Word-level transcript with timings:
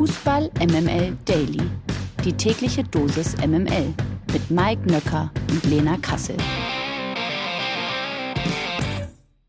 Fußball 0.00 0.50
MML 0.58 1.14
Daily. 1.26 1.60
Die 2.24 2.32
tägliche 2.32 2.82
Dosis 2.82 3.36
MML 3.36 3.92
mit 4.32 4.50
Mike 4.50 4.90
Nöcker 4.90 5.30
und 5.50 5.62
Lena 5.64 5.98
Kassel. 5.98 6.38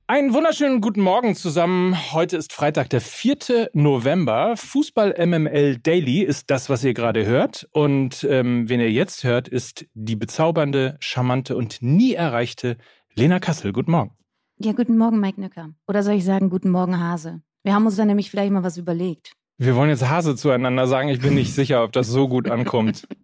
Einen 0.07 0.33
wunderschönen 0.33 0.81
guten 0.81 0.99
Morgen 0.99 1.35
zusammen. 1.35 1.95
Heute 2.11 2.35
ist 2.35 2.51
Freitag, 2.51 2.89
der 2.89 2.99
4. 2.99 3.69
November. 3.71 4.57
Fußball 4.57 5.25
MML 5.25 5.77
Daily 5.77 6.21
ist 6.21 6.49
das, 6.49 6.69
was 6.69 6.83
ihr 6.83 6.93
gerade 6.93 7.25
hört. 7.25 7.69
Und 7.71 8.27
ähm, 8.29 8.67
wen 8.67 8.81
ihr 8.81 8.91
jetzt 8.91 9.23
hört, 9.23 9.47
ist 9.47 9.85
die 9.93 10.17
bezaubernde, 10.17 10.97
charmante 10.99 11.55
und 11.55 11.81
nie 11.81 12.13
erreichte 12.13 12.75
Lena 13.15 13.39
Kassel. 13.39 13.71
Guten 13.71 13.91
Morgen. 13.91 14.17
Ja, 14.59 14.73
guten 14.73 14.97
Morgen, 14.97 15.21
Mike 15.21 15.39
Nöcker. 15.39 15.69
Oder 15.87 16.03
soll 16.03 16.15
ich 16.15 16.25
sagen, 16.25 16.49
guten 16.49 16.71
Morgen, 16.71 16.99
Hase? 16.99 17.41
Wir 17.63 17.73
haben 17.73 17.85
uns 17.85 17.95
da 17.95 18.03
nämlich 18.03 18.29
vielleicht 18.29 18.51
mal 18.51 18.63
was 18.63 18.75
überlegt. 18.75 19.31
Wir 19.61 19.75
wollen 19.75 19.91
jetzt 19.91 20.09
Hase 20.09 20.35
zueinander 20.35 20.87
sagen. 20.87 21.09
Ich 21.09 21.21
bin 21.21 21.35
nicht 21.35 21.53
sicher, 21.53 21.83
ob 21.83 21.91
das 21.91 22.07
so 22.07 22.27
gut 22.27 22.49
ankommt. 22.49 23.07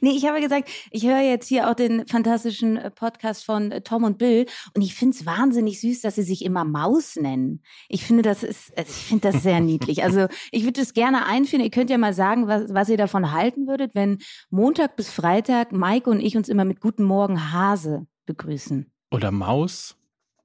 Nee, 0.00 0.12
ich 0.12 0.24
habe 0.24 0.40
gesagt, 0.40 0.70
ich 0.90 1.06
höre 1.06 1.20
jetzt 1.20 1.48
hier 1.48 1.68
auch 1.68 1.74
den 1.74 2.06
fantastischen 2.06 2.78
äh, 2.78 2.90
Podcast 2.90 3.44
von 3.44 3.70
äh, 3.70 3.82
Tom 3.82 4.04
und 4.04 4.16
Bill 4.16 4.46
und 4.72 4.80
ich 4.80 4.94
finde 4.94 5.14
es 5.14 5.26
wahnsinnig 5.26 5.82
süß, 5.82 6.00
dass 6.00 6.14
sie 6.14 6.22
sich 6.22 6.46
immer 6.46 6.64
Maus 6.64 7.16
nennen. 7.16 7.62
Ich 7.90 8.02
finde, 8.02 8.22
das 8.22 8.42
ist, 8.42 8.72
also 8.78 8.88
ich 8.88 9.04
finde 9.04 9.30
das 9.32 9.42
sehr 9.42 9.60
niedlich. 9.60 10.02
Also 10.02 10.28
ich 10.50 10.64
würde 10.64 10.80
es 10.80 10.94
gerne 10.94 11.26
einführen. 11.26 11.62
Ihr 11.62 11.70
könnt 11.70 11.90
ja 11.90 11.98
mal 11.98 12.14
sagen, 12.14 12.48
was, 12.48 12.72
was 12.72 12.88
ihr 12.88 12.96
davon 12.96 13.32
halten 13.32 13.66
würdet, 13.66 13.94
wenn 13.94 14.16
Montag 14.48 14.96
bis 14.96 15.10
Freitag 15.10 15.72
Maike 15.72 16.08
und 16.08 16.20
ich 16.20 16.38
uns 16.38 16.48
immer 16.48 16.64
mit 16.64 16.80
Guten 16.80 17.04
Morgen 17.04 17.52
Hase 17.52 18.06
begrüßen. 18.24 18.90
Oder 19.10 19.30
Maus? 19.30 19.94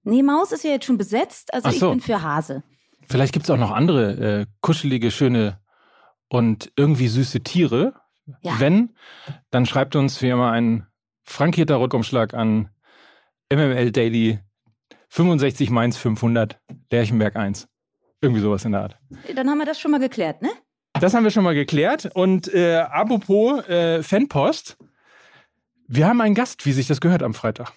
Nee, 0.03 0.23
Maus 0.23 0.51
ist 0.51 0.65
ja 0.65 0.71
jetzt 0.71 0.87
schon 0.87 0.97
besetzt, 0.97 1.53
also 1.53 1.69
so. 1.69 1.75
ich 1.75 1.91
bin 1.93 2.01
für 2.01 2.21
Hase. 2.21 2.63
Vielleicht 3.11 3.33
gibt 3.33 3.45
es 3.45 3.49
auch 3.49 3.57
noch 3.57 3.71
andere 3.71 4.11
äh, 4.41 4.45
kuschelige, 4.61 5.11
schöne 5.11 5.59
und 6.29 6.71
irgendwie 6.77 7.09
süße 7.09 7.41
Tiere. 7.41 7.93
Ja. 8.41 8.59
Wenn, 8.59 8.95
dann 9.49 9.65
schreibt 9.65 9.97
uns 9.97 10.21
wie 10.21 10.29
immer 10.29 10.51
einen 10.51 10.87
frankierter 11.23 11.79
Rückumschlag 11.81 12.33
an 12.33 12.69
MML 13.51 13.91
Daily 13.91 14.39
65 15.09 15.69
Mainz 15.71 15.97
500 15.97 16.61
Lerchenberg 16.89 17.35
1. 17.35 17.67
Irgendwie 18.21 18.41
sowas 18.41 18.63
in 18.63 18.71
der 18.71 18.81
Art. 18.81 18.97
Dann 19.35 19.49
haben 19.49 19.57
wir 19.57 19.65
das 19.65 19.79
schon 19.79 19.91
mal 19.91 19.99
geklärt, 19.99 20.41
ne? 20.41 20.49
Das 21.01 21.13
haben 21.13 21.23
wir 21.23 21.31
schon 21.31 21.43
mal 21.43 21.55
geklärt. 21.55 22.09
Und 22.13 22.53
äh, 22.53 22.77
apropos 22.77 23.67
äh, 23.67 24.03
Fanpost, 24.03 24.77
wir 25.87 26.07
haben 26.07 26.21
einen 26.21 26.35
Gast, 26.35 26.65
wie 26.65 26.71
sich 26.71 26.87
das 26.87 27.01
gehört 27.01 27.23
am 27.23 27.33
Freitag. 27.33 27.73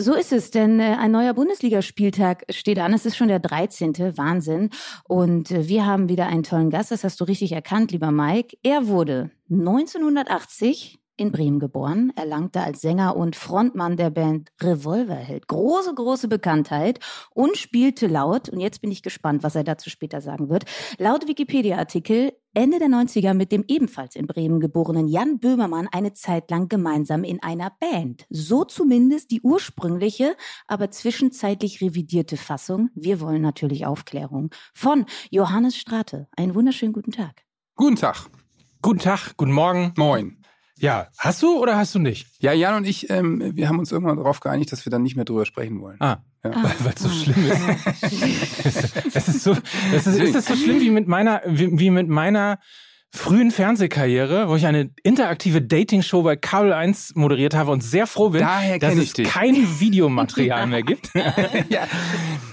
So 0.00 0.14
ist 0.14 0.32
es, 0.32 0.52
denn 0.52 0.78
äh, 0.78 0.94
ein 0.96 1.10
neuer 1.10 1.34
Bundesligaspieltag 1.34 2.44
steht 2.50 2.78
an. 2.78 2.94
Es 2.94 3.04
ist 3.04 3.16
schon 3.16 3.26
der 3.26 3.40
13. 3.40 4.16
Wahnsinn. 4.16 4.70
Und 5.08 5.50
äh, 5.50 5.66
wir 5.66 5.86
haben 5.86 6.08
wieder 6.08 6.28
einen 6.28 6.44
tollen 6.44 6.70
Gast. 6.70 6.92
Das 6.92 7.02
hast 7.02 7.20
du 7.20 7.24
richtig 7.24 7.50
erkannt, 7.50 7.90
lieber 7.90 8.12
Mike. 8.12 8.56
Er 8.62 8.86
wurde 8.86 9.32
1980 9.50 11.00
in 11.18 11.32
Bremen 11.32 11.58
geboren, 11.58 12.12
erlangte 12.16 12.62
als 12.62 12.80
Sänger 12.80 13.16
und 13.16 13.36
Frontmann 13.36 13.96
der 13.96 14.10
Band 14.10 14.50
Revolverheld 14.62 15.48
große, 15.48 15.94
große 15.94 16.28
Bekanntheit 16.28 17.00
und 17.34 17.56
spielte 17.56 18.06
laut, 18.06 18.48
und 18.48 18.60
jetzt 18.60 18.80
bin 18.80 18.90
ich 18.90 19.02
gespannt, 19.02 19.42
was 19.42 19.54
er 19.54 19.64
dazu 19.64 19.90
später 19.90 20.20
sagen 20.20 20.48
wird, 20.48 20.64
laut 20.98 21.26
Wikipedia-Artikel 21.28 22.32
Ende 22.54 22.78
der 22.78 22.88
90er 22.88 23.34
mit 23.34 23.52
dem 23.52 23.64
ebenfalls 23.68 24.16
in 24.16 24.26
Bremen 24.26 24.58
geborenen 24.58 25.06
Jan 25.06 25.38
Böhmermann 25.38 25.88
eine 25.92 26.14
Zeit 26.14 26.50
lang 26.50 26.68
gemeinsam 26.68 27.22
in 27.22 27.42
einer 27.42 27.70
Band. 27.78 28.26
So 28.30 28.64
zumindest 28.64 29.30
die 29.30 29.42
ursprüngliche, 29.42 30.34
aber 30.66 30.90
zwischenzeitlich 30.90 31.80
revidierte 31.80 32.36
Fassung. 32.36 32.90
Wir 32.94 33.20
wollen 33.20 33.42
natürlich 33.42 33.86
Aufklärung. 33.86 34.50
Von 34.74 35.04
Johannes 35.30 35.76
Strate. 35.76 36.26
Einen 36.36 36.54
wunderschönen 36.54 36.92
guten 36.92 37.12
Tag. 37.12 37.42
Guten 37.76 37.96
Tag. 37.96 38.28
Guten 38.82 39.00
Tag, 39.00 39.36
guten 39.36 39.52
Morgen. 39.52 39.92
Moin. 39.96 40.38
Ja, 40.80 41.08
hast 41.18 41.42
du 41.42 41.58
oder 41.58 41.76
hast 41.76 41.94
du 41.94 41.98
nicht? 41.98 42.26
Ja, 42.40 42.52
Jan 42.52 42.74
und 42.76 42.86
ich, 42.86 43.10
ähm, 43.10 43.42
wir 43.54 43.68
haben 43.68 43.78
uns 43.78 43.90
irgendwann 43.92 44.16
darauf 44.16 44.40
geeinigt, 44.40 44.70
dass 44.72 44.84
wir 44.86 44.90
dann 44.90 45.02
nicht 45.02 45.16
mehr 45.16 45.24
drüber 45.24 45.44
sprechen 45.46 45.80
wollen. 45.80 45.96
Ah, 46.00 46.18
Ja. 46.44 46.50
weil 46.80 46.94
es 46.94 47.02
so 47.02 47.08
schlimm 47.08 47.50
ist. 47.50 48.94
es 49.14 49.28
ist 49.28 49.42
so, 49.42 49.56
es 49.92 50.06
ist, 50.06 50.18
ist 50.18 50.34
das 50.34 50.46
so 50.46 50.56
schlimm 50.56 50.80
wie 50.80 50.90
mit 50.90 51.08
meiner, 51.08 51.42
wie, 51.46 51.78
wie 51.78 51.90
mit 51.90 52.08
meiner 52.08 52.58
frühen 53.10 53.50
Fernsehkarriere, 53.50 54.48
wo 54.48 54.56
ich 54.56 54.66
eine 54.66 54.90
interaktive 55.02 55.62
Dating-Show 55.62 56.22
bei 56.22 56.36
Kabel 56.36 56.72
1 56.72 57.14
moderiert 57.14 57.54
habe 57.54 57.70
und 57.70 57.82
sehr 57.82 58.06
froh 58.06 58.30
bin, 58.30 58.42
Daher 58.42 58.78
dass 58.78 58.94
es 58.94 59.02
ich 59.02 59.12
dich. 59.14 59.28
kein 59.28 59.54
Videomaterial 59.80 60.66
mehr 60.66 60.82
gibt. 60.82 61.10
ja. 61.70 61.86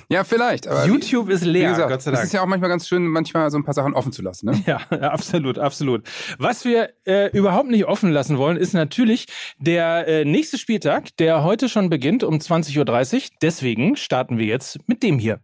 ja, 0.07 0.23
vielleicht. 0.23 0.67
Aber 0.67 0.85
YouTube 0.85 1.29
ist 1.29 1.43
leer, 1.43 1.71
gesagt, 1.71 1.89
Gott 1.89 2.01
sei 2.01 2.11
Es 2.11 2.15
Dank. 2.15 2.25
ist 2.27 2.33
ja 2.33 2.41
auch 2.41 2.45
manchmal 2.45 2.69
ganz 2.69 2.87
schön, 2.87 3.05
manchmal 3.05 3.51
so 3.51 3.57
ein 3.57 3.65
paar 3.65 3.73
Sachen 3.73 3.93
offen 3.93 4.11
zu 4.13 4.21
lassen. 4.21 4.47
Ne? 4.49 4.63
Ja, 4.65 4.77
absolut, 5.11 5.59
absolut. 5.59 6.03
Was 6.39 6.63
wir 6.63 6.89
äh, 7.05 7.29
überhaupt 7.37 7.69
nicht 7.69 7.85
offen 7.85 8.11
lassen 8.11 8.37
wollen, 8.37 8.55
ist 8.57 8.73
natürlich 8.73 9.25
der 9.59 10.07
äh, 10.07 10.25
nächste 10.25 10.57
Spieltag, 10.57 11.15
der 11.17 11.43
heute 11.43 11.67
schon 11.69 11.89
beginnt 11.89 12.23
um 12.23 12.35
20.30 12.35 13.15
Uhr. 13.15 13.21
Deswegen 13.41 13.95
starten 13.97 14.37
wir 14.37 14.45
jetzt 14.45 14.79
mit 14.87 15.03
dem 15.03 15.19
hier. 15.19 15.39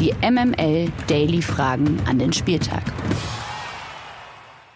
Die 0.00 0.12
MML 0.28 0.90
Daily 1.06 1.40
Fragen 1.40 2.00
an 2.06 2.18
den 2.18 2.32
Spieltag. 2.32 2.82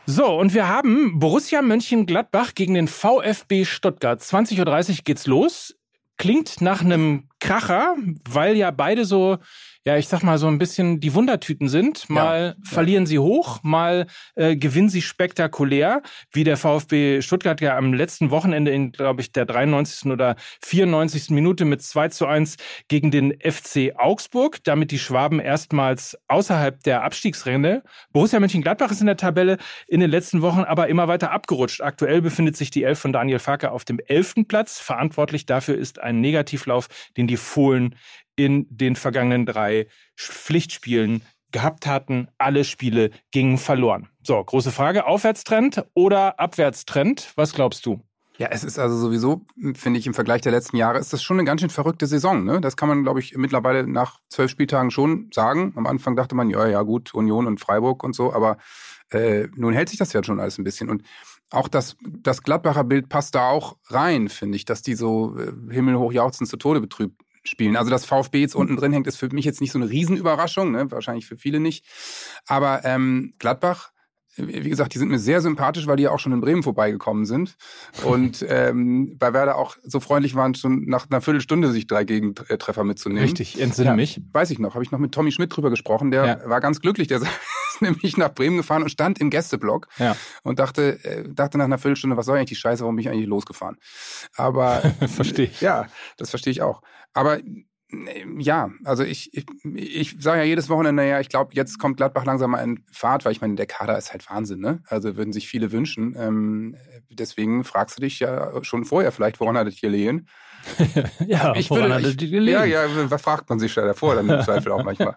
So, 0.08 0.38
und 0.38 0.54
wir 0.54 0.68
haben 0.68 1.18
Borussia 1.18 1.62
Mönchengladbach 1.62 2.54
gegen 2.54 2.74
den 2.74 2.86
VfB 2.86 3.64
Stuttgart. 3.64 4.20
20.30 4.20 4.90
Uhr 4.90 4.96
geht's 5.02 5.26
los. 5.26 5.74
Klingt 6.16 6.60
nach 6.60 6.80
einem 6.80 7.28
Kracher, 7.40 7.96
weil 8.30 8.56
ja 8.56 8.70
beide 8.70 9.04
so, 9.04 9.38
ja, 9.86 9.96
ich 9.96 10.08
sag 10.08 10.24
mal, 10.24 10.36
so 10.36 10.48
ein 10.48 10.58
bisschen 10.58 10.98
die 10.98 11.14
Wundertüten 11.14 11.68
sind. 11.68 12.10
Mal 12.10 12.56
verlieren 12.64 13.06
sie 13.06 13.20
hoch, 13.20 13.60
mal 13.62 14.08
äh, 14.34 14.56
gewinnen 14.56 14.88
sie 14.88 15.00
spektakulär, 15.00 16.02
wie 16.32 16.42
der 16.42 16.56
VfB 16.56 17.22
Stuttgart 17.22 17.60
ja 17.60 17.76
am 17.76 17.94
letzten 17.94 18.32
Wochenende 18.32 18.72
in, 18.72 18.90
glaube 18.90 19.20
ich, 19.20 19.30
der 19.30 19.46
93. 19.46 20.10
oder 20.10 20.34
94. 20.64 21.30
Minute 21.30 21.64
mit 21.64 21.82
2 21.82 22.08
zu 22.08 22.26
1 22.26 22.56
gegen 22.88 23.12
den 23.12 23.32
FC 23.40 23.92
Augsburg. 23.96 24.58
Damit 24.64 24.90
die 24.90 24.98
Schwaben 24.98 25.38
erstmals 25.38 26.18
außerhalb 26.26 26.82
der 26.82 27.04
Abstiegsränge. 27.04 27.84
Borussia 28.12 28.40
Mönchengladbach 28.40 28.90
ist 28.90 29.02
in 29.02 29.06
der 29.06 29.16
Tabelle 29.16 29.56
in 29.86 30.00
den 30.00 30.10
letzten 30.10 30.42
Wochen 30.42 30.64
aber 30.64 30.88
immer 30.88 31.06
weiter 31.06 31.30
abgerutscht. 31.30 31.80
Aktuell 31.80 32.22
befindet 32.22 32.56
sich 32.56 32.72
die 32.72 32.82
Elf 32.82 32.98
von 32.98 33.12
Daniel 33.12 33.38
Farke 33.38 33.70
auf 33.70 33.84
dem 33.84 34.00
elften 34.04 34.48
Platz. 34.48 34.80
Verantwortlich 34.80 35.46
dafür 35.46 35.78
ist 35.78 36.00
ein 36.00 36.20
Negativlauf, 36.20 36.88
den 37.16 37.28
die 37.28 37.36
Fohlen 37.36 37.94
in 38.36 38.66
den 38.70 38.96
vergangenen 38.96 39.46
drei 39.46 39.86
Pflichtspielen 40.16 41.22
gehabt 41.52 41.86
hatten. 41.86 42.28
Alle 42.38 42.64
Spiele 42.64 43.10
gingen 43.30 43.58
verloren. 43.58 44.08
So, 44.22 44.42
große 44.42 44.72
Frage. 44.72 45.06
Aufwärtstrend 45.06 45.84
oder 45.94 46.38
Abwärtstrend? 46.38 47.32
Was 47.36 47.54
glaubst 47.54 47.86
du? 47.86 48.00
Ja, 48.38 48.48
es 48.50 48.64
ist 48.64 48.78
also 48.78 48.98
sowieso, 48.98 49.46
finde 49.74 49.98
ich, 49.98 50.06
im 50.06 50.12
Vergleich 50.12 50.42
der 50.42 50.52
letzten 50.52 50.76
Jahre, 50.76 50.98
ist 50.98 51.12
das 51.12 51.22
schon 51.22 51.38
eine 51.38 51.46
ganz 51.46 51.62
schön 51.62 51.70
verrückte 51.70 52.06
Saison. 52.06 52.44
Ne? 52.44 52.60
Das 52.60 52.76
kann 52.76 52.88
man, 52.88 53.02
glaube 53.02 53.20
ich, 53.20 53.34
mittlerweile 53.36 53.86
nach 53.86 54.20
zwölf 54.28 54.50
Spieltagen 54.50 54.90
schon 54.90 55.30
sagen. 55.32 55.72
Am 55.76 55.86
Anfang 55.86 56.16
dachte 56.16 56.34
man, 56.34 56.50
ja, 56.50 56.66
ja, 56.66 56.82
gut, 56.82 57.14
Union 57.14 57.46
und 57.46 57.60
Freiburg 57.60 58.04
und 58.04 58.14
so, 58.14 58.34
aber 58.34 58.58
äh, 59.10 59.48
nun 59.54 59.72
hält 59.72 59.88
sich 59.88 59.98
das 59.98 60.12
ja 60.12 60.22
schon 60.22 60.38
alles 60.38 60.58
ein 60.58 60.64
bisschen. 60.64 60.90
Und 60.90 61.02
auch 61.50 61.68
das, 61.68 61.96
das 62.02 62.42
Gladbacher 62.42 62.84
Bild 62.84 63.08
passt 63.08 63.34
da 63.34 63.48
auch 63.48 63.78
rein, 63.86 64.28
finde 64.28 64.56
ich, 64.56 64.66
dass 64.66 64.82
die 64.82 64.96
so 64.96 65.38
äh, 65.38 65.52
himmelhoch 65.72 66.12
jauchzend 66.12 66.50
zu 66.50 66.58
Tode 66.58 66.82
betrübt 66.82 67.22
spielen. 67.48 67.76
Also, 67.76 67.90
dass 67.90 68.04
VfB 68.04 68.40
jetzt 68.40 68.54
unten 68.54 68.76
drin 68.76 68.92
hängt, 68.92 69.06
ist 69.06 69.16
für 69.16 69.28
mich 69.32 69.44
jetzt 69.44 69.60
nicht 69.60 69.72
so 69.72 69.78
eine 69.78 69.88
Riesenüberraschung, 69.90 70.72
ne? 70.72 70.90
wahrscheinlich 70.90 71.26
für 71.26 71.36
viele 71.36 71.60
nicht. 71.60 71.84
Aber 72.46 72.84
ähm, 72.84 73.34
Gladbach, 73.38 73.90
wie 74.38 74.68
gesagt, 74.68 74.92
die 74.92 74.98
sind 74.98 75.08
mir 75.08 75.18
sehr 75.18 75.40
sympathisch, 75.40 75.86
weil 75.86 75.96
die 75.96 76.02
ja 76.02 76.10
auch 76.10 76.18
schon 76.18 76.32
in 76.32 76.42
Bremen 76.42 76.62
vorbeigekommen 76.62 77.24
sind. 77.24 77.56
Und 78.04 78.44
ähm, 78.48 79.16
bei 79.18 79.32
Werder 79.32 79.56
auch 79.56 79.76
so 79.82 79.98
freundlich 79.98 80.34
waren, 80.34 80.54
schon 80.54 80.84
nach 80.84 81.06
einer 81.08 81.22
Viertelstunde 81.22 81.72
sich 81.72 81.86
drei 81.86 82.04
Gegentreffer 82.04 82.84
mitzunehmen. 82.84 83.22
Richtig, 83.22 83.58
entsinne 83.60 83.88
Ja, 83.90 83.96
mich. 83.96 84.20
Weiß 84.32 84.50
ich 84.50 84.58
noch, 84.58 84.74
habe 84.74 84.84
ich 84.84 84.90
noch 84.90 84.98
mit 84.98 85.12
Tommy 85.12 85.32
Schmidt 85.32 85.56
drüber 85.56 85.70
gesprochen. 85.70 86.10
Der 86.10 86.26
Ja. 86.26 86.50
war 86.50 86.60
ganz 86.60 86.80
glücklich. 86.82 87.08
Der 87.08 87.20
ist 87.76 87.82
nämlich 87.82 88.16
nach 88.16 88.32
Bremen 88.34 88.56
gefahren 88.56 88.82
und 88.82 88.88
stand 88.90 89.18
im 89.20 89.30
Gästeblock 89.30 89.88
Ja. 89.98 90.16
und 90.42 90.58
dachte, 90.58 91.02
äh, 91.04 91.24
dachte 91.32 91.58
nach 91.58 91.64
einer 91.66 91.78
Viertelstunde, 91.78 92.16
was 92.16 92.26
soll 92.26 92.36
eigentlich 92.36 92.48
die 92.50 92.56
Scheiße, 92.56 92.82
warum 92.82 92.96
bin 92.96 93.04
ich 93.04 93.10
eigentlich 93.10 93.26
losgefahren? 93.26 93.76
Aber 94.36 94.80
Verstehe 95.08 95.46
ich. 95.46 95.60
ja, 95.60 95.86
das 96.16 96.30
verstehe 96.30 96.50
ich 96.50 96.62
auch. 96.62 96.82
Aber 97.14 97.38
äh, 97.38 97.42
ja, 98.38 98.70
also 98.84 99.04
ich, 99.04 99.32
ich, 99.32 99.46
ich 99.74 100.16
sage 100.18 100.40
ja 100.40 100.44
jedes 100.44 100.68
Wochenende, 100.68 101.02
naja, 101.02 101.20
ich 101.20 101.28
glaube, 101.28 101.54
jetzt 101.54 101.78
kommt 101.78 101.96
Gladbach 101.98 102.24
langsam 102.24 102.50
mal 102.50 102.62
in 102.64 102.84
Fahrt, 102.92 103.24
weil 103.24 103.32
ich 103.32 103.40
meine, 103.40 103.54
der 103.54 103.66
Kader 103.66 103.96
ist 103.96 104.12
halt 104.12 104.28
Wahnsinn, 104.28 104.58
ne? 104.60 104.82
Also 104.88 105.16
würden 105.16 105.32
sich 105.32 105.46
viele 105.48 105.70
wünschen. 105.72 106.16
Ähm, 106.18 106.76
deswegen 107.10 107.62
fragst 107.64 107.96
du 107.98 108.02
dich 108.02 108.18
ja 108.18 108.52
schon 108.64 108.84
vorher 108.84 109.12
vielleicht, 109.12 109.38
woran 109.40 109.56
hat 109.56 109.68
es 109.68 109.76
hier 109.76 109.90
liegen? 109.90 110.26
Ja, 111.26 111.54
ich 111.54 111.70
woran 111.70 111.90
würde, 111.90 112.08
ich, 112.08 112.16
gelegen? 112.18 112.48
ja, 112.48 112.64
ja, 112.64 113.10
was 113.10 113.22
fragt 113.22 113.48
man 113.48 113.60
sich 113.60 113.72
da 113.74 113.82
davor, 113.84 114.16
dann 114.16 114.28
im 114.28 114.42
Zweifel 114.42 114.72
auch 114.72 114.82
manchmal. 114.82 115.14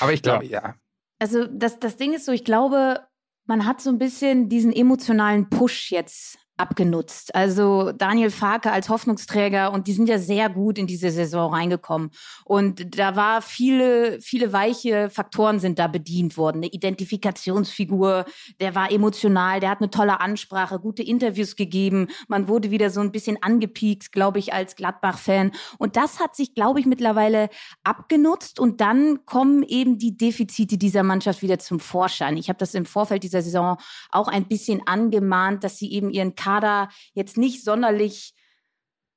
Aber 0.00 0.12
ich 0.12 0.20
glaube, 0.20 0.44
ja. 0.44 0.74
Also 1.18 1.46
das, 1.46 1.78
das 1.78 1.96
Ding 1.96 2.12
ist 2.12 2.26
so, 2.26 2.32
ich 2.32 2.44
glaube, 2.44 3.06
man 3.46 3.66
hat 3.66 3.80
so 3.80 3.90
ein 3.90 3.98
bisschen 3.98 4.48
diesen 4.48 4.72
emotionalen 4.72 5.48
Push 5.48 5.90
jetzt 5.90 6.38
abgenutzt. 6.56 7.34
Also 7.34 7.90
Daniel 7.92 8.30
Farke 8.30 8.70
als 8.70 8.88
Hoffnungsträger 8.88 9.72
und 9.72 9.88
die 9.88 9.92
sind 9.92 10.08
ja 10.08 10.18
sehr 10.18 10.48
gut 10.48 10.78
in 10.78 10.86
diese 10.86 11.10
Saison 11.10 11.52
reingekommen. 11.52 12.10
Und 12.44 12.96
da 12.96 13.16
war 13.16 13.42
viele, 13.42 14.20
viele 14.20 14.52
weiche 14.52 15.10
Faktoren 15.10 15.58
sind 15.58 15.78
da 15.78 15.88
bedient 15.88 16.36
worden. 16.36 16.58
Eine 16.58 16.68
Identifikationsfigur, 16.68 18.24
der 18.60 18.74
war 18.74 18.92
emotional, 18.92 19.58
der 19.58 19.70
hat 19.70 19.80
eine 19.80 19.90
tolle 19.90 20.20
Ansprache, 20.20 20.78
gute 20.78 21.02
Interviews 21.02 21.56
gegeben. 21.56 22.08
Man 22.28 22.46
wurde 22.46 22.70
wieder 22.70 22.90
so 22.90 23.00
ein 23.00 23.10
bisschen 23.10 23.42
angepiekt, 23.42 24.12
glaube 24.12 24.38
ich, 24.38 24.52
als 24.52 24.76
Gladbach-Fan. 24.76 25.50
Und 25.78 25.96
das 25.96 26.20
hat 26.20 26.36
sich, 26.36 26.54
glaube 26.54 26.78
ich, 26.78 26.86
mittlerweile 26.86 27.48
abgenutzt 27.82 28.60
und 28.60 28.80
dann 28.80 29.26
kommen 29.26 29.64
eben 29.64 29.98
die 29.98 30.16
Defizite 30.16 30.78
dieser 30.78 31.02
Mannschaft 31.02 31.42
wieder 31.42 31.58
zum 31.58 31.80
Vorschein. 31.80 32.36
Ich 32.36 32.48
habe 32.48 32.58
das 32.58 32.74
im 32.74 32.86
Vorfeld 32.86 33.24
dieser 33.24 33.42
Saison 33.42 33.76
auch 34.10 34.28
ein 34.28 34.46
bisschen 34.46 34.86
angemahnt, 34.86 35.64
dass 35.64 35.78
sie 35.78 35.90
eben 35.90 36.10
ihren 36.10 36.36
Kader 36.44 36.88
jetzt 37.14 37.36
nicht 37.36 37.64
sonderlich 37.64 38.34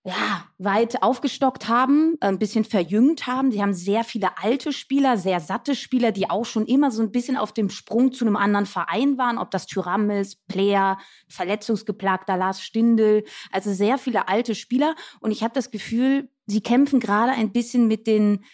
ja, 0.07 0.45
weit 0.57 1.03
aufgestockt 1.03 1.67
haben, 1.67 2.15
ein 2.21 2.39
bisschen 2.39 2.63
verjüngt 2.63 3.27
haben. 3.27 3.51
Sie 3.51 3.61
haben 3.61 3.73
sehr 3.73 4.05
viele 4.05 4.37
alte 4.41 4.71
Spieler, 4.71 5.17
sehr 5.17 5.41
satte 5.41 5.75
Spieler, 5.75 6.13
die 6.13 6.29
auch 6.29 6.45
schon 6.45 6.65
immer 6.65 6.91
so 6.91 7.01
ein 7.01 7.11
bisschen 7.11 7.35
auf 7.35 7.51
dem 7.51 7.69
Sprung 7.69 8.13
zu 8.13 8.23
einem 8.23 8.37
anderen 8.37 8.65
Verein 8.65 9.17
waren, 9.17 9.37
ob 9.37 9.51
das 9.51 9.65
Tyram 9.65 10.09
ist, 10.09 10.47
Player, 10.47 10.97
verletzungsgeplagter 11.27 12.37
Lars 12.37 12.61
Stindl, 12.61 13.25
also 13.51 13.73
sehr 13.73 13.97
viele 13.97 14.29
alte 14.29 14.55
Spieler. 14.55 14.95
Und 15.19 15.31
ich 15.31 15.43
habe 15.43 15.53
das 15.53 15.71
Gefühl, 15.71 16.29
sie 16.45 16.61
kämpfen 16.61 17.01
gerade 17.01 17.33
ein 17.33 17.51
bisschen 17.51 17.89
mit 17.89 18.07
den 18.07 18.45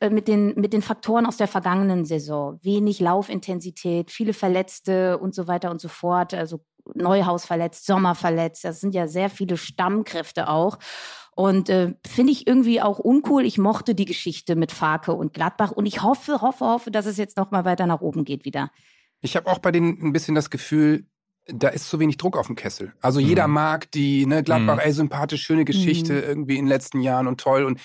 äh, 0.00 0.10
mit 0.10 0.28
den, 0.28 0.54
mit 0.60 0.72
den 0.72 0.82
Faktoren 0.82 1.26
aus 1.26 1.38
der 1.38 1.48
vergangenen 1.48 2.04
Saison. 2.04 2.58
Wenig 2.62 3.00
Laufintensität, 3.00 4.10
viele 4.10 4.34
Verletzte 4.34 5.18
und 5.18 5.34
so 5.34 5.48
weiter 5.48 5.70
und 5.70 5.80
so 5.80 5.88
fort. 5.88 6.34
Also 6.34 6.64
Neuhaus 6.94 7.44
verletzt, 7.44 7.86
Sommer 7.86 8.14
verletzt. 8.14 8.64
Das 8.64 8.80
sind 8.80 8.94
ja 8.94 9.06
sehr 9.06 9.30
viele 9.30 9.56
Stammkräfte 9.56 10.48
auch. 10.48 10.78
Und 11.34 11.70
äh, 11.70 11.94
finde 12.06 12.32
ich 12.32 12.46
irgendwie 12.46 12.82
auch 12.82 12.98
uncool. 12.98 13.44
Ich 13.44 13.56
mochte 13.56 13.94
die 13.94 14.04
Geschichte 14.04 14.54
mit 14.54 14.70
Farke 14.70 15.14
und 15.14 15.32
Gladbach 15.32 15.70
und 15.72 15.86
ich 15.86 16.02
hoffe, 16.02 16.42
hoffe, 16.42 16.66
hoffe, 16.66 16.90
dass 16.90 17.06
es 17.06 17.16
jetzt 17.16 17.36
noch 17.36 17.50
mal 17.50 17.64
weiter 17.64 17.86
nach 17.86 18.00
oben 18.00 18.24
geht 18.24 18.44
wieder. 18.44 18.70
Ich 19.20 19.36
habe 19.36 19.50
auch 19.50 19.58
bei 19.58 19.70
denen 19.70 20.02
ein 20.02 20.12
bisschen 20.12 20.34
das 20.34 20.50
Gefühl, 20.50 21.06
da 21.46 21.68
ist 21.68 21.88
zu 21.88 21.98
wenig 21.98 22.16
Druck 22.16 22.36
auf 22.36 22.46
dem 22.46 22.56
Kessel. 22.56 22.92
Also 23.00 23.18
jeder 23.18 23.48
mhm. 23.48 23.54
mag 23.54 23.90
die, 23.90 24.26
ne, 24.26 24.42
Gladbach, 24.42 24.76
mhm. 24.76 24.80
ey, 24.80 24.92
sympathisch, 24.92 25.42
schöne 25.42 25.64
Geschichte 25.64 26.14
mhm. 26.14 26.22
irgendwie 26.22 26.56
in 26.56 26.64
den 26.64 26.68
letzten 26.68 27.00
Jahren 27.00 27.26
und 27.26 27.40
toll. 27.40 27.64
Und 27.64 27.80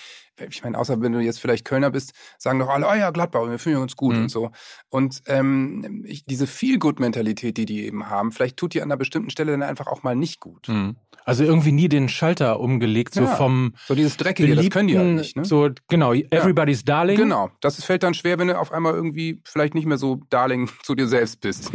ich 0.48 0.62
meine, 0.62 0.78
außer 0.78 1.00
wenn 1.00 1.12
du 1.12 1.20
jetzt 1.20 1.40
vielleicht 1.40 1.64
Kölner 1.64 1.90
bist, 1.90 2.12
sagen 2.38 2.60
doch 2.60 2.68
alle, 2.68 2.86
oh 2.86 2.94
ja, 2.94 3.10
Gladbach, 3.10 3.48
wir 3.48 3.58
fühlen 3.58 3.78
uns 3.78 3.96
gut 3.96 4.14
mhm. 4.14 4.22
und 4.22 4.28
so. 4.30 4.50
Und 4.88 5.22
ähm, 5.26 6.04
ich, 6.06 6.24
diese 6.24 6.46
Feel-Good-Mentalität, 6.46 7.56
die 7.56 7.66
die 7.66 7.86
eben 7.86 8.08
haben, 8.08 8.30
vielleicht 8.30 8.56
tut 8.56 8.74
die 8.74 8.80
an 8.80 8.88
einer 8.88 8.96
bestimmten 8.96 9.30
Stelle 9.30 9.52
dann 9.52 9.62
einfach 9.62 9.88
auch 9.88 10.04
mal 10.04 10.14
nicht 10.14 10.38
gut. 10.38 10.68
Mhm. 10.68 10.96
Also 11.24 11.44
irgendwie 11.44 11.72
nie 11.72 11.88
den 11.88 12.08
Schalter 12.08 12.60
umgelegt, 12.60 13.14
so 13.14 13.22
ja, 13.22 13.26
vom 13.34 13.74
so 13.86 13.94
dieses 13.94 14.16
Dreckige, 14.16 14.54
das 14.54 14.70
können 14.70 14.88
die 14.88 14.96
halt 14.96 15.08
nicht. 15.08 15.36
Ne? 15.36 15.44
So 15.44 15.68
genau, 15.88 16.14
everybody's 16.14 16.80
ja. 16.80 16.86
Darling. 16.86 17.18
Genau, 17.18 17.50
das 17.60 17.84
fällt 17.84 18.02
dann 18.02 18.14
schwer, 18.14 18.38
wenn 18.38 18.48
du 18.48 18.58
auf 18.58 18.72
einmal 18.72 18.94
irgendwie 18.94 19.42
vielleicht 19.44 19.74
nicht 19.74 19.86
mehr 19.86 19.98
so 19.98 20.20
Darling 20.30 20.70
zu 20.84 20.94
dir 20.94 21.06
selbst 21.06 21.40
bist. 21.40 21.72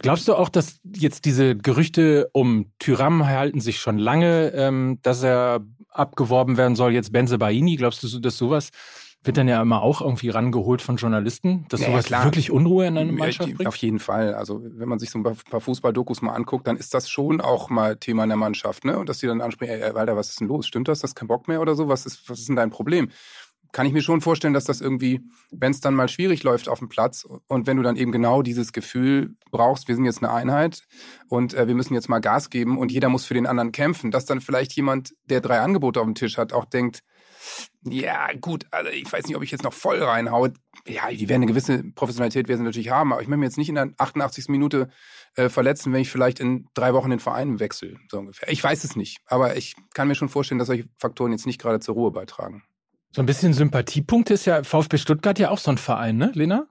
Glaubst 0.00 0.28
du 0.28 0.34
auch, 0.34 0.48
dass 0.48 0.80
jetzt 0.84 1.24
diese 1.24 1.56
Gerüchte 1.56 2.28
um 2.32 2.66
Tyram 2.78 3.26
halten 3.26 3.60
sich 3.60 3.78
schon 3.80 3.98
lange, 3.98 4.52
ähm, 4.54 4.98
dass 5.02 5.22
er 5.22 5.60
abgeworben 5.88 6.56
werden 6.56 6.76
soll, 6.76 6.92
jetzt 6.92 7.12
Benze 7.12 7.38
Baini? 7.38 7.76
Glaubst 7.76 8.02
du, 8.02 8.18
dass 8.18 8.36
sowas 8.36 8.70
wird 9.22 9.36
dann 9.36 9.48
ja 9.48 9.60
immer 9.60 9.82
auch 9.82 10.00
irgendwie 10.00 10.30
rangeholt 10.30 10.80
von 10.80 10.96
Journalisten, 10.96 11.66
dass 11.68 11.80
sowas 11.80 12.08
ja, 12.08 12.24
wirklich 12.24 12.50
Unruhe 12.50 12.86
in 12.86 12.96
eine 12.96 13.12
Mannschaft 13.12 13.54
bringt? 13.54 13.68
Auf 13.68 13.76
jeden 13.76 13.98
Fall. 13.98 14.32
Also 14.34 14.62
wenn 14.62 14.88
man 14.88 14.98
sich 14.98 15.10
so 15.10 15.18
ein 15.18 15.22
paar 15.22 15.60
Fußballdokus 15.60 16.22
mal 16.22 16.32
anguckt, 16.32 16.66
dann 16.66 16.78
ist 16.78 16.94
das 16.94 17.10
schon 17.10 17.42
auch 17.42 17.68
mal 17.68 17.96
Thema 17.96 18.22
in 18.22 18.30
der 18.30 18.38
Mannschaft, 18.38 18.86
ne? 18.86 18.98
Und 18.98 19.10
dass 19.10 19.18
die 19.18 19.26
dann 19.26 19.42
ansprechen, 19.42 19.72
ey, 19.72 19.94
Walter, 19.94 20.16
was 20.16 20.30
ist 20.30 20.40
denn 20.40 20.48
los? 20.48 20.66
Stimmt 20.66 20.88
das? 20.88 21.00
Das 21.00 21.10
ist 21.10 21.14
kein 21.16 21.28
Bock 21.28 21.48
mehr 21.48 21.60
oder 21.60 21.74
so? 21.74 21.88
Was 21.88 22.06
ist, 22.06 22.30
was 22.30 22.38
ist 22.38 22.48
denn 22.48 22.56
dein 22.56 22.70
Problem? 22.70 23.10
Kann 23.72 23.86
ich 23.86 23.92
mir 23.92 24.02
schon 24.02 24.20
vorstellen, 24.20 24.54
dass 24.54 24.64
das 24.64 24.80
irgendwie, 24.80 25.20
wenn 25.50 25.72
es 25.72 25.80
dann 25.80 25.94
mal 25.94 26.08
schwierig 26.08 26.42
läuft 26.42 26.68
auf 26.68 26.78
dem 26.78 26.88
Platz 26.88 27.26
und 27.46 27.66
wenn 27.66 27.76
du 27.76 27.82
dann 27.82 27.96
eben 27.96 28.12
genau 28.12 28.42
dieses 28.42 28.72
Gefühl 28.72 29.36
brauchst, 29.50 29.88
wir 29.88 29.94
sind 29.94 30.04
jetzt 30.04 30.22
eine 30.22 30.32
Einheit 30.32 30.82
und 31.28 31.54
äh, 31.54 31.66
wir 31.68 31.74
müssen 31.74 31.94
jetzt 31.94 32.08
mal 32.08 32.20
Gas 32.20 32.50
geben 32.50 32.78
und 32.78 32.92
jeder 32.92 33.08
muss 33.08 33.26
für 33.26 33.34
den 33.34 33.46
anderen 33.46 33.72
kämpfen, 33.72 34.10
dass 34.10 34.26
dann 34.26 34.40
vielleicht 34.40 34.72
jemand, 34.72 35.14
der 35.24 35.40
drei 35.40 35.60
Angebote 35.60 36.00
auf 36.00 36.06
dem 36.06 36.14
Tisch 36.14 36.38
hat, 36.38 36.52
auch 36.52 36.64
denkt, 36.64 37.02
ja, 37.84 38.28
gut, 38.38 38.66
also 38.70 38.90
ich 38.90 39.10
weiß 39.10 39.26
nicht, 39.26 39.36
ob 39.36 39.42
ich 39.42 39.50
jetzt 39.50 39.64
noch 39.64 39.72
voll 39.72 40.02
reinhaue. 40.02 40.52
Ja, 40.86 41.08
die 41.10 41.28
werden 41.28 41.42
eine 41.42 41.50
gewisse 41.50 41.82
Professionalität 41.82 42.48
werden 42.48 42.58
sie 42.58 42.64
natürlich 42.64 42.90
haben, 42.90 43.12
aber 43.12 43.22
ich 43.22 43.28
möchte 43.28 43.40
mir 43.40 43.46
jetzt 43.46 43.58
nicht 43.58 43.68
in 43.68 43.76
der 43.76 43.90
88. 43.96 44.48
Minute 44.48 44.90
äh, 45.36 45.48
verletzen, 45.48 45.92
wenn 45.92 46.02
ich 46.02 46.10
vielleicht 46.10 46.40
in 46.40 46.68
drei 46.74 46.92
Wochen 46.92 47.10
den 47.10 47.20
Verein 47.20 47.58
wechsle, 47.60 47.96
so 48.10 48.18
ungefähr. 48.18 48.50
Ich 48.50 48.62
weiß 48.62 48.84
es 48.84 48.96
nicht, 48.96 49.20
aber 49.26 49.56
ich 49.56 49.74
kann 49.94 50.08
mir 50.08 50.14
schon 50.14 50.28
vorstellen, 50.28 50.58
dass 50.58 50.68
solche 50.68 50.88
Faktoren 50.98 51.32
jetzt 51.32 51.46
nicht 51.46 51.60
gerade 51.60 51.80
zur 51.80 51.94
Ruhe 51.94 52.10
beitragen. 52.10 52.62
So 53.12 53.22
ein 53.22 53.26
bisschen 53.26 53.52
Sympathiepunkt 53.52 54.30
ist 54.30 54.44
ja 54.44 54.62
VfB 54.62 54.98
Stuttgart 54.98 55.38
ja 55.38 55.50
auch 55.50 55.58
so 55.58 55.70
ein 55.70 55.78
Verein, 55.78 56.16
ne, 56.16 56.30
Lena? 56.34 56.68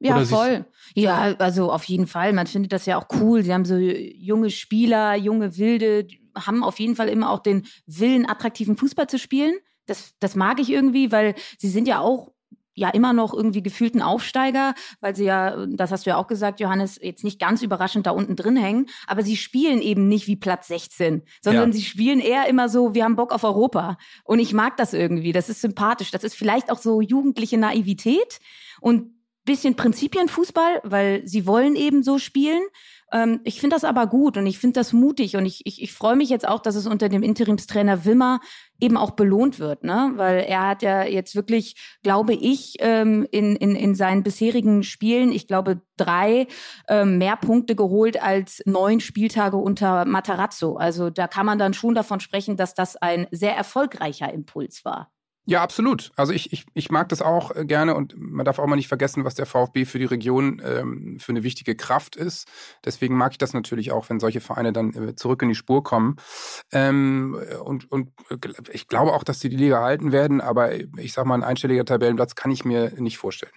Ja, 0.00 0.16
Oder 0.16 0.26
voll. 0.26 0.64
Ja, 0.94 1.34
also 1.38 1.72
auf 1.72 1.84
jeden 1.84 2.06
Fall. 2.06 2.32
Man 2.32 2.46
findet 2.46 2.72
das 2.72 2.86
ja 2.86 2.98
auch 2.98 3.06
cool. 3.20 3.42
Sie 3.42 3.52
haben 3.52 3.64
so 3.64 3.76
junge 3.76 4.50
Spieler, 4.50 5.16
junge 5.16 5.56
Wilde, 5.56 6.06
haben 6.36 6.62
auf 6.62 6.78
jeden 6.78 6.94
Fall 6.94 7.08
immer 7.08 7.30
auch 7.30 7.40
den 7.40 7.66
Willen, 7.86 8.28
attraktiven 8.28 8.76
Fußball 8.76 9.08
zu 9.08 9.18
spielen. 9.18 9.54
Das, 9.86 10.14
das 10.20 10.36
mag 10.36 10.60
ich 10.60 10.70
irgendwie, 10.70 11.10
weil 11.10 11.34
sie 11.58 11.68
sind 11.68 11.88
ja 11.88 12.00
auch 12.00 12.32
ja 12.78 12.90
immer 12.90 13.12
noch 13.12 13.34
irgendwie 13.34 13.62
gefühlten 13.62 14.02
Aufsteiger, 14.02 14.74
weil 15.00 15.14
sie 15.14 15.24
ja, 15.24 15.66
das 15.66 15.90
hast 15.90 16.06
du 16.06 16.10
ja 16.10 16.16
auch 16.16 16.26
gesagt, 16.26 16.60
Johannes, 16.60 16.98
jetzt 17.02 17.24
nicht 17.24 17.40
ganz 17.40 17.62
überraschend 17.62 18.06
da 18.06 18.12
unten 18.12 18.36
drin 18.36 18.56
hängen, 18.56 18.86
aber 19.06 19.22
sie 19.22 19.36
spielen 19.36 19.82
eben 19.82 20.08
nicht 20.08 20.26
wie 20.26 20.36
Platz 20.36 20.68
16, 20.68 21.22
sondern 21.42 21.70
ja. 21.70 21.72
sie 21.72 21.82
spielen 21.82 22.20
eher 22.20 22.46
immer 22.48 22.68
so, 22.68 22.94
wir 22.94 23.04
haben 23.04 23.16
Bock 23.16 23.32
auf 23.32 23.44
Europa. 23.44 23.98
Und 24.24 24.38
ich 24.38 24.52
mag 24.52 24.76
das 24.76 24.92
irgendwie, 24.92 25.32
das 25.32 25.48
ist 25.48 25.60
sympathisch. 25.60 26.10
Das 26.10 26.24
ist 26.24 26.34
vielleicht 26.34 26.70
auch 26.70 26.78
so 26.78 27.00
jugendliche 27.00 27.58
Naivität 27.58 28.40
und 28.80 29.18
bisschen 29.48 29.76
Prinzipienfußball, 29.76 30.82
weil 30.84 31.26
sie 31.26 31.46
wollen 31.46 31.74
eben 31.74 32.02
so 32.02 32.18
spielen. 32.18 32.62
Ähm, 33.12 33.40
ich 33.44 33.60
finde 33.60 33.74
das 33.74 33.84
aber 33.84 34.06
gut 34.06 34.36
und 34.36 34.46
ich 34.46 34.58
finde 34.58 34.80
das 34.80 34.92
mutig 34.92 35.36
und 35.36 35.46
ich, 35.46 35.62
ich, 35.64 35.82
ich 35.82 35.92
freue 35.92 36.16
mich 36.16 36.28
jetzt 36.28 36.46
auch, 36.46 36.60
dass 36.60 36.74
es 36.74 36.86
unter 36.86 37.08
dem 37.08 37.22
Interimstrainer 37.22 38.04
Wimmer 38.04 38.40
eben 38.80 38.96
auch 38.96 39.12
belohnt 39.12 39.58
wird, 39.58 39.82
ne? 39.82 40.12
Weil 40.16 40.44
er 40.44 40.68
hat 40.68 40.82
ja 40.82 41.04
jetzt 41.04 41.34
wirklich, 41.34 41.98
glaube 42.02 42.34
ich, 42.34 42.76
ähm, 42.80 43.26
in, 43.30 43.56
in, 43.56 43.74
in 43.74 43.94
seinen 43.94 44.22
bisherigen 44.22 44.82
Spielen, 44.82 45.32
ich 45.32 45.46
glaube, 45.46 45.80
drei 45.96 46.46
ähm, 46.88 47.18
mehr 47.18 47.36
Punkte 47.36 47.74
geholt 47.74 48.22
als 48.22 48.62
neun 48.66 49.00
Spieltage 49.00 49.56
unter 49.56 50.04
Matarazzo. 50.04 50.76
Also 50.76 51.10
da 51.10 51.26
kann 51.26 51.46
man 51.46 51.58
dann 51.58 51.74
schon 51.74 51.94
davon 51.94 52.20
sprechen, 52.20 52.56
dass 52.56 52.74
das 52.74 52.96
ein 52.96 53.26
sehr 53.30 53.56
erfolgreicher 53.56 54.32
Impuls 54.32 54.84
war. 54.84 55.10
Ja, 55.48 55.62
absolut. 55.62 56.12
Also 56.14 56.34
ich, 56.34 56.52
ich, 56.52 56.66
ich 56.74 56.90
mag 56.90 57.08
das 57.08 57.22
auch 57.22 57.56
äh, 57.56 57.64
gerne 57.64 57.94
und 57.94 58.14
man 58.18 58.44
darf 58.44 58.58
auch 58.58 58.66
mal 58.66 58.76
nicht 58.76 58.86
vergessen, 58.86 59.24
was 59.24 59.34
der 59.34 59.46
VfB 59.46 59.86
für 59.86 59.98
die 59.98 60.04
Region 60.04 60.60
ähm, 60.62 61.16
für 61.18 61.32
eine 61.32 61.42
wichtige 61.42 61.74
Kraft 61.74 62.16
ist. 62.16 62.46
Deswegen 62.84 63.16
mag 63.16 63.32
ich 63.32 63.38
das 63.38 63.54
natürlich 63.54 63.90
auch, 63.90 64.10
wenn 64.10 64.20
solche 64.20 64.42
Vereine 64.42 64.74
dann 64.74 64.92
äh, 64.92 65.16
zurück 65.16 65.40
in 65.40 65.48
die 65.48 65.54
Spur 65.54 65.82
kommen. 65.82 66.16
Ähm, 66.70 67.34
und, 67.64 67.90
und 67.90 68.10
äh, 68.28 68.36
ich 68.72 68.88
glaube 68.88 69.14
auch, 69.14 69.24
dass 69.24 69.40
sie 69.40 69.48
die 69.48 69.56
Liga 69.56 69.80
halten 69.80 70.12
werden, 70.12 70.42
aber 70.42 70.74
ich 70.74 71.14
sag 71.14 71.24
mal, 71.24 71.36
ein 71.36 71.44
einstelliger 71.44 71.86
Tabellenplatz 71.86 72.34
kann 72.34 72.50
ich 72.50 72.66
mir 72.66 72.92
nicht 72.98 73.16
vorstellen. 73.16 73.54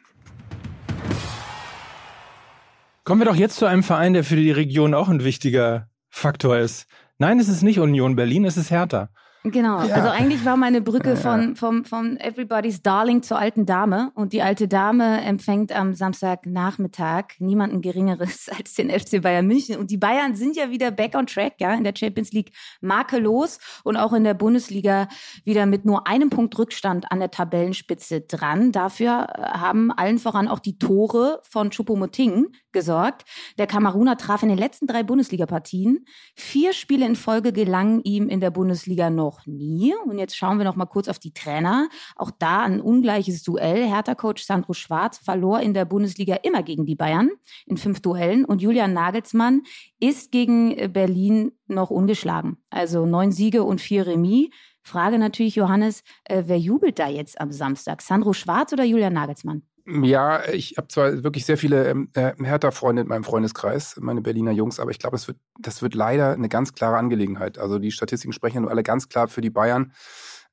Kommen 3.03 3.19
wir 3.19 3.25
doch 3.25 3.35
jetzt 3.35 3.57
zu 3.57 3.65
einem 3.65 3.83
Verein, 3.83 4.13
der 4.13 4.23
für 4.23 4.37
die 4.37 4.51
Region 4.51 4.93
auch 4.93 5.09
ein 5.09 5.25
wichtiger 5.25 5.89
Faktor 6.09 6.57
ist. 6.57 6.85
Nein, 7.17 7.37
es 7.37 7.49
ist 7.49 7.63
nicht 7.63 7.79
Union 7.81 8.15
Berlin, 8.15 8.45
es 8.45 8.55
ist 8.55 8.71
Hertha. 8.71 9.09
Genau, 9.43 9.81
ja. 9.81 9.95
also 9.95 10.09
eigentlich 10.09 10.45
war 10.45 10.55
meine 10.55 10.81
Brücke 10.81 11.15
von, 11.17 11.55
von, 11.55 11.83
von 11.83 12.17
Everybody's 12.17 12.83
Darling 12.83 13.23
zur 13.23 13.39
alten 13.39 13.65
Dame 13.65 14.11
und 14.13 14.33
die 14.33 14.43
alte 14.43 14.67
Dame 14.67 15.19
empfängt 15.21 15.71
am 15.71 15.95
Samstagnachmittag 15.95 17.39
niemanden 17.39 17.81
Geringeres 17.81 18.49
als 18.55 18.75
den 18.75 18.91
FC 18.91 19.19
Bayern 19.19 19.47
München 19.47 19.77
und 19.77 19.89
die 19.89 19.97
Bayern 19.97 20.35
sind 20.35 20.55
ja 20.55 20.69
wieder 20.69 20.91
back 20.91 21.15
on 21.15 21.25
track, 21.25 21.53
ja, 21.57 21.73
in 21.73 21.83
der 21.83 21.93
Champions 21.97 22.31
League 22.33 22.51
makellos 22.81 23.57
und 23.83 23.97
auch 23.97 24.13
in 24.13 24.23
der 24.23 24.35
Bundesliga 24.35 25.07
wieder 25.43 25.65
mit 25.65 25.85
nur 25.85 26.05
einem 26.05 26.29
Punkt 26.29 26.55
Rückstand 26.59 27.11
an 27.11 27.19
der 27.19 27.31
Tabellenspitze 27.31 28.21
dran. 28.21 28.71
Dafür 28.71 29.27
äh, 29.33 29.41
haben 29.41 29.91
allen 29.91 30.19
voran 30.19 30.47
auch 30.49 30.59
die 30.59 30.77
Tore 30.77 31.41
von 31.49 31.71
Choupo-Moting 31.71 32.49
gesorgt. 32.71 33.25
Der 33.57 33.65
Kameruner 33.65 34.17
traf 34.17 34.43
in 34.43 34.49
den 34.49 34.57
letzten 34.57 34.85
drei 34.85 35.01
Bundesliga-Partien. 35.01 36.05
Vier 36.35 36.73
Spiele 36.73 37.07
in 37.07 37.15
Folge 37.15 37.51
gelangen 37.53 38.01
ihm 38.03 38.29
in 38.29 38.39
der 38.39 38.51
Bundesliga 38.51 39.09
noch 39.09 39.30
nie. 39.45 39.93
Und 40.05 40.17
jetzt 40.17 40.35
schauen 40.35 40.57
wir 40.57 40.65
noch 40.65 40.75
mal 40.75 40.85
kurz 40.85 41.07
auf 41.07 41.19
die 41.19 41.33
Trainer. 41.33 41.89
Auch 42.15 42.31
da 42.31 42.61
ein 42.61 42.81
ungleiches 42.81 43.43
Duell. 43.43 43.87
Hertha-Coach 43.87 44.43
Sandro 44.43 44.73
Schwarz 44.73 45.17
verlor 45.17 45.59
in 45.59 45.73
der 45.73 45.85
Bundesliga 45.85 46.35
immer 46.43 46.63
gegen 46.63 46.85
die 46.85 46.95
Bayern 46.95 47.31
in 47.65 47.77
fünf 47.77 48.01
Duellen. 48.01 48.45
Und 48.45 48.61
Julian 48.61 48.93
Nagelsmann 48.93 49.63
ist 49.99 50.31
gegen 50.31 50.91
Berlin 50.93 51.51
noch 51.67 51.89
ungeschlagen. 51.89 52.57
Also 52.69 53.05
neun 53.05 53.31
Siege 53.31 53.63
und 53.63 53.81
vier 53.81 54.07
Remis. 54.07 54.49
Frage 54.83 55.19
natürlich, 55.19 55.55
Johannes, 55.55 56.03
äh, 56.23 56.43
wer 56.47 56.57
jubelt 56.57 56.97
da 56.99 57.07
jetzt 57.07 57.39
am 57.39 57.51
Samstag? 57.51 58.01
Sandro 58.01 58.33
Schwarz 58.33 58.73
oder 58.73 58.83
Julian 58.83 59.13
Nagelsmann? 59.13 59.63
Ja, 59.85 60.47
ich 60.49 60.75
habe 60.77 60.87
zwar 60.89 61.23
wirklich 61.23 61.45
sehr 61.45 61.57
viele 61.57 61.89
ähm, 61.89 62.09
äh, 62.13 62.33
Hertha-Freunde 62.43 63.01
in 63.01 63.07
meinem 63.07 63.23
Freundeskreis, 63.23 63.95
meine 63.99 64.21
Berliner 64.21 64.51
Jungs, 64.51 64.79
aber 64.79 64.91
ich 64.91 64.99
glaube, 64.99 65.15
das 65.15 65.27
wird, 65.27 65.37
das 65.59 65.81
wird 65.81 65.95
leider 65.95 66.33
eine 66.33 66.49
ganz 66.49 66.73
klare 66.73 66.97
Angelegenheit. 66.97 67.57
Also 67.57 67.79
die 67.79 67.91
Statistiken 67.91 68.33
sprechen 68.33 68.55
ja 68.57 68.61
nur 68.61 68.71
alle 68.71 68.83
ganz 68.83 69.09
klar 69.09 69.27
für 69.27 69.41
die 69.41 69.49
Bayern. 69.49 69.93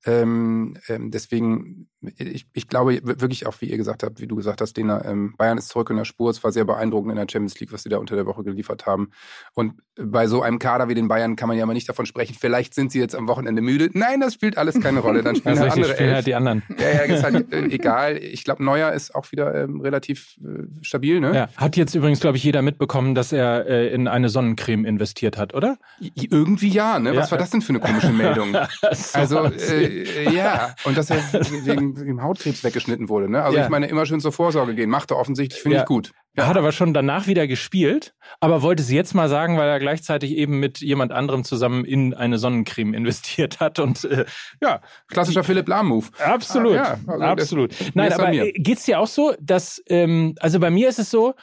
Ähm, 0.07 0.77
ähm, 0.89 1.11
deswegen, 1.11 1.89
ich, 2.01 2.47
ich 2.53 2.69
glaube 2.69 3.01
wirklich 3.03 3.47
auch, 3.47 3.55
wie 3.61 3.67
ihr 3.67 3.77
gesagt 3.77 4.03
habt, 4.03 4.21
wie 4.21 4.27
du 4.27 4.37
gesagt 4.37 4.61
hast, 4.61 4.77
Dena, 4.77 5.05
ähm, 5.05 5.35
Bayern 5.37 5.59
ist 5.59 5.69
zurück 5.69 5.91
in 5.91 5.97
der 5.97 6.05
Spur. 6.05 6.31
Es 6.31 6.45
war 6.45 6.53
sehr 6.53 6.65
beeindruckend 6.65 7.11
in 7.11 7.17
der 7.17 7.27
Champions 7.31 7.59
League, 7.59 7.73
was 7.73 7.83
sie 7.83 7.89
da 7.89 7.99
unter 7.99 8.15
der 8.15 8.27
Woche 8.27 8.45
geliefert 8.45 8.87
haben. 8.87 9.11
Und 9.55 9.75
bei 9.97 10.29
so 10.29 10.43
einem 10.43 10.59
Kader 10.59 10.89
wie 10.89 10.95
den 10.95 11.09
Bayern 11.09 11.35
kann 11.35 11.49
man 11.49 11.59
ja 11.59 11.67
mal 11.67 11.75
nicht 11.75 11.89
davon 11.89 12.07
sprechen, 12.07 12.37
vielleicht 12.39 12.75
sind 12.75 12.93
sie 12.93 13.01
jetzt 13.01 13.15
am 13.17 13.27
Wochenende 13.27 13.63
müde. 13.63 13.91
Nein, 13.93 14.21
das 14.21 14.35
spielt 14.35 14.57
alles 14.57 14.81
keine 14.81 15.01
Rolle. 15.01 15.23
Dann 15.23 15.35
spielen 15.37 15.59
halt 15.59 15.73
andere 15.73 15.95
spielen 15.95 16.15
halt 16.15 16.27
die 16.27 16.35
anderen. 16.35 16.63
Ja, 16.79 16.89
ja, 16.89 17.15
ist 17.15 17.25
halt 17.25 17.53
äh, 17.53 17.65
egal. 17.65 18.19
Ich 18.19 18.45
glaube, 18.45 18.65
Neuer 18.65 18.93
ist 18.93 19.15
auch 19.15 19.33
wieder 19.33 19.55
ähm, 19.55 19.81
relativ 19.81 20.39
äh, 20.39 20.67
stabil, 20.83 21.21
ne? 21.21 21.35
Ja, 21.35 21.49
hat 21.57 21.77
jetzt 21.77 21.95
übrigens, 21.95 22.21
glaube 22.21 22.37
ich, 22.37 22.45
jeder 22.45 22.63
mitbekommen, 22.63 23.15
dass 23.15 23.33
er 23.33 23.67
äh, 23.67 23.89
in 23.89 24.07
eine 24.07 24.29
Sonnencreme 24.29 24.85
investiert 24.85 25.37
hat, 25.37 25.55
oder? 25.55 25.79
I 26.01 26.29
irgendwie 26.31 26.69
ja, 26.69 27.01
ne? 27.01 27.17
Was 27.17 27.27
ja. 27.27 27.31
war 27.33 27.39
das 27.39 27.51
denn 27.51 27.63
für 27.63 27.71
eine 27.71 27.81
komische 27.81 28.13
Meldung? 28.13 28.55
also, 29.13 29.45
äh, 29.45 30.05
äh, 30.27 30.33
ja, 30.33 30.75
und 30.85 30.97
dass 30.97 31.11
er 31.11 31.19
wegen, 31.65 31.88
wegen 31.97 32.23
Hautkrebs 32.23 32.65
weggeschnitten 32.65 33.09
wurde. 33.09 33.31
Ne? 33.31 33.43
Also 33.43 33.59
ja. 33.59 33.65
ich 33.65 33.71
meine, 33.71 33.87
immer 33.87 34.07
schön 34.07 34.21
zur 34.21 34.33
Vorsorge 34.33 34.75
gehen. 34.75 34.91
Macht 34.91 35.11
er 35.11 35.19
offensichtlich, 35.19 35.61
finde 35.61 35.77
ja. 35.77 35.83
ich 35.83 35.89
gut. 35.89 36.13
Er 36.35 36.47
hat 36.47 36.57
aber 36.57 36.71
schon 36.71 36.95
danach 36.95 37.27
wieder 37.27 37.47
gespielt, 37.47 38.15
aber 38.39 38.63
wollte 38.63 38.83
es 38.83 38.91
jetzt 38.91 39.15
mal 39.15 39.29
sagen, 39.29 39.57
weil 39.57 39.69
er 39.69 39.81
gleichzeitig 39.81 40.33
eben 40.33 40.61
mit 40.61 40.79
jemand 40.79 41.11
anderem 41.11 41.43
zusammen 41.43 41.85
in 41.85 42.15
eine 42.15 42.39
Sonnencreme 42.39 42.95
investiert 42.95 43.61
hat. 43.61 43.79
Und 43.79 44.05
äh, 44.05 44.25
ja. 44.63 44.81
Klassischer 45.09 45.43
Philipp 45.43 45.69
Lahm-Move. 45.69 46.07
Absolut. 46.19 46.77
Ah, 46.77 46.99
ja, 47.07 47.13
also 47.13 47.25
absolut. 47.25 47.73
Das, 47.73 47.95
Nein, 47.95 48.13
aber 48.13 48.31
geht 48.31 48.79
es 48.79 48.85
dir 48.85 49.01
auch 49.01 49.09
so, 49.09 49.35
dass, 49.41 49.83
ähm, 49.89 50.35
also 50.39 50.61
bei 50.61 50.71
mir 50.71 50.89
ist 50.89 50.99
es 50.99 51.11
so, 51.11 51.35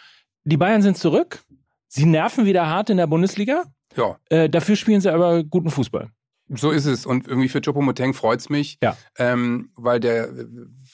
die 0.45 0.57
Bayern 0.57 0.81
sind 0.81 0.97
zurück, 0.97 1.43
sie 1.87 2.05
nerven 2.05 2.45
wieder 2.45 2.67
hart 2.67 2.89
in 2.89 2.97
der 2.97 3.07
Bundesliga. 3.07 3.63
Ja. 3.97 4.17
Äh, 4.29 4.49
dafür 4.49 4.75
spielen 4.75 5.01
sie 5.01 5.11
aber 5.11 5.43
guten 5.43 5.69
Fußball. 5.69 6.09
So 6.47 6.69
ist 6.69 6.85
es. 6.85 7.05
Und 7.05 7.27
irgendwie 7.27 7.49
für 7.49 7.59
Choupo-Moteng 7.59 8.13
freut's 8.13 8.49
mich, 8.49 8.77
ja. 8.83 8.95
ähm, 9.17 9.71
weil 9.75 9.99
der 9.99 10.29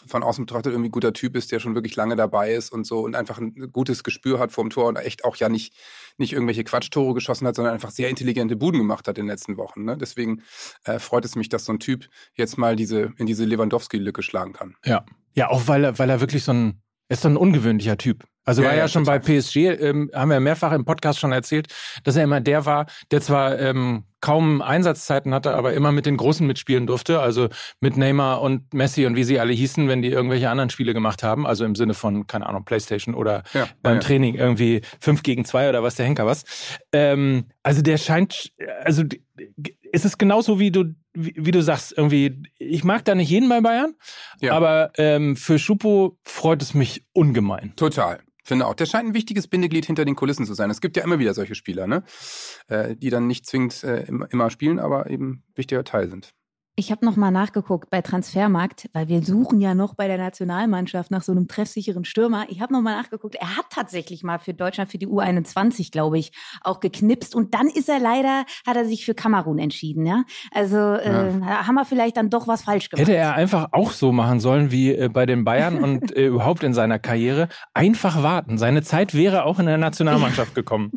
von 0.08 0.24
außen 0.24 0.46
betrachtet 0.46 0.72
irgendwie 0.72 0.90
guter 0.90 1.12
Typ 1.12 1.36
ist, 1.36 1.52
der 1.52 1.60
schon 1.60 1.76
wirklich 1.76 1.96
lange 1.96 2.16
dabei 2.16 2.54
ist 2.54 2.72
und 2.72 2.86
so 2.86 3.02
und 3.02 3.16
einfach 3.16 3.38
ein 3.38 3.54
gutes 3.72 4.04
Gespür 4.04 4.40
hat 4.40 4.54
vorm 4.54 4.70
Tor 4.70 4.88
und 4.88 4.96
echt 4.96 5.26
auch 5.26 5.36
ja 5.36 5.50
nicht, 5.50 5.74
nicht 6.18 6.32
irgendwelche 6.32 6.64
Quatschtore 6.64 7.14
geschossen 7.14 7.48
hat, 7.48 7.56
sondern 7.56 7.74
einfach 7.74 7.92
sehr 7.92 8.10
intelligente 8.10 8.56
Buden 8.56 8.80
gemacht 8.80 9.08
hat 9.08 9.18
in 9.18 9.26
den 9.26 9.30
letzten 9.32 9.58
Wochen. 9.58 9.84
Ne? 9.84 9.98
Deswegen 9.98 10.42
äh, 10.86 11.00
freut 11.00 11.26
es 11.26 11.36
mich, 11.36 11.50
dass 11.50 11.66
so 11.66 11.74
ein 11.74 11.80
Typ 11.80 12.08
jetzt 12.34 12.58
mal 12.58 12.78
diese, 12.78 13.12
in 13.18 13.26
diese 13.26 13.44
Lewandowski-Lücke 13.44 14.24
schlagen 14.24 14.54
kann. 14.54 14.76
Ja. 14.86 15.06
Ja, 15.34 15.50
auch 15.50 15.68
weil 15.68 15.86
er, 15.86 16.00
weil 16.00 16.10
er 16.10 16.20
wirklich 16.20 16.44
so 16.44 16.54
ein, 16.54 16.82
ist 17.08 17.22
so 17.22 17.30
ein 17.30 17.38
ungewöhnlicher 17.38 17.98
Typ. 17.98 18.26
Also 18.46 18.62
ja, 18.62 18.70
war 18.70 18.76
ja, 18.76 18.82
ja 18.82 18.88
schon 18.88 19.04
bei 19.04 19.20
PSG, 19.20 19.58
ähm, 19.58 20.10
haben 20.14 20.30
wir 20.30 20.40
mehrfach 20.40 20.72
im 20.72 20.86
Podcast 20.86 21.20
schon 21.20 21.32
erzählt, 21.32 21.68
dass 22.04 22.16
er 22.16 22.24
immer 22.24 22.42
der 22.42 22.66
war, 22.66 22.88
der 23.12 23.22
zwar 23.22 23.60
ähm, 23.60 24.06
kaum 24.22 24.62
Einsatzzeiten 24.62 25.34
hatte, 25.34 25.56
aber 25.56 25.74
immer 25.74 25.92
mit 25.92 26.06
den 26.06 26.16
Großen 26.16 26.46
mitspielen 26.46 26.88
durfte. 26.88 27.20
Also 27.20 27.50
mit 27.82 27.98
Neymar 27.98 28.42
und 28.42 28.74
Messi 28.74 29.06
und 29.06 29.16
wie 29.16 29.24
sie 29.24 29.40
alle 29.40 29.52
hießen, 29.52 29.88
wenn 29.88 30.02
die 30.02 30.10
irgendwelche 30.10 30.50
anderen 30.50 30.70
Spiele 30.70 30.94
gemacht 30.94 31.24
haben. 31.24 31.46
Also 31.46 31.66
im 31.66 31.76
Sinne 31.76 31.96
von, 31.96 32.28
keine 32.28 32.48
Ahnung, 32.48 32.64
Playstation 32.64 33.16
oder 33.16 33.44
ja, 33.54 33.68
beim 33.82 34.00
Training 34.00 34.36
irgendwie 34.36 34.82
fünf 35.00 35.24
gegen 35.24 35.44
zwei 35.44 35.68
oder 35.68 35.82
was 35.84 35.96
der 35.96 36.06
Henker 36.06 36.26
was. 36.26 36.44
Ähm, 36.94 37.46
also 37.64 37.82
der 37.82 37.98
scheint, 37.98 38.52
also 38.84 39.04
ist 39.92 40.06
es 40.06 40.18
genauso 40.18 40.60
wie 40.60 40.72
du 40.72 40.86
wie, 41.14 41.34
wie, 41.36 41.52
du 41.52 41.62
sagst, 41.62 41.94
irgendwie, 41.98 42.42
ich 42.58 42.86
mag 42.86 43.04
da 43.04 43.16
nicht 43.16 43.30
jeden 43.30 43.50
bei 43.50 43.60
Bayern, 43.60 43.96
ja. 44.40 44.54
aber 44.54 44.92
ähm, 44.98 45.36
für 45.36 45.60
Schupo 45.60 46.18
freut 46.24 46.62
es 46.62 46.74
mich 46.74 47.04
ungemein. 47.12 47.74
Total. 47.76 48.20
Finde 48.44 48.66
auch. 48.66 48.74
Der 48.74 48.86
scheint 48.86 49.10
ein 49.10 49.14
wichtiges 49.14 49.48
Bindeglied 49.48 49.86
hinter 49.86 50.06
den 50.06 50.16
Kulissen 50.16 50.46
zu 50.46 50.54
sein. 50.54 50.70
Es 50.70 50.82
gibt 50.82 50.98
ja 50.98 51.04
immer 51.04 51.20
wieder 51.20 51.34
solche 51.34 51.56
Spieler, 51.56 51.88
ne? 51.88 52.04
Äh, 52.68 52.96
die 52.96 53.10
dann 53.10 53.28
nicht 53.28 53.46
zwingend 53.46 53.84
äh, 53.84 54.06
immer 54.06 54.50
spielen, 54.50 54.80
aber 54.80 55.10
eben 55.10 55.44
wichtiger 55.56 55.84
Teil 55.84 56.10
sind. 56.10 56.34
Ich 56.76 56.90
habe 56.90 57.06
nochmal 57.06 57.32
nachgeguckt 57.32 57.90
bei 57.90 58.02
Transfermarkt, 58.02 58.90
weil 58.94 59.10
wir 59.10 59.22
suchen 59.24 59.60
ja 59.60 59.76
noch 59.76 59.94
bei 59.94 60.08
der 60.08 60.18
Nationalmannschaft 60.18 61.12
nach 61.12 61.22
so 61.22 61.34
einem 61.34 61.50
treffsicheren 61.50 62.06
Stürmer. 62.06 62.46
Ich 62.48 62.62
habe 62.62 62.72
nochmal 62.72 62.96
nachgeguckt. 62.96 63.36
Er 63.36 63.58
hat 63.58 63.66
tatsächlich 63.70 64.24
mal 64.24 64.40
für 64.40 64.54
Deutschland, 64.54 64.90
für 64.90 64.98
die 64.98 65.08
U21, 65.08 65.92
glaube 65.92 66.18
ich, 66.18 66.32
auch 66.62 66.80
geknipst. 66.80 67.36
Und 67.36 67.54
dann 67.54 67.68
ist 67.68 67.90
er 67.90 68.00
leider, 68.00 68.46
hat 68.66 68.78
er 68.78 68.86
sich 68.86 69.06
für 69.06 69.14
Kamerun 69.14 69.60
entschieden. 69.60 70.06
Ja, 70.06 70.24
also 70.52 70.78
äh, 70.78 71.32
ja. 71.40 71.68
haben 71.68 71.76
wir 71.76 71.84
vielleicht 71.84 72.16
dann 72.16 72.30
doch 72.30 72.48
was 72.48 72.64
falsch 72.64 72.90
gemacht. 72.90 73.06
Hätte 73.06 73.18
er 73.18 73.36
einfach 73.36 73.74
auch 73.74 73.92
so 73.92 74.14
machen 74.14 74.40
sollen 74.40 74.72
wie 74.72 74.96
äh, 74.96 75.10
bei 75.10 75.26
den 75.26 75.44
Bayern 75.44 75.84
und 75.84 76.12
äh, 76.16 76.28
überhaupt 76.28 76.64
in 76.64 76.74
seiner 76.74 77.00
Karriere. 77.00 77.50
Einfach 77.74 78.24
warten. 78.24 78.58
Seine 78.58 78.82
Zeit 78.82 79.14
wäre 79.14 79.44
auch 79.44 79.60
in 79.60 79.66
der 79.66 79.78
Nationalmannschaft 79.78 80.56
gekommen. 80.56 80.92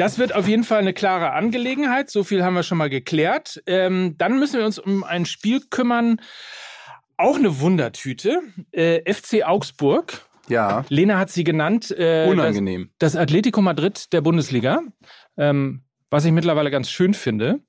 Das 0.00 0.18
wird 0.18 0.34
auf 0.34 0.48
jeden 0.48 0.64
Fall 0.64 0.78
eine 0.78 0.94
klare 0.94 1.32
Angelegenheit. 1.32 2.08
So 2.08 2.24
viel 2.24 2.42
haben 2.42 2.54
wir 2.54 2.62
schon 2.62 2.78
mal 2.78 2.88
geklärt. 2.88 3.62
Ähm, 3.66 4.14
dann 4.16 4.38
müssen 4.38 4.58
wir 4.58 4.64
uns 4.64 4.78
um 4.78 5.04
ein 5.04 5.26
Spiel 5.26 5.60
kümmern. 5.68 6.22
Auch 7.18 7.36
eine 7.36 7.60
Wundertüte. 7.60 8.40
Äh, 8.72 9.02
FC 9.12 9.44
Augsburg. 9.44 10.22
Ja. 10.48 10.86
Lena 10.88 11.18
hat 11.18 11.28
sie 11.28 11.44
genannt. 11.44 11.90
Äh, 11.90 12.28
Unangenehm. 12.30 12.88
Das, 12.98 13.12
das 13.12 13.20
Atletico 13.20 13.60
Madrid 13.60 14.10
der 14.14 14.22
Bundesliga. 14.22 14.80
Ähm, 15.36 15.82
was 16.10 16.24
ich 16.24 16.32
mittlerweile 16.32 16.70
ganz 16.70 16.90
schön 16.90 17.14
finde, 17.14 17.60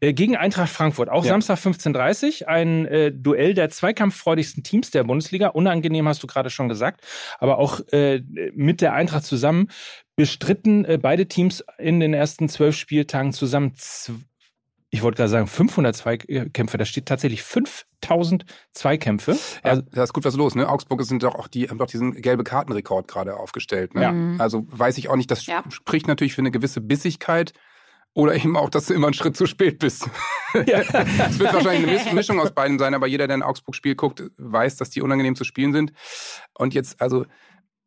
äh, 0.00 0.12
gegen 0.12 0.36
Eintracht 0.36 0.70
Frankfurt. 0.70 1.08
Auch 1.08 1.24
ja. 1.24 1.30
Samstag 1.30 1.58
15.30 1.58 2.42
Uhr, 2.42 2.48
ein 2.48 2.86
äh, 2.86 3.12
Duell 3.12 3.54
der 3.54 3.70
zweikampffreudigsten 3.70 4.62
Teams 4.62 4.90
der 4.90 5.04
Bundesliga. 5.04 5.48
Unangenehm 5.48 6.06
hast 6.08 6.22
du 6.22 6.26
gerade 6.26 6.50
schon 6.50 6.68
gesagt, 6.68 7.02
aber 7.38 7.58
auch 7.58 7.80
äh, 7.92 8.22
mit 8.54 8.80
der 8.80 8.94
Eintracht 8.94 9.24
zusammen 9.24 9.68
bestritten 10.16 10.84
äh, 10.84 10.98
beide 11.00 11.26
Teams 11.26 11.64
in 11.78 12.00
den 12.00 12.14
ersten 12.14 12.48
zwölf 12.48 12.76
Spieltagen 12.76 13.32
zusammen 13.32 13.74
ich 14.90 15.02
wollte 15.02 15.18
gerade 15.18 15.28
sagen 15.28 15.46
500 15.46 15.94
Zweikämpfe, 15.94 16.78
da 16.78 16.84
steht 16.86 17.06
tatsächlich 17.06 17.42
5000 17.42 18.46
Zweikämpfe. 18.72 19.32
Ja, 19.32 19.70
also, 19.70 19.82
da 19.92 20.02
ist 20.02 20.14
gut 20.14 20.24
was 20.24 20.34
los. 20.34 20.54
Ne? 20.54 20.66
Augsburg 20.66 21.02
sind 21.02 21.22
doch 21.22 21.34
auch 21.34 21.46
die 21.46 21.68
haben 21.68 21.78
doch 21.78 21.86
diesen 21.86 22.14
gelbe 22.14 22.42
Kartenrekord 22.42 23.06
gerade 23.06 23.36
aufgestellt. 23.36 23.94
Ne? 23.94 24.02
Ja. 24.02 24.42
Also 24.42 24.66
weiß 24.70 24.96
ich 24.96 25.10
auch 25.10 25.16
nicht, 25.16 25.30
das 25.30 25.44
ja. 25.46 25.62
spricht 25.68 26.08
natürlich 26.08 26.34
für 26.34 26.40
eine 26.40 26.50
gewisse 26.50 26.80
Bissigkeit 26.80 27.52
oder 28.18 28.34
eben 28.34 28.56
auch, 28.56 28.68
dass 28.68 28.86
du 28.86 28.94
immer 28.94 29.06
einen 29.06 29.14
Schritt 29.14 29.36
zu 29.36 29.46
spät 29.46 29.78
bist. 29.78 30.10
Ja. 30.66 30.78
Es 30.78 31.38
wird 31.38 31.52
wahrscheinlich 31.52 32.06
eine 32.06 32.14
Mischung 32.14 32.40
aus 32.40 32.52
beiden 32.52 32.78
sein, 32.78 32.94
aber 32.94 33.06
jeder, 33.06 33.26
der 33.26 33.36
ein 33.36 33.42
Augsburg-Spiel 33.42 33.96
guckt, 33.96 34.22
weiß, 34.38 34.76
dass 34.76 34.88
die 34.88 35.02
unangenehm 35.02 35.36
zu 35.36 35.44
spielen 35.44 35.74
sind. 35.74 35.92
Und 36.54 36.72
jetzt, 36.72 37.02
also, 37.02 37.26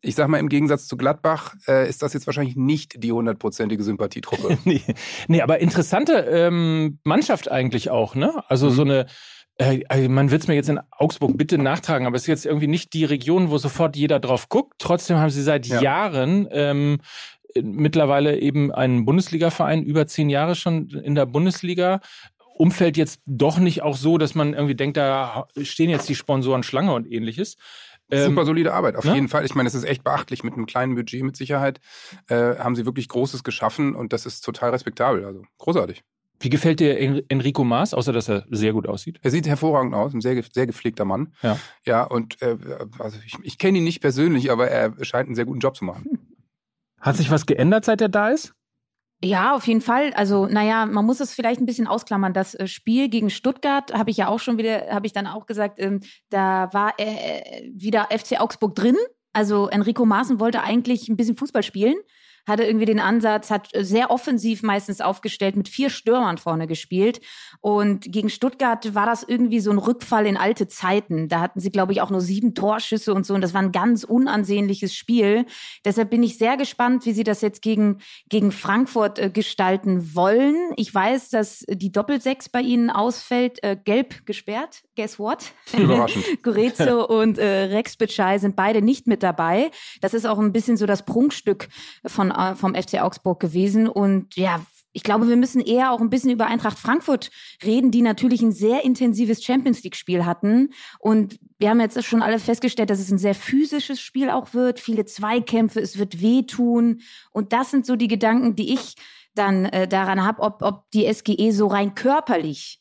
ich 0.01 0.13
sag 0.13 0.27
mal, 0.27 0.37
im 0.37 0.47
Gegensatz 0.47 0.85
zu 0.85 0.95
Gladbach 0.95 1.55
äh, 1.67 1.89
ist 1.89 2.03
das 2.03 2.13
jetzt 2.13 2.27
wahrscheinlich 2.27 2.55
nicht 2.55 3.03
die 3.03 3.11
hundertprozentige 3.11 3.83
Sympathietruppe. 3.83 4.59
nee. 4.63 4.83
nee, 5.27 5.41
aber 5.41 5.57
interessante 5.57 6.13
ähm, 6.13 6.99
Mannschaft 7.03 7.49
eigentlich 7.49 7.89
auch, 7.89 8.13
ne? 8.13 8.43
Also 8.47 8.67
mhm. 8.67 8.73
so 8.73 8.81
eine 8.83 9.05
äh, 9.57 9.83
also 9.89 10.07
man 10.07 10.29
wird 10.29 10.43
es 10.43 10.47
mir 10.47 10.53
jetzt 10.53 10.69
in 10.69 10.79
Augsburg 10.91 11.35
bitte 11.35 11.57
nachtragen, 11.57 12.05
aber 12.05 12.15
es 12.15 12.23
ist 12.23 12.27
jetzt 12.27 12.45
irgendwie 12.45 12.67
nicht 12.67 12.93
die 12.93 13.05
Region, 13.05 13.49
wo 13.49 13.57
sofort 13.57 13.95
jeder 13.95 14.19
drauf 14.19 14.49
guckt. 14.49 14.75
Trotzdem 14.77 15.17
haben 15.17 15.31
sie 15.31 15.41
seit 15.41 15.65
ja. 15.65 15.81
Jahren 15.81 16.47
ähm, 16.51 16.99
mittlerweile 17.61 18.39
eben 18.39 18.71
ein 18.71 19.05
Bundesliga-Verein, 19.05 19.83
über 19.83 20.07
zehn 20.07 20.29
Jahre 20.29 20.55
schon 20.55 20.89
in 20.89 21.15
der 21.15 21.25
Bundesliga. 21.25 22.01
Umfeld 22.57 22.97
jetzt 22.97 23.21
doch 23.25 23.57
nicht 23.57 23.81
auch 23.81 23.95
so, 23.95 24.17
dass 24.17 24.35
man 24.35 24.53
irgendwie 24.53 24.75
denkt, 24.75 24.97
da 24.97 25.47
stehen 25.61 25.89
jetzt 25.89 26.07
die 26.09 26.15
Sponsoren 26.15 26.63
Schlange 26.63 26.93
und 26.93 27.11
ähnliches. 27.11 27.57
Super 28.13 28.41
ähm, 28.41 28.45
solide 28.45 28.73
Arbeit, 28.73 28.97
auf 28.97 29.05
ne? 29.05 29.15
jeden 29.15 29.29
Fall. 29.29 29.45
Ich 29.45 29.55
meine, 29.55 29.67
es 29.67 29.73
ist 29.73 29.85
echt 29.85 30.03
beachtlich 30.03 30.43
mit 30.43 30.53
einem 30.53 30.65
kleinen 30.65 30.95
Budget 30.95 31.23
mit 31.23 31.37
Sicherheit. 31.37 31.79
Äh, 32.27 32.57
haben 32.57 32.75
sie 32.75 32.85
wirklich 32.85 33.07
Großes 33.07 33.43
geschaffen 33.43 33.95
und 33.95 34.11
das 34.11 34.25
ist 34.25 34.41
total 34.41 34.71
respektabel. 34.71 35.23
Also 35.23 35.43
großartig. 35.57 36.03
Wie 36.41 36.49
gefällt 36.49 36.79
dir 36.79 36.97
Enrico 37.29 37.63
Maas, 37.63 37.93
außer 37.93 38.11
dass 38.11 38.27
er 38.27 38.45
sehr 38.49 38.73
gut 38.73 38.87
aussieht? 38.87 39.19
Er 39.21 39.29
sieht 39.29 39.47
hervorragend 39.47 39.93
aus, 39.93 40.13
ein 40.13 40.21
sehr, 40.21 40.41
sehr 40.51 40.65
gepflegter 40.65 41.05
Mann. 41.05 41.33
Ja. 41.43 41.59
Ja, 41.85 42.03
und 42.03 42.41
äh, 42.41 42.57
also 42.97 43.17
ich, 43.25 43.35
ich 43.43 43.57
kenne 43.59 43.77
ihn 43.77 43.83
nicht 43.83 44.01
persönlich, 44.01 44.51
aber 44.51 44.67
er 44.67 44.93
scheint 45.05 45.27
einen 45.27 45.35
sehr 45.35 45.45
guten 45.45 45.59
Job 45.59 45.75
zu 45.75 45.85
machen. 45.85 46.20
Hat 47.01 47.17
sich 47.17 47.31
was 47.31 47.45
geändert, 47.45 47.85
seit 47.85 48.01
er 48.01 48.09
da 48.09 48.29
ist? 48.29 48.53
Ja, 49.23 49.55
auf 49.55 49.67
jeden 49.67 49.81
Fall. 49.81 50.13
Also, 50.13 50.47
naja, 50.47 50.87
man 50.87 51.05
muss 51.05 51.19
es 51.19 51.33
vielleicht 51.33 51.61
ein 51.61 51.67
bisschen 51.67 51.87
ausklammern. 51.87 52.33
Das 52.33 52.55
äh, 52.55 52.67
Spiel 52.67 53.07
gegen 53.07 53.29
Stuttgart 53.29 53.93
habe 53.93 54.09
ich 54.09 54.17
ja 54.17 54.27
auch 54.27 54.39
schon 54.39 54.57
wieder, 54.57 54.87
habe 54.89 55.05
ich 55.05 55.13
dann 55.13 55.27
auch 55.27 55.45
gesagt, 55.45 55.79
ähm, 55.79 55.99
da 56.29 56.69
war 56.73 56.93
äh, 56.97 57.69
wieder 57.71 58.07
FC 58.09 58.39
Augsburg 58.39 58.75
drin. 58.75 58.95
Also 59.31 59.67
Enrico 59.67 60.05
Maaßen 60.05 60.39
wollte 60.39 60.63
eigentlich 60.63 61.07
ein 61.07 61.17
bisschen 61.17 61.37
Fußball 61.37 61.63
spielen, 61.63 61.95
hatte 62.47 62.63
irgendwie 62.63 62.85
den 62.85 62.99
Ansatz, 62.99 63.51
hat 63.51 63.69
sehr 63.73 64.11
offensiv 64.11 64.63
meistens 64.63 65.01
aufgestellt, 65.01 65.55
mit 65.55 65.69
vier 65.69 65.89
Stürmern 65.89 66.37
vorne 66.37 66.67
gespielt. 66.67 67.21
Und 67.59 68.11
gegen 68.11 68.29
Stuttgart 68.29 68.93
war 68.95 69.05
das 69.05 69.23
irgendwie 69.23 69.59
so 69.59 69.71
ein 69.71 69.77
Rückfall 69.77 70.25
in 70.25 70.37
alte 70.37 70.67
Zeiten. 70.67 71.27
Da 71.27 71.39
hatten 71.39 71.59
sie, 71.59 71.71
glaube 71.71 71.93
ich, 71.93 72.01
auch 72.01 72.09
nur 72.09 72.21
sieben 72.21 72.55
Torschüsse 72.55 73.13
und 73.13 73.25
so. 73.25 73.33
Und 73.33 73.41
das 73.41 73.53
war 73.53 73.61
ein 73.61 73.71
ganz 73.71 74.03
unansehnliches 74.03 74.95
Spiel. 74.95 75.45
Deshalb 75.85 76.09
bin 76.09 76.23
ich 76.23 76.37
sehr 76.37 76.57
gespannt, 76.57 77.05
wie 77.05 77.13
sie 77.13 77.23
das 77.23 77.41
jetzt 77.41 77.61
gegen, 77.61 77.99
gegen 78.29 78.51
Frankfurt 78.51 79.19
äh, 79.19 79.29
gestalten 79.29 80.15
wollen. 80.15 80.55
Ich 80.75 80.93
weiß, 80.93 81.29
dass 81.29 81.63
die 81.67 81.91
Doppelsechs 81.91 82.49
bei 82.49 82.61
ihnen 82.61 82.89
ausfällt, 82.89 83.63
äh, 83.63 83.75
gelb 83.75 84.25
gesperrt. 84.25 84.83
Guess 84.95 85.19
what? 85.19 85.51
Überraschend. 85.77 86.25
Gorezo 86.43 87.05
und 87.07 87.37
äh, 87.37 87.63
Rex 87.65 87.97
Bitschei 87.97 88.37
sind 88.37 88.55
beide 88.55 88.81
nicht 88.81 89.07
mit 89.07 89.23
dabei. 89.23 89.71
Das 90.01 90.13
ist 90.13 90.25
auch 90.25 90.39
ein 90.39 90.51
bisschen 90.51 90.77
so 90.77 90.85
das 90.85 91.05
Prunkstück 91.05 91.69
von, 92.05 92.30
äh, 92.31 92.55
vom 92.55 92.75
FC 92.75 93.01
Augsburg 93.01 93.39
gewesen. 93.39 93.87
Und 93.87 94.35
ja, 94.35 94.61
ich 94.93 95.03
glaube, 95.03 95.29
wir 95.29 95.37
müssen 95.37 95.61
eher 95.61 95.91
auch 95.91 96.01
ein 96.01 96.09
bisschen 96.09 96.31
über 96.31 96.47
Eintracht 96.47 96.77
Frankfurt 96.77 97.31
reden, 97.63 97.91
die 97.91 98.01
natürlich 98.01 98.41
ein 98.41 98.51
sehr 98.51 98.83
intensives 98.83 99.43
Champions 99.43 99.83
League-Spiel 99.83 100.25
hatten. 100.25 100.73
Und 100.99 101.39
wir 101.59 101.69
haben 101.69 101.79
jetzt 101.79 102.03
schon 102.03 102.21
alle 102.21 102.39
festgestellt, 102.39 102.89
dass 102.89 102.99
es 102.99 103.11
ein 103.11 103.17
sehr 103.17 103.35
physisches 103.35 104.01
Spiel 104.01 104.29
auch 104.29 104.53
wird, 104.53 104.79
viele 104.79 105.05
Zweikämpfe, 105.05 105.79
es 105.79 105.97
wird 105.97 106.21
wehtun. 106.21 107.01
Und 107.31 107.53
das 107.53 107.71
sind 107.71 107.85
so 107.85 107.95
die 107.95 108.09
Gedanken, 108.09 108.55
die 108.55 108.73
ich 108.73 108.95
dann 109.33 109.65
äh, 109.65 109.87
daran 109.87 110.25
habe, 110.25 110.41
ob, 110.41 110.61
ob 110.61 110.91
die 110.91 111.11
SGE 111.11 111.53
so 111.53 111.67
rein 111.67 111.95
körperlich 111.95 112.80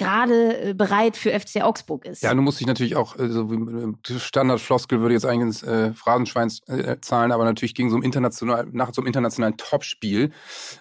gerade 0.00 0.70
äh, 0.70 0.74
bereit 0.74 1.16
für 1.16 1.38
FC 1.38 1.62
Augsburg 1.62 2.06
ist. 2.06 2.22
Ja, 2.22 2.34
du 2.34 2.40
musst 2.40 2.58
dich 2.58 2.66
natürlich 2.66 2.96
auch, 2.96 3.18
äh, 3.18 3.28
so 3.28 3.50
wie 3.50 4.18
Standardfloskel 4.18 5.00
würde 5.00 5.14
jetzt 5.14 5.26
eigentlich 5.26 5.42
ins 5.42 5.62
äh, 5.62 5.92
Phrasenschwein 5.92 6.50
äh, 6.68 6.96
zahlen, 7.00 7.32
aber 7.32 7.44
natürlich 7.44 7.74
gegen 7.74 7.90
so 7.90 7.96
ein 7.96 8.02
international, 8.02 8.66
nach 8.72 8.94
so 8.94 9.02
einem 9.02 9.06
internationalen 9.06 9.58
Topspiel, 9.58 10.30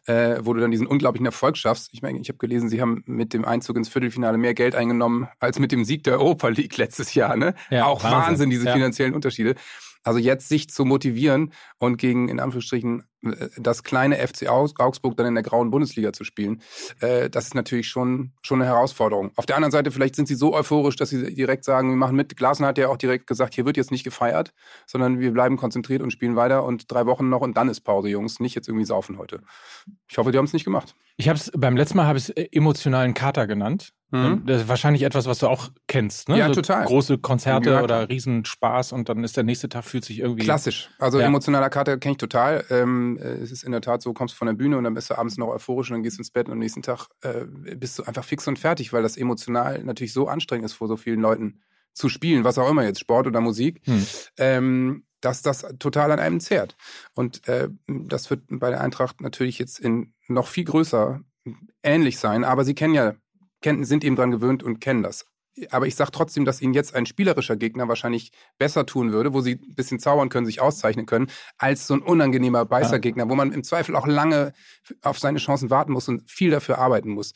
äh, 0.06 0.38
wo 0.42 0.54
du 0.54 0.62
dann 0.62 0.72
diesen 0.72 0.88
unglaublichen 0.88 1.26
Erfolg 1.26 1.58
schaffst. 1.58 1.90
Ich 1.92 2.02
meine, 2.02 2.20
ich 2.20 2.30
habe 2.30 2.38
gelesen, 2.38 2.70
sie 2.70 2.82
haben 2.82 3.04
mit 3.06 3.34
dem 3.34 3.44
Einzug 3.44 3.76
ins 3.76 3.90
Viertelfinale 3.90 4.38
mehr 4.38 4.54
Geld 4.54 4.74
eingenommen 4.74 5.28
als 5.40 5.60
mit 5.60 5.74
dem 5.74 5.84
Sieg 5.84 6.06
der 6.06 6.14
Europa 6.14 6.48
League 6.48 6.78
letztes 6.78 7.14
Jahr. 7.14 7.36
Ne? 7.36 7.56
Ja, 7.70 7.86
auch 7.86 8.04
Wahnsinn, 8.04 8.22
Wahnsinn 8.22 8.50
diese 8.50 8.66
ja. 8.66 8.74
finanziellen 8.74 9.14
Unterschiede. 9.14 9.56
Also 10.04 10.20
jetzt 10.20 10.50
sich 10.50 10.70
zu 10.70 10.86
motivieren 10.86 11.52
und 11.78 11.98
gegen, 11.98 12.30
in 12.30 12.40
Anführungsstrichen, 12.40 13.04
äh, 13.24 13.50
das 13.58 13.84
kleine 13.84 14.16
FC 14.16 14.48
Augsburg 14.48 15.18
dann 15.18 15.26
in 15.26 15.36
der 15.36 15.44
grauen 15.44 15.72
Bundesliga 15.72 16.14
zu 16.14 16.24
spielen, 16.24 16.62
äh, 17.02 17.30
das 17.30 17.46
ist 17.46 17.56
natürlich 17.56 17.88
schon, 17.88 18.32
schon 18.42 18.62
eine 18.62 18.70
Herausforderung. 18.70 19.32
Auf 19.36 19.46
der 19.46 19.56
anderen 19.56 19.72
Seite, 19.72 19.92
vielleicht 19.92 20.16
sind 20.16 20.28
sie 20.28 20.36
so 20.36 20.54
euphorisch, 20.54 20.96
dass 20.96 21.10
sie 21.10 21.34
direkt 21.34 21.66
sagen, 21.66 21.90
wir 21.90 21.98
machen 21.98 22.16
mit. 22.16 22.38
Glasner 22.38 22.68
hat 22.68 22.78
ja 22.78 22.88
auch 22.88 22.98
direkt 22.98 23.28
gesagt, 23.28 23.56
hier 23.56 23.66
wird 23.66 23.78
jetzt 23.78 23.92
nicht 23.92 24.04
gefeiert, 24.04 24.54
sondern 24.86 25.20
wir 25.20 25.32
bleiben 25.32 25.58
konzentriert 25.58 26.02
und 26.02 26.12
spielen 26.12 26.36
weiter 26.36 26.64
und 26.64 26.92
drei 26.92 27.06
Wochen 27.06 27.30
noch 27.30 27.42
und 27.42 27.58
dann 27.58 27.70
ist 27.70 27.82
Pause, 27.82 28.10
Jungs. 28.10 28.40
Nicht 28.40 28.56
jetzt 28.56 28.68
irgendwie 28.68 28.86
saufen 28.86 29.18
heute. 29.18 29.42
Ich 30.08 30.18
hoffe, 30.18 30.32
die 30.32 30.38
haben 30.38 30.46
es 30.46 30.54
nicht 30.54 30.66
gemacht. 30.66 30.96
Ich 31.18 31.28
habe 31.28 31.38
es 31.38 31.52
beim 31.56 31.76
letzten 31.76 31.98
Mal 31.98 32.06
habe 32.06 32.18
ich 32.18 32.30
es 32.30 32.48
emotionalen 32.52 33.14
Kater 33.14 33.48
genannt. 33.48 33.94
Mhm. 34.12 34.44
Das 34.46 34.62
ist 34.62 34.68
wahrscheinlich 34.68 35.04
etwas, 35.04 35.28
was 35.28 35.40
du 35.40 35.48
auch 35.48 35.70
kennst, 35.88 36.30
ne? 36.30 36.38
Ja, 36.38 36.48
so 36.48 36.56
total. 36.56 36.86
Große 36.86 37.20
Konzerte 37.20 37.72
ja, 37.72 37.84
oder 37.84 38.10
Riesenspaß 38.10 38.92
und 38.92 39.08
dann 39.08 39.24
ist 39.24 39.38
der 39.38 39.44
nächste 39.44 39.70
Tag 39.70 39.86
fühlt 39.86 40.04
sich 40.04 40.20
irgendwie. 40.20 40.44
Klassisch. 40.44 40.90
Also 40.98 41.20
ja. 41.20 41.28
emotionaler 41.28 41.70
Kater 41.70 41.98
kenne 41.98 42.14
ich 42.14 42.18
total. 42.18 42.66
Ähm, 42.70 43.18
es 43.18 43.52
ist 43.52 43.64
in 43.64 43.72
der 43.72 43.82
Tat 43.82 44.02
so, 44.02 44.14
kommst 44.14 44.36
von 44.36 44.48
der 44.48 44.56
Bühne 44.56 44.78
und 44.78 44.84
dann 44.84 44.96
bist 44.96 45.10
du 45.10 45.18
abends 45.18 45.38
noch 45.38 45.50
euphorisch 45.50 45.92
und 45.92 45.96
dann 45.96 46.04
gehst 46.04 46.18
du 46.18 46.22
ins 46.22 46.32
Bett 46.32 46.48
und 46.48 46.54
am 46.54 46.60
nächsten 46.60 46.82
Tag 46.82 47.08
äh, 47.22 47.46
bist 47.76 48.00
du 48.00 48.04
einfach 48.04 48.24
fix 48.24 48.48
und 48.48 48.58
fertig, 48.58 48.94
weil 48.94 49.04
das 49.04 49.16
emotional 49.16 49.84
natürlich 49.84 50.14
so 50.14 50.28
anstrengend 50.28 50.66
ist, 50.66 50.74
vor 50.74 50.88
so 50.88 50.98
vielen 50.98 51.22
Leuten 51.22 51.62
zu 51.94 52.10
spielen, 52.10 52.44
was 52.44 52.58
auch 52.58 52.70
immer 52.70 52.84
jetzt, 52.84 53.00
Sport 53.00 53.28
oder 53.28 53.42
Musik. 53.42 53.82
Hm. 53.86 54.06
Ähm, 54.38 55.04
dass 55.22 55.42
das 55.42 55.66
total 55.80 56.12
an 56.12 56.20
einem 56.20 56.40
zehrt. 56.40 56.78
Und 57.14 57.48
äh, 57.48 57.68
das 57.88 58.30
wird 58.30 58.44
bei 58.48 58.70
der 58.70 58.82
Eintracht 58.82 59.22
natürlich 59.22 59.60
jetzt 59.60 59.78
in 59.78 60.14
noch 60.28 60.48
viel 60.48 60.64
größer 60.64 61.20
ähnlich 61.84 62.20
sein, 62.20 62.44
aber 62.44 62.64
sie 62.64 62.76
kennen 62.76 62.94
ja 62.94 63.16
kennen, 63.62 63.84
sind 63.84 64.04
eben 64.04 64.16
dran 64.16 64.32
gewöhnt 64.32 64.64
und 64.64 64.80
kennen 64.80 65.04
das. 65.04 65.26
Aber 65.72 65.88
ich 65.88 65.96
sage 65.96 66.12
trotzdem, 66.12 66.46
dass 66.46 66.62
ihnen 66.62 66.74
jetzt 66.74 66.96
ein 66.96 67.06
spielerischer 67.06 67.56
Gegner 67.56 67.88
wahrscheinlich 67.88 68.32
besser 68.58 68.86
tun 68.86 69.12
würde, 69.12 69.34
wo 69.34 69.42
sie 69.42 69.56
ein 69.56 69.76
bisschen 69.76 70.00
zaubern 70.00 70.30
können, 70.30 70.46
sich 70.46 70.62
auszeichnen 70.62 71.06
können, 71.06 71.28
als 71.58 71.88
so 71.88 71.96
ein 71.96 72.02
unangenehmer 72.02 72.66
Beißergegner, 72.66 73.30
wo 73.30 73.36
man 73.36 73.52
im 73.52 73.64
Zweifel 73.64 73.96
auch 73.96 74.08
lange 74.08 74.54
auf 75.02 75.20
seine 75.20 75.40
Chancen 75.40 75.70
warten 75.70 75.92
muss 75.92 76.08
und 76.08 76.30
viel 76.30 76.52
dafür 76.52 76.78
arbeiten 76.78 77.10
muss. 77.10 77.34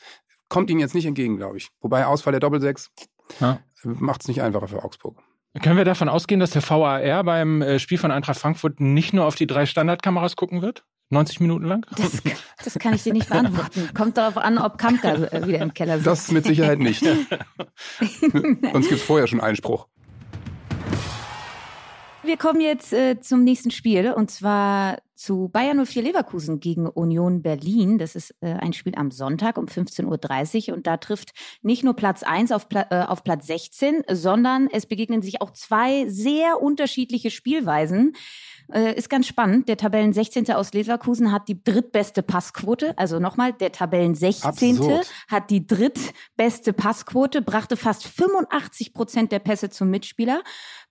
Kommt 0.47 0.69
ihnen 0.69 0.79
jetzt 0.79 0.95
nicht 0.95 1.05
entgegen, 1.05 1.37
glaube 1.37 1.57
ich. 1.57 1.69
Wobei 1.81 2.05
Ausfall 2.05 2.31
der 2.31 2.39
Doppelsechs 2.39 2.91
ja. 3.39 3.59
macht 3.83 4.21
es 4.21 4.27
nicht 4.27 4.41
einfacher 4.41 4.67
für 4.67 4.83
Augsburg. 4.83 5.17
Können 5.61 5.77
wir 5.77 5.85
davon 5.85 6.09
ausgehen, 6.09 6.39
dass 6.39 6.51
der 6.51 6.67
VAR 6.67 7.23
beim 7.23 7.61
äh, 7.61 7.77
Spiel 7.77 7.99
von 7.99 8.11
Eintracht 8.11 8.39
Frankfurt 8.39 8.79
nicht 8.79 9.13
nur 9.13 9.25
auf 9.25 9.35
die 9.35 9.45
drei 9.45 9.65
Standardkameras 9.65 10.35
gucken 10.35 10.61
wird? 10.61 10.83
90 11.13 11.39
Minuten 11.39 11.65
lang? 11.65 11.85
Das, 11.95 12.21
das 12.63 12.79
kann 12.79 12.93
ich 12.93 13.03
dir 13.03 13.13
nicht 13.13 13.29
beantworten. 13.29 13.89
Kommt 13.93 14.17
darauf 14.17 14.37
an, 14.37 14.57
ob 14.57 14.77
Kampka 14.77 15.13
äh, 15.13 15.47
wieder 15.47 15.59
im 15.59 15.73
Keller 15.73 15.95
sitzt. 15.95 16.07
Das 16.07 16.31
mit 16.31 16.45
Sicherheit 16.45 16.79
nicht. 16.79 17.01
Uns 18.73 18.87
gibt 18.87 18.99
es 18.99 19.03
vorher 19.03 19.27
schon 19.27 19.41
Einspruch. 19.41 19.87
Wir 22.25 22.37
kommen 22.37 22.61
jetzt 22.61 22.93
äh, 22.93 23.19
zum 23.19 23.43
nächsten 23.43 23.69
Spiel 23.69 24.13
und 24.13 24.31
zwar 24.31 24.97
zu 25.13 25.49
Bayern 25.49 25.85
04 25.85 26.03
Leverkusen 26.03 26.61
gegen 26.61 26.87
Union 26.87 27.41
Berlin. 27.41 27.97
Das 27.97 28.15
ist 28.15 28.33
äh, 28.39 28.53
ein 28.53 28.71
Spiel 28.71 28.95
am 28.95 29.11
Sonntag 29.11 29.57
um 29.57 29.65
15.30 29.65 30.69
Uhr 30.69 30.75
und 30.75 30.87
da 30.87 30.95
trifft 30.95 31.33
nicht 31.61 31.83
nur 31.83 31.95
Platz 31.95 32.23
1 32.23 32.53
auf, 32.53 32.69
Pla 32.69 32.87
äh, 32.91 33.03
auf 33.03 33.25
Platz 33.25 33.47
16, 33.47 34.03
sondern 34.09 34.69
es 34.71 34.85
begegnen 34.85 35.21
sich 35.21 35.41
auch 35.41 35.51
zwei 35.51 36.07
sehr 36.07 36.61
unterschiedliche 36.61 37.29
Spielweisen. 37.29 38.15
Äh, 38.71 38.95
ist 38.95 39.09
ganz 39.09 39.27
spannend. 39.27 39.67
Der 39.67 39.77
Tabellen 39.77 40.13
16. 40.13 40.51
aus 40.51 40.73
Leverkusen 40.73 41.31
hat 41.31 41.47
die 41.47 41.63
drittbeste 41.63 42.23
Passquote. 42.23 42.97
Also 42.97 43.19
nochmal, 43.19 43.53
der 43.53 43.71
Tabellen 43.71 44.15
16. 44.15 44.77
Absurd. 44.77 45.11
hat 45.27 45.49
die 45.49 45.65
drittbeste 45.65 46.73
Passquote, 46.73 47.41
brachte 47.41 47.77
fast 47.77 48.05
85 48.07 48.93
Prozent 48.93 49.31
der 49.31 49.39
Pässe 49.39 49.69
zum 49.69 49.89
Mitspieler. 49.89 50.43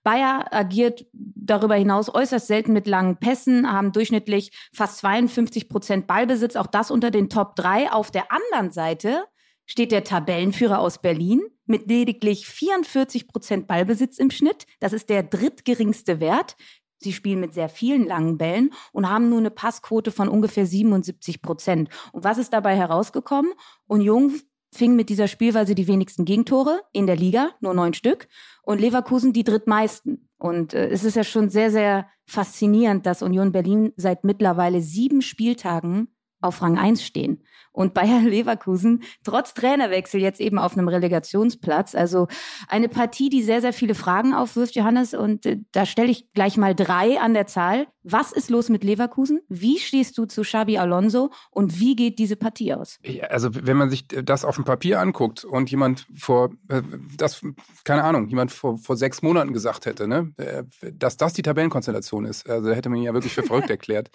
Bayer 0.03 0.47
agiert 0.51 1.05
darüber 1.13 1.75
hinaus 1.75 2.13
äußerst 2.13 2.47
selten 2.47 2.73
mit 2.73 2.87
langen 2.87 3.17
Pässen, 3.17 3.71
haben 3.71 3.91
durchschnittlich 3.91 4.51
fast 4.73 4.97
52 4.99 5.69
Prozent 5.69 6.07
Ballbesitz, 6.07 6.55
auch 6.55 6.67
das 6.67 6.91
unter 6.91 7.09
den 7.09 7.29
Top 7.29 7.55
3. 7.55 7.91
Auf 7.91 8.11
der 8.11 8.31
anderen 8.31 8.71
Seite 8.71 9.25
steht 9.65 9.91
der 9.91 10.03
Tabellenführer 10.03 10.79
aus 10.79 11.01
Berlin 11.01 11.41
mit 11.65 11.87
lediglich 11.87 12.47
44 12.47 13.27
Prozent 13.27 13.67
Ballbesitz 13.67 14.17
im 14.17 14.29
Schnitt. 14.29 14.65
Das 14.79 14.91
ist 14.91 15.09
der 15.09 15.23
drittgeringste 15.23 16.19
Wert. 16.19 16.57
Sie 17.03 17.13
spielen 17.13 17.39
mit 17.39 17.53
sehr 17.53 17.69
vielen 17.69 18.05
langen 18.05 18.37
Bällen 18.37 18.71
und 18.91 19.09
haben 19.09 19.29
nur 19.29 19.39
eine 19.39 19.51
Passquote 19.51 20.11
von 20.11 20.27
ungefähr 20.27 20.65
77 20.65 21.41
Prozent. 21.41 21.89
Und 22.11 22.23
was 22.23 22.37
ist 22.37 22.53
dabei 22.53 22.75
herausgekommen? 22.75 23.51
Union 23.87 24.33
fing 24.73 24.95
mit 24.95 25.09
dieser 25.09 25.27
Spielweise 25.27 25.75
die 25.75 25.87
wenigsten 25.87 26.25
Gegentore 26.25 26.81
in 26.91 27.07
der 27.07 27.15
Liga, 27.15 27.51
nur 27.61 27.73
neun 27.73 27.93
Stück, 27.93 28.27
und 28.63 28.81
Leverkusen 28.81 29.33
die 29.33 29.43
drittmeisten. 29.43 30.29
Und 30.37 30.73
äh, 30.73 30.89
es 30.89 31.03
ist 31.03 31.15
ja 31.15 31.23
schon 31.23 31.49
sehr, 31.49 31.71
sehr 31.71 32.07
faszinierend, 32.25 33.05
dass 33.05 33.21
Union 33.21 33.51
Berlin 33.51 33.93
seit 33.95 34.23
mittlerweile 34.23 34.81
sieben 34.81 35.21
Spieltagen 35.21 36.07
auf 36.43 36.61
Rang 36.61 36.77
1 36.77 37.03
stehen. 37.03 37.43
Und 37.73 37.93
Bayer 37.93 38.21
Leverkusen 38.23 39.03
trotz 39.23 39.53
Trainerwechsel 39.53 40.21
jetzt 40.21 40.39
eben 40.39 40.59
auf 40.59 40.77
einem 40.77 40.87
Relegationsplatz. 40.87 41.95
Also 41.95 42.27
eine 42.69 42.87
Partie, 42.87 43.29
die 43.29 43.43
sehr, 43.43 43.61
sehr 43.61 43.73
viele 43.73 43.95
Fragen 43.95 44.33
aufwirft, 44.33 44.75
Johannes. 44.75 45.13
Und 45.13 45.45
äh, 45.45 45.59
da 45.71 45.85
stelle 45.85 46.11
ich 46.11 46.31
gleich 46.33 46.55
mal 46.55 46.75
drei 46.75 47.19
an 47.19 47.33
der 47.33 47.47
Zahl. 47.47 47.87
Was 48.03 48.31
ist 48.31 48.49
los 48.49 48.69
mit 48.69 48.83
Leverkusen? 48.83 49.41
Wie 49.47 49.79
stehst 49.79 50.17
du 50.17 50.25
zu 50.25 50.41
Xabi 50.41 50.77
Alonso? 50.77 51.31
Und 51.49 51.79
wie 51.79 51.95
geht 51.95 52.19
diese 52.19 52.35
Partie 52.35 52.73
aus? 52.73 52.99
Ja, 53.03 53.25
also 53.27 53.49
wenn 53.53 53.77
man 53.77 53.89
sich 53.89 54.07
das 54.07 54.45
auf 54.45 54.55
dem 54.55 54.65
Papier 54.65 54.99
anguckt 54.99 55.43
und 55.43 55.71
jemand 55.71 56.05
vor, 56.15 56.51
äh, 56.69 56.83
das, 57.17 57.41
keine 57.85 58.03
Ahnung, 58.03 58.27
jemand 58.27 58.51
vor, 58.51 58.77
vor 58.77 58.97
sechs 58.97 59.21
Monaten 59.23 59.51
gesagt 59.51 59.87
hätte, 59.87 60.07
ne, 60.07 60.31
äh, 60.37 60.63
dass 60.93 61.17
das 61.17 61.33
die 61.33 61.41
Tabellenkonstellation 61.41 62.25
ist, 62.25 62.47
also 62.47 62.71
hätte 62.71 62.89
man 62.89 62.99
ihn 62.99 63.05
ja 63.05 63.13
wirklich 63.13 63.33
für 63.33 63.43
verrückt 63.43 63.69
erklärt. 63.71 64.11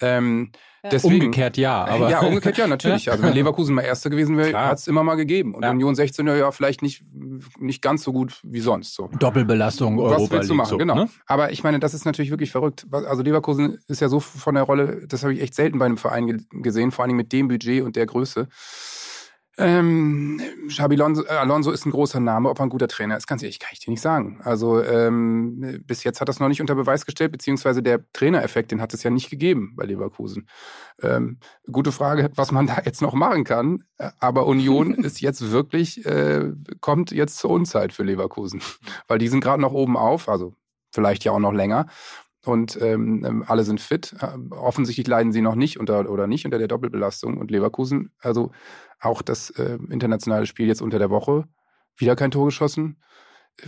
Ähm, 0.00 0.50
Deswegen, 0.90 1.14
umgekehrt 1.14 1.56
ja, 1.56 1.84
aber. 1.84 2.10
Ja, 2.10 2.20
umgekehrt 2.20 2.58
ja, 2.58 2.66
natürlich. 2.66 3.10
Also 3.16 3.22
wenn 3.22 3.34
Leverkusen 3.34 3.74
mal 3.74 3.82
Erster 3.82 4.10
gewesen 4.10 4.36
wäre, 4.36 4.58
hat 4.58 4.78
es 4.78 4.86
immer 4.86 5.02
mal 5.02 5.14
gegeben. 5.14 5.54
Und 5.54 5.62
ja. 5.62 5.70
Union 5.70 5.94
16 5.94 6.26
ja 6.26 6.50
vielleicht 6.50 6.82
nicht, 6.82 7.02
nicht 7.58 7.82
ganz 7.82 8.02
so 8.02 8.12
gut 8.12 8.40
wie 8.42 8.60
sonst. 8.60 8.94
So. 8.94 9.08
Doppelbelastung, 9.18 9.98
Europa 9.98 10.22
Was 10.22 10.30
willst 10.30 10.50
du 10.50 10.54
machen, 10.54 10.70
so, 10.70 10.78
genau. 10.78 10.94
Ne? 10.94 11.08
Aber 11.26 11.52
ich 11.52 11.62
meine, 11.62 11.78
das 11.78 11.94
ist 11.94 12.04
natürlich 12.04 12.30
wirklich 12.30 12.50
verrückt. 12.50 12.86
Also 12.90 13.22
Leverkusen 13.22 13.78
ist 13.88 14.00
ja 14.00 14.08
so 14.08 14.20
von 14.20 14.54
der 14.54 14.64
Rolle, 14.64 15.06
das 15.06 15.22
habe 15.22 15.34
ich 15.34 15.40
echt 15.40 15.54
selten 15.54 15.78
bei 15.78 15.86
einem 15.86 15.96
Verein 15.96 16.46
gesehen, 16.50 16.90
vor 16.90 17.04
allem 17.04 17.16
mit 17.16 17.32
dem 17.32 17.48
Budget 17.48 17.82
und 17.82 17.96
der 17.96 18.06
Größe. 18.06 18.48
Ähm, 19.58 20.40
Xabi 20.68 20.96
Alonso, 20.96 21.24
äh, 21.24 21.28
Alonso 21.28 21.70
ist 21.70 21.86
ein 21.86 21.90
großer 21.90 22.20
Name, 22.20 22.50
ob 22.50 22.58
er 22.60 22.64
ein 22.64 22.68
guter 22.68 22.88
Trainer 22.88 23.16
ist, 23.16 23.26
ganz 23.26 23.42
ehrlich, 23.42 23.58
kann 23.58 23.70
ich 23.72 23.80
dir 23.80 23.90
nicht 23.90 24.02
sagen. 24.02 24.40
Also 24.44 24.82
ähm, 24.82 25.82
bis 25.86 26.04
jetzt 26.04 26.20
hat 26.20 26.28
das 26.28 26.40
noch 26.40 26.48
nicht 26.48 26.60
unter 26.60 26.74
Beweis 26.74 27.06
gestellt, 27.06 27.32
beziehungsweise 27.32 27.82
der 27.82 28.00
Trainereffekt, 28.12 28.70
den 28.70 28.82
hat 28.82 28.92
es 28.92 29.02
ja 29.02 29.10
nicht 29.10 29.30
gegeben 29.30 29.72
bei 29.74 29.84
Leverkusen. 29.84 30.48
Ähm, 31.02 31.38
gute 31.70 31.90
Frage, 31.90 32.30
was 32.34 32.52
man 32.52 32.66
da 32.66 32.82
jetzt 32.84 33.00
noch 33.00 33.14
machen 33.14 33.44
kann. 33.44 33.84
Aber 34.18 34.46
Union 34.46 34.92
ist 35.04 35.20
jetzt 35.20 35.50
wirklich, 35.50 36.04
äh, 36.04 36.52
kommt 36.80 37.10
jetzt 37.10 37.38
zur 37.38 37.50
Unzeit 37.50 37.94
für 37.94 38.02
Leverkusen, 38.02 38.60
weil 39.08 39.18
die 39.18 39.28
sind 39.28 39.40
gerade 39.40 39.62
noch 39.62 39.72
oben 39.72 39.96
auf, 39.96 40.28
also 40.28 40.54
vielleicht 40.92 41.24
ja 41.24 41.32
auch 41.32 41.38
noch 41.38 41.52
länger. 41.52 41.86
Und 42.46 42.80
ähm, 42.80 43.24
ähm 43.24 43.44
alle 43.46 43.64
sind 43.64 43.80
fit. 43.80 44.14
Äh, 44.20 44.54
offensichtlich 44.54 45.06
leiden 45.06 45.32
sie 45.32 45.42
noch 45.42 45.54
nicht 45.54 45.78
unter 45.78 46.08
oder 46.10 46.26
nicht 46.26 46.44
unter 46.44 46.58
der 46.58 46.68
Doppelbelastung 46.68 47.36
und 47.38 47.50
Leverkusen. 47.50 48.12
Also 48.20 48.50
auch 49.00 49.22
das 49.22 49.50
äh, 49.50 49.78
internationale 49.90 50.46
Spiel 50.46 50.66
jetzt 50.66 50.82
unter 50.82 50.98
der 50.98 51.10
Woche 51.10 51.44
wieder 51.96 52.16
kein 52.16 52.30
Tor 52.30 52.46
geschossen 52.46 52.96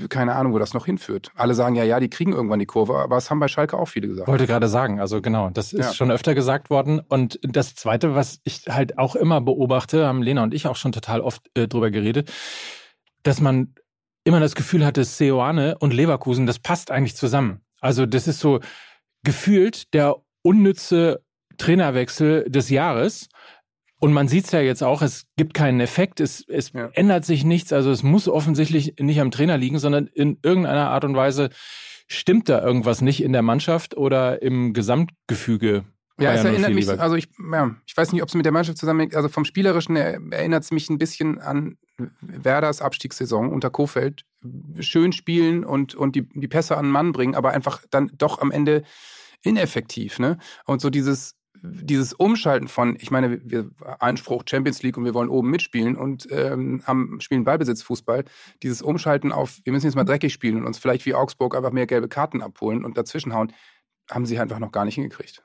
keine 0.09 0.35
Ahnung, 0.35 0.53
wo 0.53 0.59
das 0.59 0.75
noch 0.75 0.87
hinführt. 0.87 1.31
Alle 1.35 1.55
sagen 1.55 1.75
ja, 1.75 1.85
ja, 1.85 1.99
die 1.99 2.11
kriegen 2.11 2.33
irgendwann 2.33 2.59
die 2.59 2.67
Kurve, 2.67 2.97
aber 2.99 3.17
es 3.17 3.31
haben 3.31 3.41
bei 3.41 3.49
Schalke 3.49 3.79
auch 3.79 3.87
viele 3.87 4.09
gesagt. 4.09 4.29
Wollte 4.29 4.47
gerade 4.47 4.69
sagen, 4.69 5.01
also 5.01 5.23
genau, 5.23 5.51
das 5.51 5.73
ist 5.73 5.87
ja. 5.87 5.93
schon 5.95 6.11
öfter 6.11 6.35
gesagt 6.35 6.69
worden. 6.69 7.01
Und 7.01 7.39
das 7.43 7.75
Zweite, 7.75 8.15
was 8.15 8.41
ich 8.45 8.65
halt 8.69 8.99
auch 8.99 9.17
immer 9.17 9.41
beobachte, 9.41 10.07
haben 10.07 10.23
Lena 10.23 10.43
und 10.43 10.53
ich 10.53 10.67
auch 10.67 10.77
schon 10.77 10.93
total 10.93 11.21
oft 11.21 11.43
äh, 11.55 11.69
drüber 11.69 11.91
geredet, 11.91 12.31
dass 13.23 13.41
man 13.41 13.75
immer 14.25 14.41
das 14.41 14.55
Gefühl 14.55 14.85
hatte, 14.85 15.05
Seoane 15.05 15.79
und 15.79 15.95
Leverkusen, 15.95 16.45
das 16.45 16.59
passt 16.59 16.91
eigentlich 16.91 17.17
zusammen. 17.17 17.63
Also 17.81 18.07
das 18.07 18.29
ist 18.29 18.41
so 18.41 18.61
gefühlt 19.25 19.93
der 19.95 20.17
unnütze 20.43 21.23
Trainerwechsel 21.57 22.49
des 22.49 22.71
Jahres. 22.71 23.29
Und 24.01 24.13
man 24.13 24.29
sieht 24.29 24.45
es 24.45 24.53
ja 24.53 24.61
jetzt 24.61 24.83
auch, 24.83 25.03
es 25.03 25.27
gibt 25.37 25.55
keinen 25.55 25.81
Effekt, 25.81 26.21
es, 26.21 26.45
es 26.49 26.73
ja. 26.73 26.89
ändert 26.95 27.25
sich 27.25 27.45
nichts. 27.45 27.73
Also 27.73 27.91
es 27.91 28.03
muss 28.03 28.29
offensichtlich 28.29 28.95
nicht 29.01 29.21
am 29.21 29.33
Trainer 29.33 29.59
liegen, 29.59 29.79
sondern 29.79 30.07
in 30.07 30.39
irgendeiner 30.43 30.91
Art 30.91 31.05
und 31.05 31.17
Weise 31.17 31.51
stimmt 32.07 32.49
da 32.49 32.63
irgendwas 32.63 33.01
nicht 33.03 33.23
in 33.23 33.33
der 33.33 33.43
Mannschaft 33.43 33.97
oder 33.97 34.41
im 34.41 34.73
Gesamtgefüge. 34.73 35.85
Ja, 36.21 36.33
es 36.33 36.45
erinnert 36.45 36.75
mich, 36.75 36.89
also 36.89 37.15
ich, 37.15 37.29
ja, 37.53 37.77
ich 37.87 37.97
weiß 37.97 38.13
nicht, 38.13 38.23
ob 38.23 38.29
es 38.29 38.35
mit 38.35 38.45
der 38.45 38.53
Mannschaft 38.53 38.79
zusammenhängt, 38.79 39.15
also 39.15 39.29
vom 39.29 39.45
Spielerischen 39.45 39.97
erinnert 39.97 40.65
es 40.65 40.73
mich 40.73 40.91
ein 40.91 40.99
bisschen 40.99 41.39
an 41.39 41.79
Werders 42.21 42.83
Abstiegssaison 42.83 43.51
unter 43.53 43.71
Kofeld. 43.71 44.25
Schön 44.81 45.13
spielen 45.13 45.65
und, 45.65 45.95
und 45.95 46.17
die, 46.17 46.29
die 46.29 46.49
Pässe 46.49 46.77
an 46.77 46.87
den 46.87 46.93
Mann 46.93 47.13
bringen, 47.13 47.35
aber 47.35 47.53
einfach 47.53 47.83
dann 47.91 48.11
doch 48.17 48.41
am 48.41 48.51
Ende 48.51 48.83
ineffektiv, 49.43 50.19
ne? 50.19 50.39
Und 50.65 50.81
so 50.81 50.91
dieses, 50.91 51.37
dieses 51.63 52.13
Umschalten 52.13 52.69
von, 52.69 52.97
ich 53.01 53.11
meine, 53.11 53.41
wir 53.45 53.71
Einspruch 54.01 54.45
Champions 54.49 54.83
League 54.83 54.97
und 54.97 55.05
wir 55.05 55.15
wollen 55.15 55.29
oben 55.29 55.51
mitspielen 55.51 55.97
und 55.97 56.27
ähm, 56.31 56.83
haben, 56.85 57.21
spielen 57.21 57.45
Ballbesitzfußball, 57.45 58.25
dieses 58.63 58.83
Umschalten 58.83 59.33
auf, 59.33 59.59
wir 59.65 59.73
müssen 59.73 59.87
jetzt 59.87 59.97
mal 59.97 60.05
dreckig 60.05 60.33
spielen 60.33 60.57
und 60.57 60.67
uns 60.67 60.79
vielleicht 60.79 61.07
wie 61.07 61.15
Augsburg 61.15 61.57
einfach 61.57 61.73
mehr 61.73 61.87
gelbe 61.87 62.09
Karten 62.09 62.43
abholen 62.43 62.85
und 62.85 62.97
dazwischenhauen, 62.97 63.53
haben 64.11 64.27
sie 64.27 64.39
einfach 64.39 64.59
noch 64.59 64.73
gar 64.73 64.85
nicht 64.85 64.95
hingekriegt. 64.95 65.43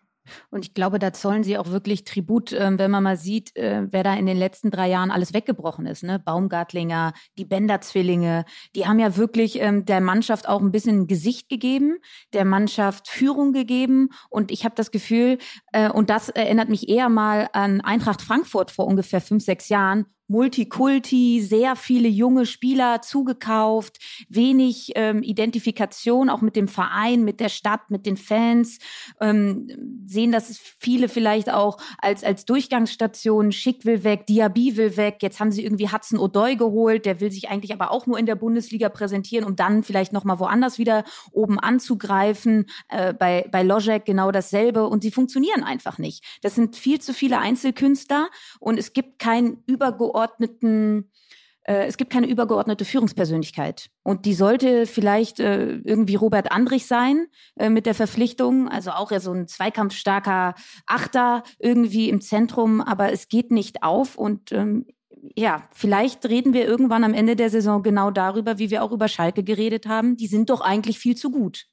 Und 0.49 0.65
ich 0.65 0.73
glaube, 0.73 0.99
da 0.99 1.13
zollen 1.13 1.43
sie 1.43 1.57
auch 1.57 1.67
wirklich 1.67 2.03
Tribut, 2.03 2.53
äh, 2.53 2.77
wenn 2.77 2.91
man 2.91 3.03
mal 3.03 3.17
sieht, 3.17 3.55
äh, 3.55 3.87
wer 3.91 4.03
da 4.03 4.13
in 4.13 4.25
den 4.25 4.37
letzten 4.37 4.71
drei 4.71 4.89
Jahren 4.89 5.11
alles 5.11 5.33
weggebrochen 5.33 5.85
ist. 5.85 6.03
Ne? 6.03 6.19
Baumgartlinger, 6.19 7.13
die 7.37 7.45
Bender-Zwillinge, 7.45 8.45
die 8.75 8.87
haben 8.87 8.99
ja 8.99 9.17
wirklich 9.17 9.59
ähm, 9.59 9.85
der 9.85 10.01
Mannschaft 10.01 10.47
auch 10.47 10.61
ein 10.61 10.71
bisschen 10.71 11.07
Gesicht 11.07 11.49
gegeben, 11.49 11.97
der 12.33 12.45
Mannschaft 12.45 13.07
Führung 13.07 13.53
gegeben. 13.53 14.09
Und 14.29 14.51
ich 14.51 14.65
habe 14.65 14.75
das 14.75 14.91
Gefühl, 14.91 15.37
äh, 15.71 15.89
und 15.89 16.09
das 16.09 16.29
erinnert 16.29 16.69
mich 16.69 16.89
eher 16.89 17.09
mal 17.09 17.49
an 17.53 17.81
Eintracht 17.81 18.21
Frankfurt 18.21 18.71
vor 18.71 18.87
ungefähr 18.87 19.21
fünf, 19.21 19.43
sechs 19.43 19.69
Jahren, 19.69 20.05
Multikulti, 20.33 21.43
sehr 21.43 21.75
viele 21.75 22.07
junge 22.07 22.47
Spieler 22.47 23.03
zugekauft, 23.03 23.99
wenig 24.29 24.93
ähm, 24.95 25.21
Identifikation 25.21 26.27
auch 26.27 26.41
mit 26.41 26.55
dem 26.55 26.67
Verein, 26.67 27.23
mit 27.23 27.39
der 27.39 27.49
Stadt, 27.49 27.91
mit 27.91 28.07
den 28.07 28.17
Fans. 28.17 28.79
Ähm, 29.21 29.67
sehen 30.07 30.31
das 30.31 30.57
viele 30.57 31.07
vielleicht 31.07 31.51
auch 31.51 31.77
als, 31.99 32.23
als 32.23 32.45
Durchgangsstation. 32.45 33.51
Schick 33.51 33.85
will 33.85 34.03
weg, 34.03 34.25
Diaby 34.25 34.75
will 34.75 34.97
weg. 34.97 35.17
Jetzt 35.21 35.39
haben 35.39 35.51
sie 35.51 35.63
irgendwie 35.63 35.89
Hudson 35.89 36.17
O'Doy 36.17 36.57
geholt. 36.57 37.05
Der 37.05 37.19
will 37.19 37.31
sich 37.31 37.49
eigentlich 37.49 37.71
aber 37.71 37.91
auch 37.91 38.07
nur 38.07 38.17
in 38.17 38.25
der 38.25 38.35
Bundesliga 38.35 38.89
präsentieren, 38.89 39.45
um 39.45 39.55
dann 39.55 39.83
vielleicht 39.83 40.13
nochmal 40.13 40.39
woanders 40.39 40.79
wieder 40.79 41.03
oben 41.31 41.59
anzugreifen. 41.59 42.65
Äh, 42.89 43.13
bei, 43.13 43.47
bei 43.51 43.61
Lojek 43.61 44.03
genau 44.05 44.31
dasselbe. 44.31 44.87
Und 44.87 45.03
sie 45.03 45.11
funktionieren 45.11 45.63
einfach 45.63 45.99
nicht. 45.99 46.23
Das 46.41 46.55
sind 46.55 46.75
viel 46.75 46.99
zu 46.99 47.13
viele 47.13 47.37
Einzelkünstler 47.37 48.29
und 48.59 48.79
es 48.79 48.93
gibt 48.93 49.19
kein 49.19 49.57
übergeordnetes 49.67 50.22
übergeordneten 50.23 51.09
äh, 51.65 51.85
es 51.85 51.95
gibt 51.95 52.11
keine 52.11 52.27
übergeordnete 52.27 52.83
Führungspersönlichkeit. 52.83 53.89
Und 54.03 54.25
die 54.25 54.33
sollte 54.33 54.85
vielleicht 54.85 55.39
äh, 55.39 55.77
irgendwie 55.77 56.15
Robert 56.15 56.51
Andrich 56.51 56.87
sein 56.87 57.27
äh, 57.55 57.69
mit 57.69 57.85
der 57.85 57.95
Verpflichtung. 57.95 58.67
Also 58.67 58.91
auch 58.91 59.11
ja 59.11 59.21
so 59.21 59.31
ein 59.31 59.47
zweikampfstarker 59.47 60.55
Achter 60.85 61.43
irgendwie 61.59 62.09
im 62.09 62.19
Zentrum. 62.19 62.81
Aber 62.81 63.13
es 63.13 63.29
geht 63.29 63.51
nicht 63.51 63.81
auf. 63.81 64.17
Und 64.17 64.51
ähm, 64.51 64.87
ja, 65.37 65.63
vielleicht 65.71 66.25
reden 66.25 66.53
wir 66.53 66.65
irgendwann 66.65 67.05
am 67.05 67.13
Ende 67.13 67.37
der 67.37 67.49
Saison 67.49 67.81
genau 67.81 68.11
darüber, 68.11 68.59
wie 68.59 68.69
wir 68.69 68.83
auch 68.83 68.91
über 68.91 69.07
Schalke 69.07 69.41
geredet 69.41 69.87
haben. 69.87 70.17
Die 70.17 70.27
sind 70.27 70.49
doch 70.49 70.59
eigentlich 70.59 70.99
viel 70.99 71.15
zu 71.15 71.31
gut, 71.31 71.67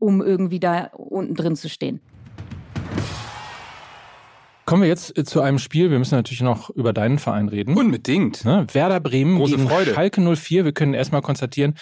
um 0.00 0.20
irgendwie 0.20 0.58
da 0.58 0.90
unten 0.96 1.36
drin 1.36 1.54
zu 1.54 1.68
stehen. 1.68 2.00
Kommen 4.68 4.82
wir 4.82 4.88
jetzt 4.90 5.16
äh, 5.16 5.24
zu 5.24 5.40
einem 5.40 5.58
Spiel. 5.58 5.90
Wir 5.90 5.98
müssen 5.98 6.14
natürlich 6.14 6.42
noch 6.42 6.68
über 6.68 6.92
deinen 6.92 7.18
Verein 7.18 7.48
reden. 7.48 7.74
Unbedingt. 7.74 8.44
Ne? 8.44 8.66
Werder 8.70 9.00
Bremen 9.00 9.38
Große 9.38 9.56
gegen 9.56 9.66
Freude. 9.66 9.94
Schalke 9.94 10.20
04. 10.20 10.66
Wir 10.66 10.72
können 10.72 10.92
erstmal 10.92 11.22
konstatieren, 11.22 11.74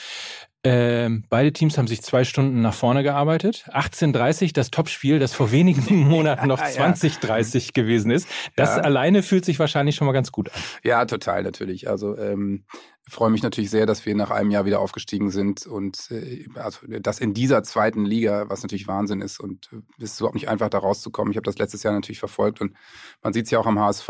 äh, 0.66 1.10
beide 1.28 1.52
Teams 1.52 1.78
haben 1.78 1.86
sich 1.86 2.02
zwei 2.02 2.24
Stunden 2.24 2.60
nach 2.60 2.74
vorne 2.74 3.02
gearbeitet. 3.02 3.64
18.30 3.72 4.52
das 4.52 4.70
Topspiel, 4.70 5.18
das 5.18 5.32
vor 5.32 5.52
wenigen 5.52 5.96
Monaten 6.08 6.48
noch 6.48 6.60
20.30 6.60 7.72
gewesen 7.72 8.10
ist. 8.10 8.28
Das 8.56 8.76
Ja. 8.76 8.82
alleine 8.82 9.22
fühlt 9.22 9.44
sich 9.44 9.58
wahrscheinlich 9.58 9.96
schon 9.96 10.06
mal 10.06 10.12
ganz 10.12 10.32
gut 10.32 10.48
an. 10.52 10.60
Ja, 10.82 11.04
total, 11.04 11.42
natürlich. 11.42 11.88
Also 11.88 12.16
ähm, 12.18 12.64
freue 13.08 13.30
mich 13.30 13.42
natürlich 13.42 13.70
sehr, 13.70 13.86
dass 13.86 14.04
wir 14.04 14.14
nach 14.16 14.30
einem 14.30 14.50
Jahr 14.50 14.64
wieder 14.64 14.80
aufgestiegen 14.80 15.30
sind 15.30 15.66
und 15.66 16.10
äh, 16.10 16.44
also 16.56 16.80
das 17.00 17.20
in 17.20 17.34
dieser 17.34 17.62
zweiten 17.62 18.04
Liga, 18.04 18.46
was 18.48 18.62
natürlich 18.62 18.88
Wahnsinn 18.88 19.20
ist 19.20 19.38
und 19.38 19.68
äh, 19.72 20.02
ist 20.02 20.18
überhaupt 20.18 20.34
nicht 20.34 20.48
einfach, 20.48 20.68
da 20.68 20.78
rauszukommen. 20.78 21.30
Ich 21.30 21.36
habe 21.36 21.44
das 21.44 21.58
letztes 21.58 21.82
Jahr 21.84 21.94
natürlich 21.94 22.18
verfolgt 22.18 22.60
und 22.60 22.74
man 23.22 23.32
sieht 23.32 23.44
es 23.44 23.50
ja 23.52 23.60
auch 23.60 23.66
am 23.66 23.78
HSV, 23.78 24.08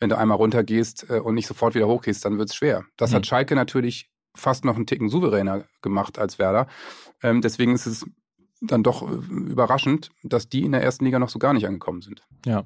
wenn 0.00 0.08
du 0.08 0.18
einmal 0.18 0.36
runtergehst 0.36 1.06
äh, 1.10 1.20
und 1.20 1.34
nicht 1.34 1.46
sofort 1.46 1.74
wieder 1.76 1.86
hochgehst, 1.86 2.24
dann 2.24 2.38
wird 2.38 2.50
es 2.50 2.56
schwer. 2.56 2.84
Das 2.96 3.10
Mhm. 3.12 3.16
hat 3.16 3.26
Schalke 3.26 3.54
natürlich 3.54 4.10
fast 4.34 4.64
noch 4.64 4.76
einen 4.76 4.86
Ticken 4.86 5.08
souveräner 5.08 5.64
gemacht 5.82 6.18
als 6.18 6.38
Werder. 6.38 6.66
Ähm, 7.22 7.40
deswegen 7.40 7.74
ist 7.74 7.86
es 7.86 8.04
dann 8.60 8.82
doch 8.82 9.02
äh, 9.02 9.14
überraschend, 9.30 10.10
dass 10.22 10.48
die 10.48 10.62
in 10.64 10.72
der 10.72 10.82
ersten 10.82 11.04
Liga 11.04 11.18
noch 11.18 11.28
so 11.28 11.38
gar 11.38 11.52
nicht 11.52 11.66
angekommen 11.66 12.02
sind. 12.02 12.22
Ja. 12.46 12.64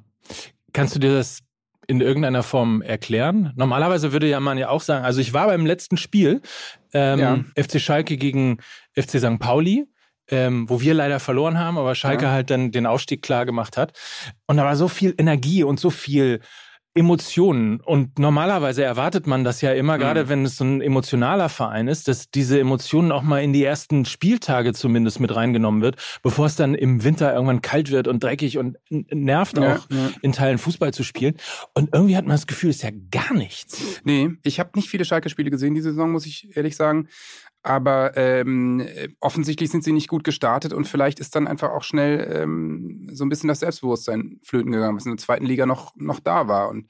Kannst 0.72 0.94
du 0.94 0.98
dir 0.98 1.12
das 1.12 1.40
in 1.86 2.00
irgendeiner 2.00 2.42
Form 2.42 2.82
erklären? 2.82 3.52
Normalerweise 3.56 4.12
würde 4.12 4.28
ja 4.28 4.40
man 4.40 4.58
ja 4.58 4.68
auch 4.68 4.82
sagen, 4.82 5.04
also 5.04 5.20
ich 5.20 5.32
war 5.32 5.46
beim 5.46 5.64
letzten 5.66 5.96
Spiel, 5.96 6.42
ähm, 6.92 7.18
Ja. 7.18 7.44
FC 7.56 7.80
Schalke 7.80 8.16
gegen 8.16 8.58
FC 8.94 9.18
St. 9.18 9.38
Pauli, 9.38 9.86
ähm, 10.30 10.68
wo 10.68 10.80
wir 10.82 10.92
leider 10.92 11.20
verloren 11.20 11.58
haben, 11.58 11.78
aber 11.78 11.94
Schalke 11.94 12.24
Ja. 12.26 12.30
halt 12.32 12.50
dann 12.50 12.70
den 12.70 12.84
Ausstieg 12.86 13.22
klar 13.22 13.46
gemacht 13.46 13.76
hat. 13.78 13.98
Und 14.46 14.58
da 14.58 14.64
war 14.64 14.76
so 14.76 14.88
viel 14.88 15.14
Energie 15.16 15.62
und 15.64 15.80
so 15.80 15.88
viel 15.90 16.40
Emotionen. 16.94 17.80
Und 17.80 18.18
normalerweise 18.18 18.82
erwartet 18.82 19.26
man 19.26 19.44
das 19.44 19.60
ja 19.60 19.72
immer, 19.72 19.96
Mhm. 19.96 20.00
gerade 20.00 20.28
wenn 20.28 20.44
es 20.44 20.56
so 20.56 20.64
ein 20.64 20.80
emotionaler 20.80 21.48
Verein 21.48 21.86
ist, 21.86 22.08
dass 22.08 22.30
diese 22.30 22.58
Emotionen 22.58 23.12
auch 23.12 23.22
mal 23.22 23.42
in 23.42 23.52
die 23.52 23.62
ersten 23.62 24.04
Spieltage 24.04 24.72
zumindest 24.72 25.20
mit 25.20 25.34
reingenommen 25.34 25.80
wird, 25.80 25.96
bevor 26.22 26.46
es 26.46 26.56
dann 26.56 26.74
im 26.74 27.04
Winter 27.04 27.32
irgendwann 27.32 27.62
kalt 27.62 27.90
wird 27.90 28.08
und 28.08 28.22
dreckig 28.24 28.58
und 28.58 28.78
nervt 28.90 29.58
Ja, 29.58 29.76
auch 29.76 29.90
ja. 29.90 30.10
in 30.22 30.32
Teilen 30.32 30.58
Fußball 30.58 30.92
zu 30.92 31.04
spielen. 31.04 31.36
Und 31.74 31.90
irgendwie 31.92 32.16
hat 32.16 32.24
man 32.24 32.34
das 32.34 32.46
Gefühl, 32.46 32.70
es 32.70 32.76
ist 32.76 32.82
ja 32.82 32.90
gar 33.10 33.32
nichts. 33.34 34.00
Nee, 34.04 34.30
ich 34.42 34.58
habe 34.58 34.70
nicht 34.74 34.88
viele 34.88 35.04
Schalke-Spiele 35.04 35.50
gesehen 35.50 35.74
diese 35.74 35.90
Saison, 35.90 36.10
muss 36.10 36.26
ich 36.26 36.56
ehrlich 36.56 36.74
sagen. 36.76 37.08
Aber 37.62 38.16
ähm, 38.16 38.80
äh, 38.80 39.08
offensichtlich 39.20 39.70
sind 39.70 39.82
sie 39.84 39.92
nicht 39.92 40.08
gut 40.08 40.24
gestartet 40.24 40.72
und 40.72 40.86
vielleicht 40.86 41.18
ist 41.20 41.34
dann 41.34 41.46
einfach 41.48 41.70
auch 41.70 41.82
schnell 41.82 42.30
ähm, 42.42 43.08
so 43.12 43.24
ein 43.24 43.28
bisschen 43.28 43.48
das 43.48 43.60
Selbstbewusstsein 43.60 44.38
flöten 44.42 44.70
gegangen, 44.72 44.96
was 44.96 45.06
in 45.06 45.12
der 45.12 45.18
zweiten 45.18 45.44
Liga 45.44 45.66
noch, 45.66 45.94
noch 45.96 46.20
da 46.20 46.46
war. 46.48 46.68
Und 46.68 46.86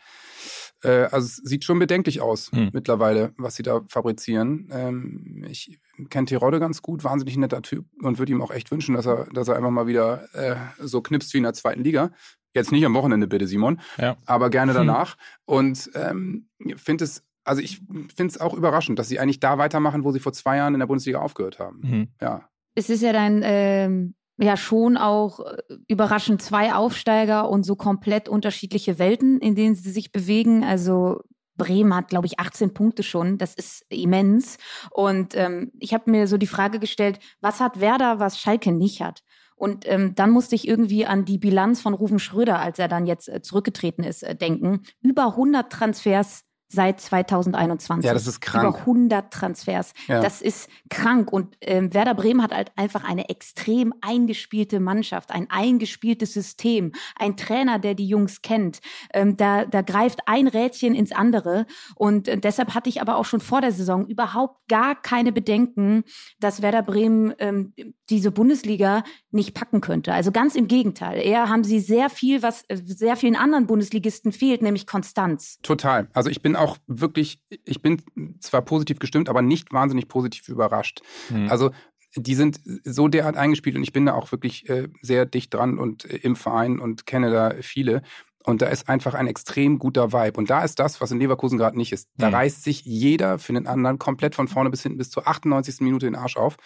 äh, 0.84 1.04
also 1.10 1.26
es 1.26 1.36
sieht 1.36 1.64
schon 1.64 1.78
bedenklich 1.78 2.20
aus 2.20 2.52
Hm. 2.52 2.70
mittlerweile, 2.72 3.32
was 3.38 3.56
sie 3.56 3.62
da 3.62 3.80
fabrizieren. 3.88 4.68
Ähm, 4.70 5.44
ich 5.48 5.80
kenne 6.10 6.26
Terodde 6.26 6.60
ganz 6.60 6.82
gut, 6.82 7.02
wahnsinnig 7.02 7.36
netter 7.38 7.62
Typ 7.62 7.86
und 8.02 8.18
würde 8.18 8.32
ihm 8.32 8.42
auch 8.42 8.50
echt 8.50 8.70
wünschen, 8.70 8.94
dass 8.94 9.06
er, 9.06 9.26
dass 9.32 9.48
er 9.48 9.56
einfach 9.56 9.70
mal 9.70 9.86
wieder 9.86 10.28
äh, 10.34 10.54
so 10.78 11.00
knipst 11.00 11.32
wie 11.34 11.38
in 11.38 11.44
der 11.44 11.54
zweiten 11.54 11.82
Liga. 11.82 12.10
Jetzt 12.54 12.72
nicht 12.72 12.84
am 12.84 12.94
Wochenende 12.94 13.26
bitte, 13.26 13.46
Simon, 13.46 13.80
Ja. 13.98 14.16
aber 14.26 14.50
gerne 14.50 14.72
Hm. 14.72 14.78
danach. 14.78 15.16
Und 15.46 15.90
ähm, 15.94 16.48
finde 16.76 17.04
es, 17.04 17.22
also 17.48 17.62
ich 17.62 17.80
finde 18.14 18.32
es 18.32 18.40
auch 18.40 18.54
überraschend, 18.54 18.98
dass 18.98 19.08
sie 19.08 19.18
eigentlich 19.18 19.40
da 19.40 19.58
weitermachen, 19.58 20.04
wo 20.04 20.12
sie 20.12 20.20
vor 20.20 20.32
zwei 20.32 20.58
Jahren 20.58 20.74
in 20.74 20.80
der 20.80 20.86
Bundesliga 20.86 21.20
aufgehört 21.20 21.58
haben. 21.58 21.80
Mhm. 21.82 22.08
Ja. 22.20 22.48
Es 22.74 22.90
ist 22.90 23.02
ja 23.02 23.12
dann 23.12 23.40
ähm, 23.44 24.14
ja 24.38 24.56
schon 24.56 24.96
auch 24.96 25.40
äh, 25.40 25.56
überraschend 25.88 26.42
zwei 26.42 26.74
Aufsteiger 26.74 27.48
und 27.48 27.64
so 27.64 27.76
komplett 27.76 28.28
unterschiedliche 28.28 28.98
Welten, 28.98 29.40
in 29.40 29.54
denen 29.54 29.74
sie 29.74 29.90
sich 29.90 30.12
bewegen. 30.12 30.62
Also 30.62 31.20
Bremen 31.56 31.94
hat, 31.94 32.08
glaube 32.08 32.26
ich, 32.26 32.38
18 32.38 32.72
Punkte 32.72 33.02
schon. 33.02 33.36
Das 33.36 33.54
ist 33.54 33.84
immens. 33.88 34.58
Und 34.90 35.34
ähm, 35.36 35.72
ich 35.78 35.92
habe 35.92 36.10
mir 36.10 36.26
so 36.26 36.36
die 36.36 36.46
Frage 36.46 36.78
gestellt, 36.78 37.18
was 37.40 37.60
hat 37.60 37.80
Werder, 37.80 38.20
was 38.20 38.38
Schalke 38.38 38.72
nicht 38.72 39.02
hat? 39.02 39.22
Und 39.56 39.88
ähm, 39.88 40.14
dann 40.14 40.30
musste 40.30 40.54
ich 40.54 40.68
irgendwie 40.68 41.04
an 41.04 41.24
die 41.24 41.38
Bilanz 41.38 41.80
von 41.80 41.92
Rufen 41.92 42.20
Schröder, 42.20 42.60
als 42.60 42.78
er 42.78 42.86
dann 42.86 43.06
jetzt 43.06 43.28
äh, 43.28 43.42
zurückgetreten 43.42 44.04
ist, 44.04 44.22
äh, 44.22 44.36
denken. 44.36 44.82
Über 45.02 45.26
100 45.30 45.70
Transfers 45.70 46.44
seit 46.68 47.00
2021. 47.00 48.06
Ja, 48.06 48.12
das 48.12 48.26
ist 48.26 48.40
krank. 48.40 48.68
Über 48.68 48.78
100 48.80 49.32
Transfers. 49.32 49.94
Ja. 50.06 50.20
Das 50.20 50.42
ist 50.42 50.68
krank. 50.90 51.32
Und 51.32 51.56
ähm, 51.62 51.92
Werder 51.94 52.14
Bremen 52.14 52.42
hat 52.42 52.52
halt 52.52 52.72
einfach 52.76 53.04
eine 53.04 53.28
extrem 53.30 53.94
eingespielte 54.02 54.78
Mannschaft, 54.78 55.30
ein 55.30 55.50
eingespieltes 55.50 56.34
System, 56.34 56.92
ein 57.16 57.36
Trainer, 57.36 57.78
der 57.78 57.94
die 57.94 58.06
Jungs 58.06 58.42
kennt. 58.42 58.80
Ähm, 59.14 59.36
da, 59.36 59.64
da 59.64 59.80
greift 59.80 60.20
ein 60.26 60.46
Rädchen 60.46 60.94
ins 60.94 61.12
andere. 61.12 61.66
Und 61.94 62.28
äh, 62.28 62.38
deshalb 62.38 62.74
hatte 62.74 62.90
ich 62.90 63.00
aber 63.00 63.16
auch 63.16 63.24
schon 63.24 63.40
vor 63.40 63.62
der 63.62 63.72
Saison 63.72 64.06
überhaupt 64.06 64.68
gar 64.68 65.00
keine 65.00 65.32
Bedenken, 65.32 66.04
dass 66.38 66.60
Werder 66.60 66.82
Bremen 66.82 67.32
ähm, 67.38 67.72
diese 68.10 68.30
Bundesliga 68.30 69.04
nicht 69.30 69.54
packen 69.54 69.80
könnte. 69.80 70.12
Also 70.12 70.32
ganz 70.32 70.54
im 70.54 70.68
Gegenteil. 70.68 71.20
Eher 71.20 71.48
haben 71.48 71.64
sie 71.64 71.80
sehr 71.80 72.10
viel, 72.10 72.42
was 72.42 72.64
äh, 72.68 72.76
sehr 72.76 73.16
vielen 73.16 73.36
anderen 73.36 73.66
Bundesligisten 73.66 74.32
fehlt, 74.32 74.60
nämlich 74.60 74.86
Konstanz. 74.86 75.58
Total. 75.62 76.08
Also 76.12 76.28
ich 76.28 76.42
bin 76.42 76.57
auch 76.58 76.78
wirklich, 76.86 77.40
ich 77.64 77.82
bin 77.82 78.02
zwar 78.40 78.62
positiv 78.62 78.98
gestimmt, 78.98 79.28
aber 79.28 79.42
nicht 79.42 79.72
wahnsinnig 79.72 80.08
positiv 80.08 80.48
überrascht. 80.48 81.00
Hm. 81.28 81.48
Also 81.48 81.70
die 82.16 82.34
sind 82.34 82.60
so 82.84 83.08
derart 83.08 83.36
eingespielt 83.36 83.76
und 83.76 83.82
ich 83.82 83.92
bin 83.92 84.06
da 84.06 84.14
auch 84.14 84.32
wirklich 84.32 84.68
äh, 84.68 84.88
sehr 85.02 85.26
dicht 85.26 85.52
dran 85.54 85.78
und 85.78 86.04
äh, 86.04 86.16
im 86.16 86.36
Verein 86.36 86.78
und 86.78 87.06
kenne 87.06 87.30
da 87.30 87.54
viele. 87.60 88.02
Und 88.44 88.62
da 88.62 88.68
ist 88.68 88.88
einfach 88.88 89.12
ein 89.12 89.26
extrem 89.26 89.78
guter 89.78 90.10
Vibe. 90.14 90.38
Und 90.38 90.48
da 90.48 90.64
ist 90.64 90.78
das, 90.78 91.02
was 91.02 91.10
in 91.10 91.18
Leverkusen 91.18 91.58
gerade 91.58 91.76
nicht 91.76 91.92
ist. 91.92 92.08
Da 92.16 92.28
Mhm. 92.28 92.34
reißt 92.34 92.64
sich 92.64 92.82
jeder 92.82 93.38
für 93.38 93.52
den 93.52 93.66
anderen 93.66 93.98
komplett 93.98 94.34
von 94.34 94.48
vorne 94.48 94.70
bis 94.70 94.82
hinten 94.82 94.96
bis 94.96 95.10
zur 95.10 95.28
98. 95.28 95.80
Minute 95.84 96.06
den 96.06 96.14
Arsch 96.14 96.38
auf. 96.38 96.56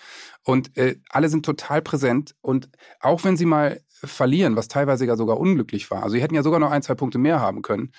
Und 0.44 0.76
äh, 0.76 1.00
alle 1.08 1.28
sind 1.28 1.44
total 1.44 1.82
präsent. 1.82 2.36
Und 2.40 2.68
auch 3.00 3.24
wenn 3.24 3.36
sie 3.36 3.46
mal 3.46 3.80
verlieren, 4.04 4.54
was 4.54 4.68
teilweise 4.68 5.06
ja 5.06 5.16
sogar 5.16 5.38
unglücklich 5.40 5.90
war, 5.90 6.04
also 6.04 6.14
sie 6.14 6.22
hätten 6.22 6.36
ja 6.36 6.44
sogar 6.44 6.60
noch 6.60 6.70
ein, 6.70 6.82
zwei 6.82 6.94
Punkte 6.94 7.18
mehr 7.18 7.40
haben 7.40 7.62
können, 7.62 7.90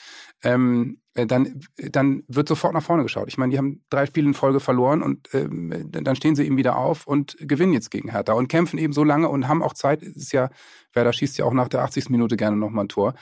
ähm, 0.43 0.99
äh, 1.01 1.03
dann, 1.13 1.62
dann 1.78 2.23
wird 2.28 2.47
sofort 2.47 2.73
nach 2.73 2.84
vorne 2.84 3.04
geschaut. 3.04 3.28
Ich 3.28 3.38
meine, 3.38 3.52
die 3.52 3.58
haben 3.58 3.84
drei 3.89 4.06
Spiele 4.06 4.28
in 4.28 4.34
Folge 4.34 4.60
verloren 4.60 5.04
und 5.04 5.30
ähm, 5.34 5.89
dann 5.91 6.15
stehen 6.15 6.36
sie 6.36 6.45
eben 6.45 6.58
wieder 6.58 6.78
auf 6.78 7.06
und 7.06 7.38
gewinnen 7.39 7.73
jetzt 7.73 7.91
gegen 7.91 8.10
Hertha 8.10 8.34
und 8.34 8.47
kämpfen 8.47 8.80
eben 8.80 8.93
so 8.93 9.04
lange 9.04 9.30
und 9.30 9.47
haben 9.47 9.62
auch 9.62 9.73
Zeit. 9.73 10.02
Es 10.02 10.15
ist 10.15 10.32
ja, 10.32 10.49
Werder 10.91 11.13
schießt 11.13 11.38
ja 11.38 11.45
auch 11.45 11.54
nach 11.54 11.67
der 11.67 11.84
80. 11.84 12.10
Minute 12.10 12.36
gerne 12.36 12.58
nochmal 12.58 12.86
ein 12.86 12.89
Tor 12.89 13.13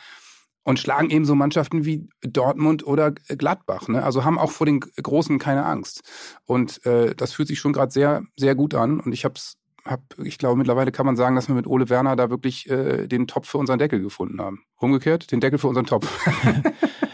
und 0.64 0.80
schlagen 0.80 1.10
eben 1.10 1.26
so 1.26 1.36
Mannschaften 1.36 1.86
wie 1.86 2.08
Dortmund 2.22 2.86
oder 2.86 3.12
Gladbach. 3.12 3.88
Ne? 3.88 4.04
Also 4.04 4.24
haben 4.24 4.38
auch 4.38 4.52
vor 4.52 4.66
den 4.66 4.80
Großen 4.80 5.40
keine 5.40 5.66
Angst. 5.66 6.04
Und 6.46 6.86
äh, 6.86 7.16
das 7.16 7.34
fühlt 7.34 7.48
sich 7.48 7.60
schon 7.60 7.74
gerade 7.74 7.92
sehr, 7.92 8.24
sehr 8.36 8.56
gut 8.56 8.76
an. 8.76 9.00
Und 9.00 9.12
ich 9.12 9.26
hab's, 9.26 9.58
hab, 9.86 10.02
ich 10.24 10.38
glaube, 10.38 10.58
mittlerweile 10.58 10.92
kann 10.92 11.06
man 11.06 11.16
sagen, 11.16 11.36
dass 11.36 11.48
wir 11.48 11.56
mit 11.56 11.68
Ole 11.68 11.90
Werner 11.90 12.16
da 12.16 12.30
wirklich 12.30 12.70
äh, 12.70 13.08
den 13.08 13.28
Topf 13.28 13.50
für 13.50 13.58
unseren 13.58 13.80
Deckel 13.80 14.02
gefunden 14.02 14.40
haben. 14.40 14.64
Umgekehrt, 14.78 15.32
den 15.32 15.40
Deckel 15.40 15.58
für 15.58 15.68
unseren 15.68 15.88
Topf. 15.88 16.08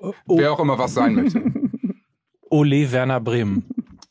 Oh, 0.00 0.12
Wer 0.38 0.52
auch 0.52 0.60
immer 0.60 0.78
was 0.78 0.94
sein 0.94 1.14
möchte. 1.14 1.42
Ole 2.50 2.90
Werner 2.92 3.20
Bremen. 3.20 3.64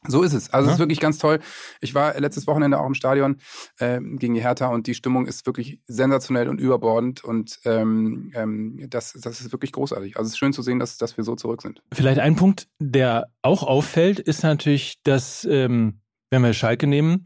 So 0.07 0.23
ist 0.23 0.33
es. 0.33 0.49
Also 0.51 0.67
es 0.67 0.73
ist 0.73 0.79
Ja. 0.79 0.83
wirklich 0.83 0.99
ganz 1.01 1.17
toll. 1.19 1.39
Ich 1.81 1.93
war 1.93 2.17
letztes 2.19 2.47
Wochenende 2.47 2.79
auch 2.79 2.85
im 2.87 2.93
Stadion 2.93 3.37
ähm, 3.79 4.17
gegen 4.17 4.33
die 4.33 4.41
Hertha 4.41 4.67
und 4.67 4.87
die 4.87 4.93
Stimmung 4.95 5.27
ist 5.27 5.45
wirklich 5.45 5.81
sensationell 5.87 6.47
und 6.47 6.59
überbordend 6.59 7.23
und 7.23 7.59
ähm, 7.65 8.31
ähm, 8.33 8.85
das, 8.89 9.13
das 9.13 9.41
ist 9.41 9.51
wirklich 9.51 9.71
großartig. 9.73 10.17
Also 10.17 10.27
es 10.27 10.33
ist 10.33 10.37
schön 10.39 10.53
zu 10.53 10.61
sehen, 10.61 10.79
dass, 10.79 10.97
dass 10.97 11.17
wir 11.17 11.23
so 11.25 11.35
zurück 11.35 11.61
sind. 11.61 11.83
Vielleicht 11.93 12.19
ein 12.19 12.35
Punkt, 12.37 12.67
der 12.79 13.27
auch 13.41 13.61
auffällt, 13.63 14.19
ist 14.19 14.41
natürlich, 14.41 14.95
dass, 15.03 15.45
ähm, 15.49 15.99
wenn 16.31 16.43
wir 16.43 16.53
Schalke 16.53 16.87
nehmen, 16.87 17.25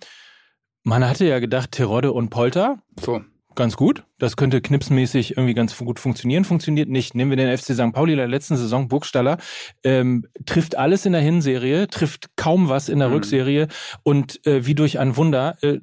man 0.84 1.08
hatte 1.08 1.26
ja 1.26 1.40
gedacht, 1.40 1.72
Terodde 1.72 2.12
und 2.12 2.30
Polter, 2.32 2.80
So. 3.00 3.22
Ganz 3.56 3.76
gut. 3.76 4.04
Das 4.20 4.36
könnte 4.38 4.62
knipsmäßig 4.62 5.38
irgendwie 5.38 5.54
ganz 5.54 5.78
gut 5.78 6.00
funktionieren. 6.00 6.46
Funktioniert 6.46 6.90
nicht. 6.90 7.16
Nehmen 7.16 7.32
wir 7.32 7.38
den 7.38 7.56
FC 7.58 7.74
St. 7.74 7.94
Pauli 7.94 8.14
in 8.14 8.18
der 8.18 8.28
letzten 8.28 8.56
Saison, 8.58 8.88
Burgstaller, 8.88 9.38
ähm, 9.84 10.26
trifft 10.46 10.78
alles 10.78 11.06
in 11.06 11.14
der 11.14 11.22
Hinserie, 11.22 11.88
trifft 11.88 12.30
kaum 12.36 12.70
was 12.70 12.90
in 12.90 13.00
der 13.00 13.10
Mhm. 13.10 13.14
Rückserie 13.16 13.68
und 14.04 14.46
äh, 14.46 14.66
wie 14.66 14.76
durch 14.76 15.00
ein 15.00 15.18
Wunder 15.18 15.58
äh, 15.62 15.80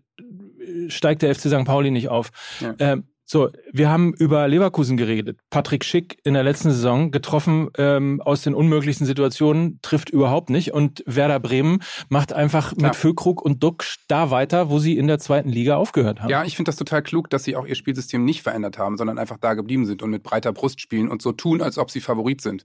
steigt 0.89 1.23
der 1.23 1.35
FC 1.35 1.49
St. 1.49 1.65
Pauli 1.65 1.91
nicht 1.91 2.09
auf. 2.09 2.31
Ja. 2.61 2.75
Ähm, 2.79 3.05
so, 3.33 3.49
wir 3.73 3.89
haben 3.89 4.13
über 4.15 4.49
Leverkusen 4.49 4.97
geredet. 4.97 5.39
Patrick 5.51 5.85
Schick 5.85 6.19
in 6.25 6.35
der 6.35 6.43
letzten 6.43 6.73
Saison 6.73 7.13
getroffen 7.13 7.71
ähm, 7.79 8.21
aus 8.21 8.43
den 8.43 8.55
unmöglichsten 8.55 9.07
Situationen, 9.07 9.79
trifft 9.83 10.11
überhaupt 10.11 10.51
nicht. 10.51 10.73
Und 10.73 11.05
Werder 11.07 11.39
Bremen 11.39 11.79
macht 12.09 12.33
einfach 12.33 12.73
Ja. 12.77 12.89
mit 12.89 12.97
Füllkrug 12.97 13.41
und 13.41 13.63
Duck 13.63 13.85
da 14.09 14.33
weiter, 14.33 14.69
wo 14.69 14.81
sie 14.81 14.99
in 14.99 15.07
der 15.07 15.21
zweiten 15.21 15.49
Liga 15.49 15.77
aufgehört 15.77 16.21
haben. 16.21 16.29
Ja, 16.29 16.43
ich 16.45 16.57
finde 16.57 16.71
das 16.71 16.77
total 16.77 17.05
klug, 17.05 17.31
dass 17.31 17.45
sie 17.45 17.55
auch 17.55 17.69
ihr 17.69 17.77
Spielsystem 17.77 18.25
nicht 18.25 18.43
verändert 18.43 18.79
haben, 18.79 18.97
sondern 18.97 19.17
einfach 19.17 19.39
da 19.39 19.55
geblieben 19.55 19.87
sind 19.87 20.03
und 20.03 20.11
mit 20.11 20.25
breiter 20.25 20.53
Brust 20.53 20.81
spielen 20.81 21.09
und 21.09 21.23
so 21.23 21.31
tun, 21.31 21.63
als 21.63 21.79
ob 21.79 21.93
sie 21.93 22.01
Favorit 22.01 22.41
sind. 22.41 22.65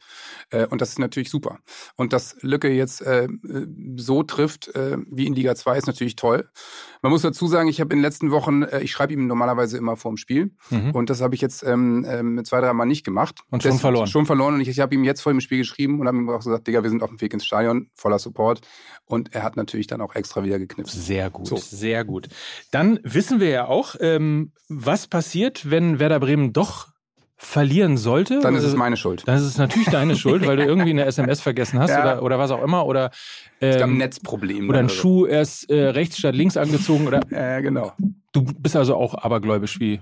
Äh, 0.49 0.65
und 0.65 0.82
das 0.82 0.89
ist 0.89 0.97
natürlich 0.97 1.30
super. 1.30 1.60
Und 1.95 2.12
dass 2.12 2.38
Lücke 2.41 2.71
jetzt 2.71 3.04
äh, 3.04 3.28
so 3.97 4.23
trifft 4.23 4.69
äh, 4.69 4.97
wie 5.12 5.28
in 5.28 5.36
Liga 5.36 5.54
2 5.54 5.78
ist 5.78 5.86
natürlich 5.86 6.15
toll. 6.15 6.49
Man 7.04 7.12
muss 7.12 7.21
dazu 7.21 7.45
sagen, 7.45 7.69
ich 7.69 7.80
habe 7.82 7.93
in 7.93 7.99
den 7.99 8.04
letzten 8.04 8.32
Wochen, 8.32 8.63
äh, 8.63 8.82
ich 8.82 8.91
schreibe 8.91 9.13
ihm 9.13 9.28
normalerweise 9.28 9.78
immer 9.78 9.95
vorm 9.95 10.17
Spiel 10.17 10.55
Mhm. 10.70 10.91
und 10.91 11.10
das 11.10 11.22
habe 11.22 11.36
ich 11.36 11.41
jetzt 11.41 11.63
ähm, 11.63 12.06
ähm, 12.10 12.44
zwei, 12.46 12.62
drei 12.62 12.74
Mal 12.74 12.86
nicht 12.86 13.04
gemacht. 13.06 13.39
Und 13.52 13.63
schon 13.63 13.78
verloren. 13.80 14.08
Schon 14.08 14.26
verloren 14.26 14.56
und 14.56 14.62
ich, 14.62 14.68
ich 14.68 14.80
habe 14.80 14.94
ihm 14.96 15.04
jetzt 15.04 15.22
vor 15.22 15.32
dem 15.32 15.41
Spiel 15.41 15.60
geschrieben 15.60 16.00
und 16.00 16.08
habe 16.08 16.18
ihm 16.18 16.30
auch 16.30 16.38
gesagt, 16.38 16.68
Digga, 16.68 16.84
wir 16.84 16.89
sind 16.89 17.04
auf 17.04 17.10
dem 17.10 17.22
Weg 17.22 17.34
ins 17.34 17.46
Stadion, 17.46 17.89
voller 17.96 18.20
Support. 18.20 18.62
Und 19.06 19.34
er 19.36 19.44
hat 19.44 19.56
natürlich 19.58 19.88
dann 19.88 20.02
auch 20.02 20.15
extra 20.15 20.44
wieder 20.44 20.58
geknipst. 20.60 20.94
Sehr 21.06 21.30
gut, 21.30 21.48
So. 21.48 21.58
sehr 21.58 22.04
gut. 22.06 22.28
Dann 22.72 23.00
wissen 23.04 23.39
wir 23.39 23.50
ja 23.50 23.68
auch, 23.68 23.96
ähm, 24.00 24.52
was 24.70 25.08
passiert, 25.08 25.70
wenn 25.70 26.00
Werder 26.00 26.20
Bremen 26.20 26.54
doch 26.54 26.88
verlieren 27.38 27.98
sollte. 27.98 28.39
Dann 28.39 28.56
ist 28.56 28.63
es 28.63 28.76
meine 28.76 28.96
Schuld. 28.96 29.24
Dann 29.28 29.36
ist 29.36 29.44
es 29.44 29.58
natürlich 29.58 29.89
deine 29.89 30.15
Schuld, 30.18 30.48
weil 30.48 30.56
du 30.56 30.63
irgendwie 30.63 30.91
eine 30.91 31.04
SMS 31.06 31.41
vergessen 31.41 31.80
hast 31.80 31.89
Ja. 31.89 32.02
oder, 32.02 32.24
oder 32.24 32.39
was 32.39 32.50
auch 32.50 32.63
immer. 32.63 32.86
Oder, 32.86 33.12
Ich 33.60 33.72
glaube, 33.72 33.84
ein 33.84 33.89
ähm, 33.91 33.98
Netzproblem. 33.98 34.70
oder 34.70 34.80
ein. 34.80 34.88
Schuh 34.89 35.26
erst 35.26 35.70
äh, 35.70 35.89
rechts 35.89 36.18
statt 36.18 36.34
links 36.34 36.56
angezogen. 36.56 37.06
Oder 37.08 37.20
Ja, 37.30 37.60
genau. 37.60 37.91
Du 38.36 38.43
bist 38.43 38.76
also 38.76 38.95
auch 38.95 39.15
abergläubisch 39.15 39.80
wie. 39.80 40.02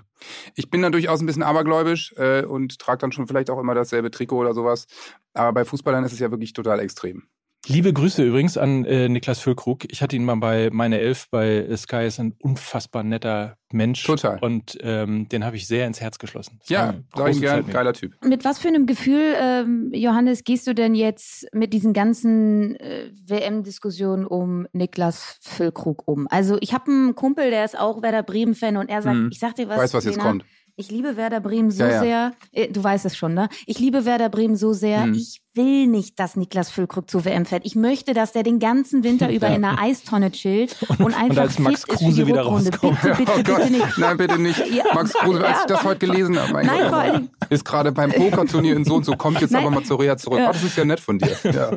Ich 0.55 0.69
bin 0.69 0.81
da 0.81 0.89
durchaus 0.89 1.21
ein 1.21 1.25
bisschen 1.25 1.43
abergläubisch 1.43 2.13
äh, 2.17 2.43
und 2.43 2.79
trage 2.79 2.99
dann 2.99 3.11
schon 3.11 3.27
vielleicht 3.27 3.49
auch 3.49 3.59
immer 3.59 3.75
dasselbe 3.75 4.11
Trikot 4.11 4.37
oder 4.37 4.53
sowas. 4.53 4.87
Aber 5.33 5.53
bei 5.53 5.65
Fußballern 5.65 6.03
ist 6.03 6.13
es 6.13 6.19
ja 6.19 6.31
wirklich 6.31 6.53
total 6.53 6.79
extrem. 6.79 7.23
Liebe 7.65 7.93
Grüße 7.93 8.21
übrigens 8.23 8.57
an 8.57 8.83
äh, 8.83 9.07
Niklas 9.07 9.39
Füllkrug. 9.39 9.85
Ich 9.89 10.01
hatte 10.01 10.17
ihn 10.17 10.25
mal 10.25 10.35
bei 10.35 10.69
Meine 10.73 10.99
Elf 10.99 11.29
bei 11.29 11.65
Sky. 11.77 12.05
Ist 12.05 12.19
ein 12.19 12.33
unfassbar 12.41 13.03
netter 13.03 13.55
Mensch. 13.71 14.03
Total. 14.03 14.37
Und 14.41 14.77
ähm, 14.81 15.29
den 15.29 15.45
habe 15.45 15.55
ich 15.55 15.65
sehr 15.65 15.87
ins 15.87 16.01
Herz 16.01 16.19
geschlossen. 16.19 16.57
Das 16.59 16.67
Ja, 16.69 16.93
sag 17.15 17.29
ich 17.29 17.35
große 17.35 17.39
gern, 17.39 17.49
Zeit 17.51 17.57
mit 17.59 17.67
ihm. 17.69 17.73
geiler 17.73 17.93
Typ. 17.93 18.13
Mit 18.25 18.43
was 18.43 18.59
für 18.59 18.67
einem 18.67 18.85
Gefühl, 18.85 19.33
ähm, 19.39 19.91
Johannes, 19.93 20.43
gehst 20.43 20.67
du 20.67 20.75
denn 20.75 20.93
jetzt 20.93 21.47
mit 21.53 21.71
diesen 21.71 21.93
ganzen 21.93 22.75
äh, 22.75 23.11
WM-Diskussionen 23.25 24.25
um 24.27 24.67
Niklas 24.73 25.39
Füllkrug 25.41 26.05
um? 26.05 26.27
Also 26.29 26.57
ich 26.59 26.73
habe 26.73 26.91
einen 26.91 27.15
Kumpel, 27.15 27.49
der 27.49 27.63
ist 27.63 27.79
auch 27.79 28.01
Werder 28.01 28.23
Bremen-Fan 28.23 28.75
und 28.75 28.89
er 28.89 29.01
sagt, 29.01 29.15
Mhm. 29.15 29.29
ich 29.31 29.39
sag 29.39 29.55
dir 29.55 29.69
was, 29.69 29.77
Weiß, 29.79 29.93
was 29.93 30.03
jetzt 30.03 30.19
kommt. 30.19 30.43
Ich 30.75 30.89
liebe 30.89 31.17
Werder 31.17 31.39
Bremen 31.39 31.69
so 31.69 31.83
Ja, 31.83 31.89
ja. 31.91 31.99
sehr. 32.01 32.33
Äh, 32.51 32.67
du 32.69 32.83
weißt 32.83 33.05
es 33.05 33.15
schon, 33.15 33.35
ne? 33.35 33.47
Ich 33.67 33.77
liebe 33.77 34.05
Werder 34.05 34.29
Bremen 34.29 34.55
so 34.55 34.73
sehr. 34.73 35.05
Mhm. 35.05 35.13
Ich 35.13 35.41
will 35.53 35.85
nicht, 35.85 36.19
dass 36.19 36.35
Niklas 36.35 36.71
Füllkrug 36.71 37.07
zu 37.11 37.25
WM 37.25 37.45
fährt. 37.45 37.63
Ich 37.63 37.75
möchte, 37.75 38.15
dass 38.15 38.31
der 38.31 38.41
den 38.41 38.57
ganzen 38.57 39.03
Winter 39.03 39.29
über 39.31 39.47
in 39.49 39.63
einer 39.63 39.79
Eistonne 39.79 40.31
chillt 40.31 40.75
und, 40.97 41.13
einfach 41.15 41.43
als 41.43 41.59
Max 41.59 41.85
Kruse 41.85 42.25
wieder 42.25 42.43
Rückrunde. 42.45 42.71
rauskommt. 42.71 43.01
Bitte, 43.01 43.15
bitte, 43.17 43.31
oh 43.53 43.55
bitte 43.57 43.71
nicht. 43.71 43.97
nein, 43.99 44.17
bitte 44.17 44.39
nicht. 44.39 44.67
Ja. 44.73 44.85
Max 44.95 45.13
Kruse, 45.13 45.45
als 45.45 45.59
ich 45.59 45.65
das 45.67 45.83
Ja. 45.83 45.89
heute 45.89 46.07
gelesen 46.07 46.39
habe, 46.39 46.53
mein 46.53 46.65
Nein, 46.65 47.29
Gott, 47.39 47.51
ist 47.51 47.65
gerade 47.65 47.91
beim 47.91 48.11
Pokerturnier 48.11 48.75
in 48.75 48.83
so 48.83 48.95
und 48.95 49.05
so, 49.05 49.15
kommt 49.15 49.41
jetzt 49.41 49.51
Nein. 49.51 49.61
aber 49.65 49.75
mal 49.75 49.83
zur 49.83 49.99
Reha 49.99 50.17
zurück. 50.17 50.39
Ja. 50.39 50.49
Oh, 50.49 50.53
das 50.53 50.63
ist 50.63 50.75
ja 50.75 50.85
nett 50.85 50.99
von 50.99 51.19
dir. 51.19 51.37
Ja. 51.43 51.69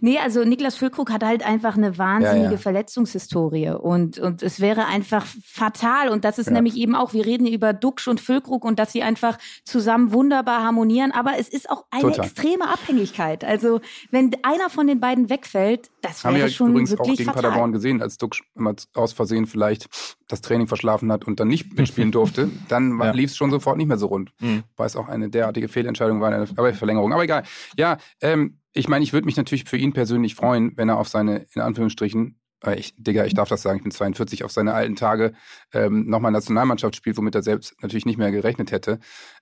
Nee, 0.00 0.18
also 0.18 0.44
Niklas 0.44 0.76
Füllkrug 0.76 1.10
hat 1.10 1.24
halt 1.24 1.44
einfach 1.44 1.76
eine 1.76 1.98
wahnsinnige 1.98 2.44
Ja, 2.44 2.50
ja. 2.52 2.56
Verletzungshistorie 2.56 3.70
und, 3.70 4.18
und 4.18 4.42
es 4.42 4.60
wäre 4.60 4.86
einfach 4.86 5.26
fatal 5.44 6.08
und 6.08 6.24
das 6.24 6.38
ist 6.38 6.46
Ja. 6.46 6.52
nämlich 6.52 6.76
eben 6.76 6.94
auch, 6.94 7.12
wir 7.12 7.26
reden 7.26 7.46
über 7.46 7.72
Duxch 7.72 8.06
und 8.06 8.20
Füllkrug 8.20 8.64
und 8.64 8.78
dass 8.78 8.92
sie 8.92 9.02
einfach 9.02 9.38
zusammen 9.64 10.12
wunderbar 10.12 10.62
harmonieren, 10.62 11.10
aber 11.10 11.32
es 11.38 11.48
ist 11.48 11.68
auch 11.68 11.84
eine 11.90 12.02
Total. 12.02 12.24
extreme 12.26 12.68
Abhängigkeit. 12.68 13.44
Also 13.44 13.80
wenn 14.12 14.30
einer 14.44 14.70
von 14.70 14.86
den 14.86 15.00
beiden 15.00 15.28
wegfällt, 15.30 15.90
das 16.00 16.24
Haben 16.24 16.34
wir 16.34 16.38
wäre 16.40 16.48
ja 16.48 16.54
schon 16.54 16.70
übrigens 16.70 16.92
auch 16.94 16.98
wirklich 17.00 17.18
gegen 17.18 17.30
fatal. 17.30 17.42
Paderborn 17.50 17.72
gesehen, 17.72 18.02
als 18.02 18.18
Duck 18.18 18.34
immer 18.54 18.74
aus 18.94 19.12
Versehen 19.12 19.46
vielleicht 19.46 19.88
das 20.28 20.40
Training 20.42 20.68
verschlafen 20.68 21.10
hat 21.12 21.26
und 21.26 21.40
dann 21.40 21.48
nicht 21.48 21.76
mitspielen 21.76 22.12
durfte, 22.12 22.50
dann 22.68 22.98
Ja. 23.00 23.10
lief 23.10 23.30
es 23.30 23.36
schon 23.36 23.50
sofort 23.50 23.76
nicht 23.76 23.88
mehr 23.88 23.98
so 23.98 24.06
rund. 24.06 24.30
Mhm. 24.40 24.62
Weil 24.76 24.86
es 24.86 24.96
auch 24.96 25.08
eine 25.08 25.28
derartige 25.28 25.68
Fehlentscheidung 25.68 26.20
war, 26.20 26.32
eine 26.32 26.46
Verlängerung. 26.74 27.12
Aber 27.12 27.24
egal. 27.24 27.42
Ja, 27.76 27.98
ähm, 28.20 28.58
ich 28.72 28.88
meine, 28.88 29.04
ich 29.04 29.12
würde 29.12 29.26
mich 29.26 29.36
natürlich 29.36 29.64
für 29.64 29.76
ihn 29.76 29.92
persönlich 29.92 30.34
freuen, 30.34 30.76
wenn 30.76 30.88
er 30.88 30.98
auf 30.98 31.08
seine, 31.08 31.46
in 31.54 31.60
Anführungsstrichen, 31.60 32.40
äh, 32.64 32.78
ich, 32.78 32.94
Digga, 32.96 33.24
ich 33.24 33.34
darf 33.34 33.48
das 33.48 33.62
sagen, 33.62 33.78
ich 33.78 33.82
bin 33.82 33.92
42, 33.92 34.44
auf 34.44 34.52
seine 34.52 34.74
alten 34.74 34.96
Tage 34.96 35.34
ähm, 35.72 36.08
nochmal 36.08 36.32
Nationalmannschaft 36.32 36.96
spielt, 36.96 37.16
womit 37.16 37.34
er 37.34 37.42
selbst 37.42 37.74
natürlich 37.82 38.06
nicht 38.06 38.18
mehr 38.18 38.30
gerechnet 38.30 38.72
hätte. 38.72 38.98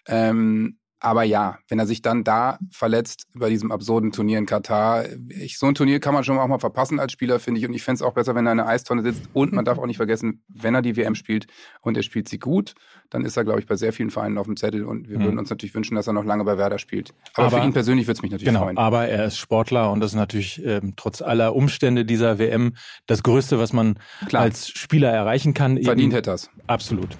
Ähm, 0.07 0.80
Aber 1.03 1.23
ja, 1.23 1.59
wenn 1.69 1.79
er 1.79 1.87
sich 1.87 2.03
dann 2.03 2.25
da 2.25 2.59
verletzt 2.71 3.27
bei 3.35 3.49
diesem 3.49 3.73
absurden 3.73 4.13
Turnier 4.13 4.39
in 4.39 4.45
Katar, 4.45 5.07
ich, 5.31 5.59
so 5.59 5.67
ein 5.67 5.75
Turnier 5.75 5.99
kann 5.99 6.13
man 6.13 6.25
schon 6.25 6.39
auch 6.39 6.47
mal 6.47 6.59
verpassen 6.59 7.01
als 7.01 7.13
Spieler, 7.13 7.41
finde 7.41 7.59
ich. 7.59 7.67
Und 7.67 7.73
ich 7.73 7.83
fände 7.83 7.97
es 7.97 8.03
auch 8.03 8.13
besser, 8.13 8.35
wenn 8.35 8.47
er 8.47 8.53
in 8.53 8.61
einer 8.61 8.69
Eistonne 8.69 9.03
sitzt. 9.03 9.23
Und 9.33 9.53
man 9.55 9.65
darf 9.65 9.79
auch 9.79 9.87
nicht 9.87 9.97
vergessen, 9.97 10.43
wenn 10.49 10.75
er 10.75 10.83
die 10.83 10.97
WM 10.97 11.15
spielt 11.15 11.47
und 11.81 11.97
er 11.97 12.03
spielt 12.03 12.29
sie 12.29 12.39
gut, 12.39 12.75
dann 13.09 13.25
ist 13.25 13.37
er, 13.39 13.45
glaube 13.45 13.61
ich, 13.61 13.67
bei 13.67 13.77
sehr 13.77 13.95
vielen 13.95 14.11
Vereinen 14.11 14.37
auf 14.37 14.47
dem 14.47 14.59
Zettel. 14.59 14.85
Und 14.85 15.09
wir 15.09 15.19
mhm. 15.19 15.25
würden 15.25 15.39
uns 15.39 15.49
natürlich 15.49 15.75
wünschen, 15.75 15.95
dass 15.95 16.07
er 16.07 16.13
noch 16.13 16.25
lange 16.25 16.45
bei 16.45 16.59
Werder 16.59 16.79
spielt. 16.79 17.15
Aber, 17.33 17.47
aber 17.47 17.59
für 17.59 17.65
ihn 17.65 17.73
persönlich 17.73 18.07
würde 18.07 18.19
es 18.19 18.23
mich 18.23 18.31
natürlich 18.31 18.53
genau, 18.53 18.65
freuen. 18.65 18.77
Aber 18.77 19.09
er 19.09 19.25
ist 19.25 19.39
Sportler 19.39 19.91
und 19.91 20.01
das 20.01 20.11
ist 20.11 20.17
natürlich 20.17 20.63
ähm, 20.65 20.93
trotz 20.97 21.23
aller 21.23 21.55
Umstände 21.55 22.05
dieser 22.05 22.39
WM 22.39 22.75
das 23.07 23.23
Größte, 23.23 23.59
was 23.59 23.73
man 23.73 23.99
Klar. 24.27 24.43
als 24.43 24.69
Spieler 24.69 25.11
erreichen 25.11 25.55
kann. 25.55 25.83
Verdient 25.83 26.13
hätte 26.13 26.31
er 26.31 26.35
es. 26.35 26.51
Absolut. 26.67 27.17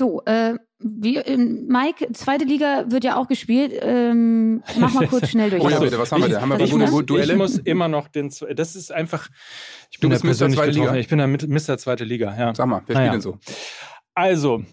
So, 0.00 0.22
äh, 0.24 0.54
wie, 0.78 1.18
ähm, 1.18 1.66
Mike, 1.68 2.10
zweite 2.14 2.46
Liga 2.46 2.86
wird 2.88 3.04
ja 3.04 3.16
auch 3.16 3.28
gespielt. 3.28 3.74
Ähm, 3.82 4.62
mach 4.78 4.94
mal 4.94 5.06
kurz 5.06 5.28
schnell 5.28 5.50
durch. 5.50 5.62
oh 5.66 5.68
ja, 5.68 5.78
bitte, 5.78 5.98
was 5.98 6.10
haben 6.10 6.22
wir 6.22 6.30
da? 6.30 6.40
Haben 6.40 6.48
wir 6.48 6.60
ich, 6.60 6.74
muss, 6.74 6.90
gute 6.90 7.04
Duelle? 7.04 7.32
ich 7.34 7.38
muss 7.38 7.58
immer 7.58 7.86
noch 7.86 8.08
den, 8.08 8.32
das 8.54 8.76
ist 8.76 8.90
einfach, 8.90 9.28
ich 9.90 10.00
bin 10.00 10.08
da 10.08 10.18
persönlich 10.18 10.58
Mr. 10.58 10.66
Liga. 10.68 10.94
Ich 10.96 11.08
bin 11.08 11.30
mit 11.30 11.46
Mr. 11.46 11.76
Zweite 11.76 12.04
Liga, 12.04 12.34
ja. 12.34 12.54
Sag 12.54 12.66
mal, 12.66 12.80
wer 12.86 12.94
naja. 12.94 13.08
spielt 13.08 13.24
denn 13.26 13.32
so? 13.32 13.38
Also, 14.14 14.64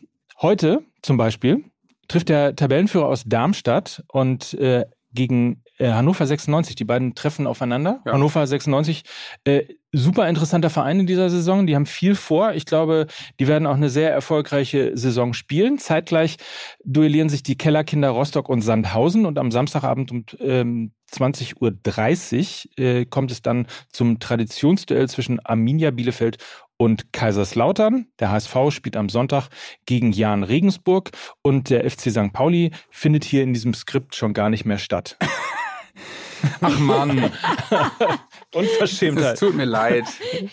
heute 0.41 0.81
zum 1.01 1.17
Beispiel 1.17 1.65
trifft 2.07 2.29
der 2.29 2.55
Tabellenführer 2.55 3.07
aus 3.07 3.25
Darmstadt 3.25 4.05
und 4.07 4.53
äh, 4.53 4.85
gegen 5.11 5.61
äh, 5.77 5.91
Hannover 5.91 6.25
96. 6.25 6.75
Die 6.77 6.85
beiden 6.85 7.15
treffen 7.15 7.47
aufeinander. 7.47 8.01
Ja. 8.05 8.13
Hannover 8.13 8.47
96, 8.47 9.03
äh, 9.43 9.65
super 9.97 10.27
interessanter 10.27 10.69
Verein 10.69 11.01
in 11.01 11.07
dieser 11.07 11.29
Saison. 11.29 11.67
Die 11.67 11.75
haben 11.75 11.85
viel 11.85 12.15
vor. 12.15 12.53
Ich 12.53 12.65
glaube, 12.65 13.07
die 13.39 13.47
werden 13.47 13.67
auch 13.67 13.75
eine 13.75 13.89
sehr 13.89 14.11
erfolgreiche 14.11 14.97
Saison 14.97 15.33
spielen. 15.33 15.77
Zeitgleich 15.79 16.37
duellieren 16.83 17.29
sich 17.29 17.43
die 17.43 17.57
Kellerkinder 17.57 18.09
Rostock 18.09 18.49
und 18.49 18.61
Sandhausen 18.61 19.25
und 19.25 19.37
am 19.37 19.51
Samstagabend 19.51 20.11
um 20.11 20.25
ähm, 20.39 20.91
20.30 21.11 22.67
Uhr 22.67 22.83
äh, 22.83 23.05
kommt 23.05 23.31
es 23.31 23.41
dann 23.41 23.67
zum 23.91 24.19
Traditionsduell 24.19 25.07
zwischen 25.07 25.39
Arminia 25.39 25.91
Bielefeld 25.91 26.37
und 26.77 27.11
Kaiserslautern. 27.13 28.07
Der 28.19 28.31
HSV 28.31 28.55
spielt 28.69 28.97
am 28.97 29.09
Sonntag 29.09 29.49
gegen 29.85 30.11
Jan 30.11 30.43
Regensburg 30.43 31.11
und 31.41 31.69
der 31.69 31.89
FC 31.89 32.11
St. 32.11 32.33
Pauli 32.33 32.71
findet 32.89 33.23
hier 33.23 33.43
in 33.43 33.53
diesem 33.53 33.73
Skript 33.73 34.15
schon 34.15 34.33
gar 34.33 34.49
nicht 34.49 34.65
mehr 34.65 34.77
statt. 34.77 35.17
Ach 36.61 36.79
Mann. 36.79 37.31
Unverschämtheit. 38.53 39.33
Es 39.33 39.39
tut 39.39 39.55
mir 39.55 39.65
leid. 39.65 40.05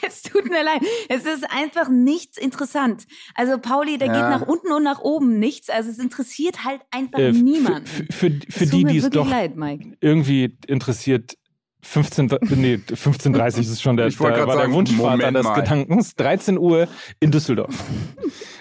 Es 0.07 0.23
tut 0.23 0.49
mir 0.49 0.65
leid. 0.65 0.83
Es 1.09 1.25
ist 1.25 1.45
einfach 1.51 1.89
nichts 1.89 2.39
interessant. 2.39 3.07
Also 3.35 3.59
Pauli, 3.59 3.99
der 3.99 4.09
ja. 4.09 4.13
geht 4.15 4.23
nach 4.23 4.47
unten 4.47 4.73
und 4.73 4.83
nach 4.83 5.01
oben 5.01 5.39
nichts. 5.39 5.71
Also 5.71 5.91
es 5.91 5.99
interessiert 5.99 6.65
halt 6.65 6.83
einfach 6.91 7.19
äh, 7.19 7.33
niemanden. 7.33 7.87
Für, 7.87 8.05
für, 8.11 8.41
für 8.49 8.67
die, 8.67 8.85
die 8.85 8.99
es 8.99 9.11
doch 9.11 9.29
leid, 9.29 9.55
irgendwie 10.01 10.57
interessiert, 10.67 11.37
15, 11.85 12.27
nee, 12.57 12.81
15.30 12.89 13.61
ist 13.61 13.83
schon 13.83 13.97
der, 13.97 14.09
der, 14.09 14.19
war 14.19 14.35
sagen, 14.35 14.71
der 14.71 14.73
Wunschvater 14.73 15.33
des 15.33 15.55
Gedankens. 15.55 16.17
13 16.17 16.59
Uhr 16.59 16.89
in 17.21 17.31
Düsseldorf. 17.31 17.75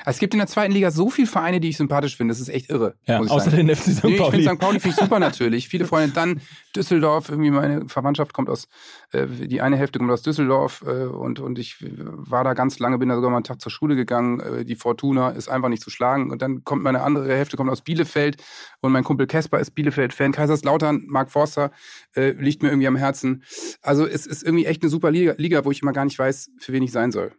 Es 0.05 0.19
gibt 0.19 0.33
in 0.33 0.39
der 0.39 0.47
zweiten 0.47 0.73
Liga 0.73 0.91
so 0.91 1.09
viele 1.09 1.27
Vereine, 1.27 1.59
die 1.59 1.69
ich 1.69 1.77
sympathisch 1.77 2.17
finde. 2.17 2.33
Das 2.33 2.41
ist 2.41 2.49
echt 2.49 2.69
irre. 2.69 2.95
Ja, 3.07 3.19
außer 3.19 3.51
sagen. 3.51 3.67
den 3.67 3.75
FC 3.75 3.91
St. 3.91 4.03
Nee, 4.03 4.17
Pauli. 4.17 4.37
ich 4.37 4.43
finde 4.43 4.55
St. 4.55 4.59
Pauli 4.59 4.79
finde 4.79 4.95
ich 4.97 5.01
super 5.01 5.19
natürlich. 5.19 5.69
Viele 5.69 5.85
Freunde. 5.85 6.13
Dann 6.13 6.41
Düsseldorf. 6.75 7.29
Irgendwie 7.29 7.51
meine 7.51 7.87
Verwandtschaft 7.87 8.33
kommt 8.33 8.49
aus, 8.49 8.67
äh, 9.11 9.25
die 9.27 9.61
eine 9.61 9.77
Hälfte 9.77 9.99
kommt 9.99 10.11
aus 10.11 10.21
Düsseldorf 10.21 10.83
äh, 10.85 11.05
und, 11.05 11.39
und 11.39 11.57
ich 11.57 11.77
war 11.79 12.43
da 12.43 12.53
ganz 12.53 12.79
lange, 12.79 12.97
bin 12.97 13.09
da 13.09 13.15
sogar 13.15 13.29
mal 13.29 13.37
einen 13.37 13.45
Tag 13.45 13.61
zur 13.61 13.71
Schule 13.71 13.95
gegangen. 13.95 14.39
Äh, 14.41 14.65
die 14.65 14.75
Fortuna 14.75 15.29
ist 15.29 15.49
einfach 15.49 15.69
nicht 15.69 15.83
zu 15.83 15.89
schlagen. 15.89 16.31
Und 16.31 16.41
dann 16.41 16.63
kommt 16.63 16.83
meine 16.83 17.01
andere 17.01 17.33
Hälfte 17.33 17.55
kommt 17.55 17.71
aus 17.71 17.81
Bielefeld 17.81 18.37
und 18.83 18.91
mein 18.91 19.03
Kumpel 19.03 19.27
Kesper 19.27 19.59
ist 19.59 19.71
Bielefeld-Fan. 19.71 20.33
Kaiserslautern, 20.33 21.03
Mark 21.07 21.31
Forster, 21.31 21.71
äh, 22.15 22.31
liegt 22.31 22.61
mir 22.61 22.69
irgendwie 22.69 22.87
am 22.87 22.97
Herzen. 22.97 23.43
Also 23.81 24.05
es 24.05 24.27
ist 24.27 24.43
irgendwie 24.43 24.65
echt 24.65 24.83
eine 24.83 24.89
super 24.89 25.09
Liga, 25.09 25.35
Liga, 25.37 25.63
wo 25.65 25.71
ich 25.71 25.81
immer 25.81 25.93
gar 25.93 26.05
nicht 26.05 26.19
weiß, 26.19 26.51
für 26.59 26.73
wen 26.73 26.83
ich 26.83 26.91
sein 26.91 27.11
soll. 27.11 27.31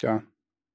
Ja, 0.00 0.22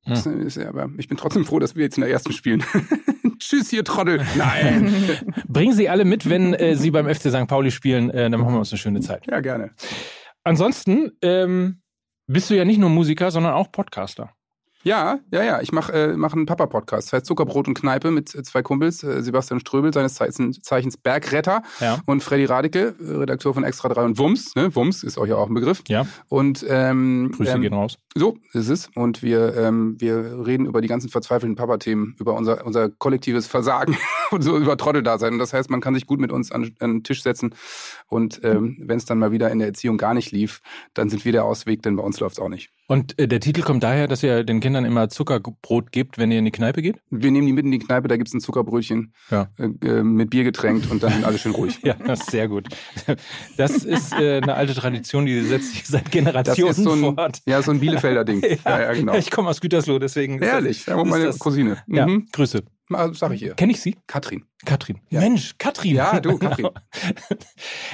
hm. 0.06 0.41
Ist, 0.46 0.60
aber 0.60 0.89
ich 0.98 1.08
bin 1.08 1.18
trotzdem 1.18 1.46
froh, 1.46 1.58
dass 1.58 1.76
wir 1.76 1.84
jetzt 1.84 1.98
in 1.98 2.02
der 2.02 2.12
ersten 2.12 2.32
spielen. 2.32 2.63
Tschüss, 3.39 3.74
ihr 3.74 3.84
Trottel. 3.84 4.24
Nein. 4.38 4.94
Bringen 5.48 5.74
Sie 5.74 5.89
alle 5.89 6.06
mit, 6.06 6.30
wenn 6.30 6.54
äh, 6.54 6.76
Sie 6.76 6.91
beim 6.91 7.10
FC 7.13 7.32
St. 7.32 7.48
Pauli 7.48 7.72
spielen, 7.72 8.12
äh, 8.12 8.30
dann 8.30 8.39
machen 8.39 8.54
wir 8.54 8.60
uns 8.60 8.72
eine 8.72 8.78
schöne 8.78 9.02
Zeit. 9.02 9.26
Ja, 9.28 9.39
gerne. 9.39 9.72
Ansonsten 10.44 11.12
ähm, 11.24 11.82
bist 12.28 12.52
du 12.52 12.56
ja 12.56 12.65
nicht 12.65 12.78
nur 12.78 12.89
Musiker, 12.89 13.32
sondern 13.32 13.54
auch 13.54 13.72
Podcaster. 13.72 14.32
Ja, 14.86 15.19
ja, 15.32 15.43
ja. 15.43 15.62
Ich 15.62 15.71
mache 15.71 15.91
äh, 15.93 16.15
mach 16.15 16.34
einen 16.34 16.45
Papa-Podcast. 16.45 17.08
Das 17.08 17.13
heißt 17.13 17.26
Zuckerbrot 17.26 17.67
und 17.67 17.74
Kneipe 17.74 18.12
mit 18.12 18.36
äh, 18.36 18.43
zwei 18.43 18.62
Kumpels. 18.62 19.04
Äh, 19.04 19.24
Sebastian 19.24 19.60
Ströbel, 19.60 19.91
seines 19.91 20.13
Zeichens, 20.13 20.98
Bergretter. 20.98 21.63
Ja. 21.80 22.00
Und 22.06 22.21
Freddy 22.21 22.45
Radicke, 22.45 22.93
Redakteur 23.00 23.56
von 23.56 23.63
Extra 23.63 23.89
3 23.89 24.04
und 24.04 24.17
Wums. 24.19 24.56
Ne? 24.56 24.76
Wums 24.76 25.02
ist 25.02 25.17
euch 25.17 25.30
ja 25.30 25.38
auch 25.38 25.48
ein 25.48 25.56
Begriff. 25.56 25.82
Ja. 25.88 26.06
Und 26.30 26.63
ähm, 26.69 27.32
Grüße 27.36 27.54
ähm, 27.54 27.62
gehen 27.62 27.74
raus. 27.74 27.98
So 28.13 28.38
ist 28.54 28.69
es. 28.69 28.89
Und 28.93 29.24
wir, 29.24 29.58
ähm, 29.58 29.95
wir 30.00 30.45
reden 30.45 30.67
über 30.67 30.82
die 30.82 30.88
ganzen 30.88 31.10
verzweifelten 31.10 31.56
Papa-Themen, 31.56 32.15
über 32.19 32.36
unser, 32.36 32.63
unser 32.63 32.89
kollektives 32.89 33.48
Versagen 33.48 33.98
und 34.30 34.43
so 34.43 34.56
über 34.56 34.78
Trotteldasein. 34.78 35.34
Und 35.34 35.39
das 35.39 35.52
heißt, 35.52 35.71
man 35.71 35.82
kann 35.82 35.95
sich 35.95 36.06
gut 36.06 36.19
mit 36.19 36.32
uns 36.32 36.52
an, 36.52 36.76
an 36.80 36.91
den 36.91 37.04
Tisch 37.04 37.24
setzen. 37.24 37.56
Und 38.08 38.41
ähm, 38.43 38.78
wenn 38.80 38.98
es 38.98 39.06
dann 39.06 39.17
mal 39.17 39.32
wieder 39.32 39.50
in 39.50 39.58
der 39.58 39.69
Erziehung 39.69 39.98
gar 39.98 40.13
nicht 40.13 40.32
lief, 40.32 40.62
dann 40.93 41.10
sind 41.10 41.26
wir 41.26 41.32
der 41.32 41.43
Ausweg, 41.43 41.82
denn 41.82 41.95
bei 41.95 42.04
uns 42.04 42.19
läuft 42.19 42.38
es 42.38 42.39
auch 42.39 42.50
nicht. 42.50 42.69
Und 42.88 43.17
äh, 43.19 43.28
der 43.28 43.39
Titel 43.39 43.62
kommt 43.62 43.84
daher, 43.84 44.08
dass 44.08 44.21
ihr 44.21 44.43
den 44.43 44.60
Kindern 44.60 44.86
immer 44.86 45.10
Zuckerbrot 45.10 45.91
gebt, 45.91 46.17
wenn 46.17 46.32
ihr 46.32 46.39
in 46.39 46.45
die 46.45 46.52
Kneipe 46.52 46.82
geht? 46.82 46.98
Wir 47.10 47.32
nehmen 47.32 47.48
die 47.48 47.54
mit 47.54 47.65
in 47.65 47.71
die 47.71 47.80
Kneipe, 47.80 48.08
da 48.08 48.17
gibt's 48.17 48.34
ein 48.34 48.41
Zuckerbrötchen 48.41 49.13
ja. 49.32 49.50
äh, 49.58 49.88
äh 49.88 50.04
mit 50.04 50.30
Bier 50.30 50.43
getränkt 50.43 50.91
und 50.91 51.02
dann 51.02 51.13
sind 51.13 51.26
alle 51.26 51.38
schön 51.38 51.54
ruhig. 51.54 51.80
ja, 51.84 51.95
das 51.95 52.21
ist 52.21 52.32
sehr 52.32 52.48
gut. 52.48 52.67
Das 53.58 53.84
ist 53.84 54.13
äh, 54.13 54.38
eine 54.41 54.54
alte 54.54 54.76
Tradition, 54.76 55.26
die 55.26 55.41
setzt 55.41 55.71
sich 55.71 55.88
seit 55.88 56.12
Generationen 56.12 56.69
das 56.69 56.78
ist 56.78 56.84
so 56.84 56.91
ein, 56.91 57.15
fort. 57.15 57.41
Ja, 57.45 57.62
so 57.62 57.71
ein 57.71 57.80
Bielefelder 57.80 58.24
Ding. 58.24 58.41
ja, 58.65 58.82
ja, 58.82 58.93
genau. 58.93 59.15
Ich 59.15 59.32
komme 59.32 59.50
aus 59.50 59.62
Gütersloh, 59.62 60.00
deswegen. 60.00 60.39
Ehrlich, 60.39 60.86
ja, 60.86 61.04
meine 61.04 61.26
das, 61.26 61.39
Cousine. 61.39 61.78
Mhm. 61.88 61.95
Ja, 61.95 62.08
Grüße. 62.32 62.63
Sag 63.13 63.32
ich 63.34 63.41
ihr. 63.41 63.56
Kenne 63.56 63.71
ich 63.71 63.82
sie? 63.82 63.95
Katrin. 64.06 64.45
Katrin. 64.63 65.00
Ja. 65.10 65.19
Mensch, 65.19 65.56
Katrin. 65.58 65.95
Ja, 65.95 66.19
du, 66.19 66.38
Katrin. 66.39 66.69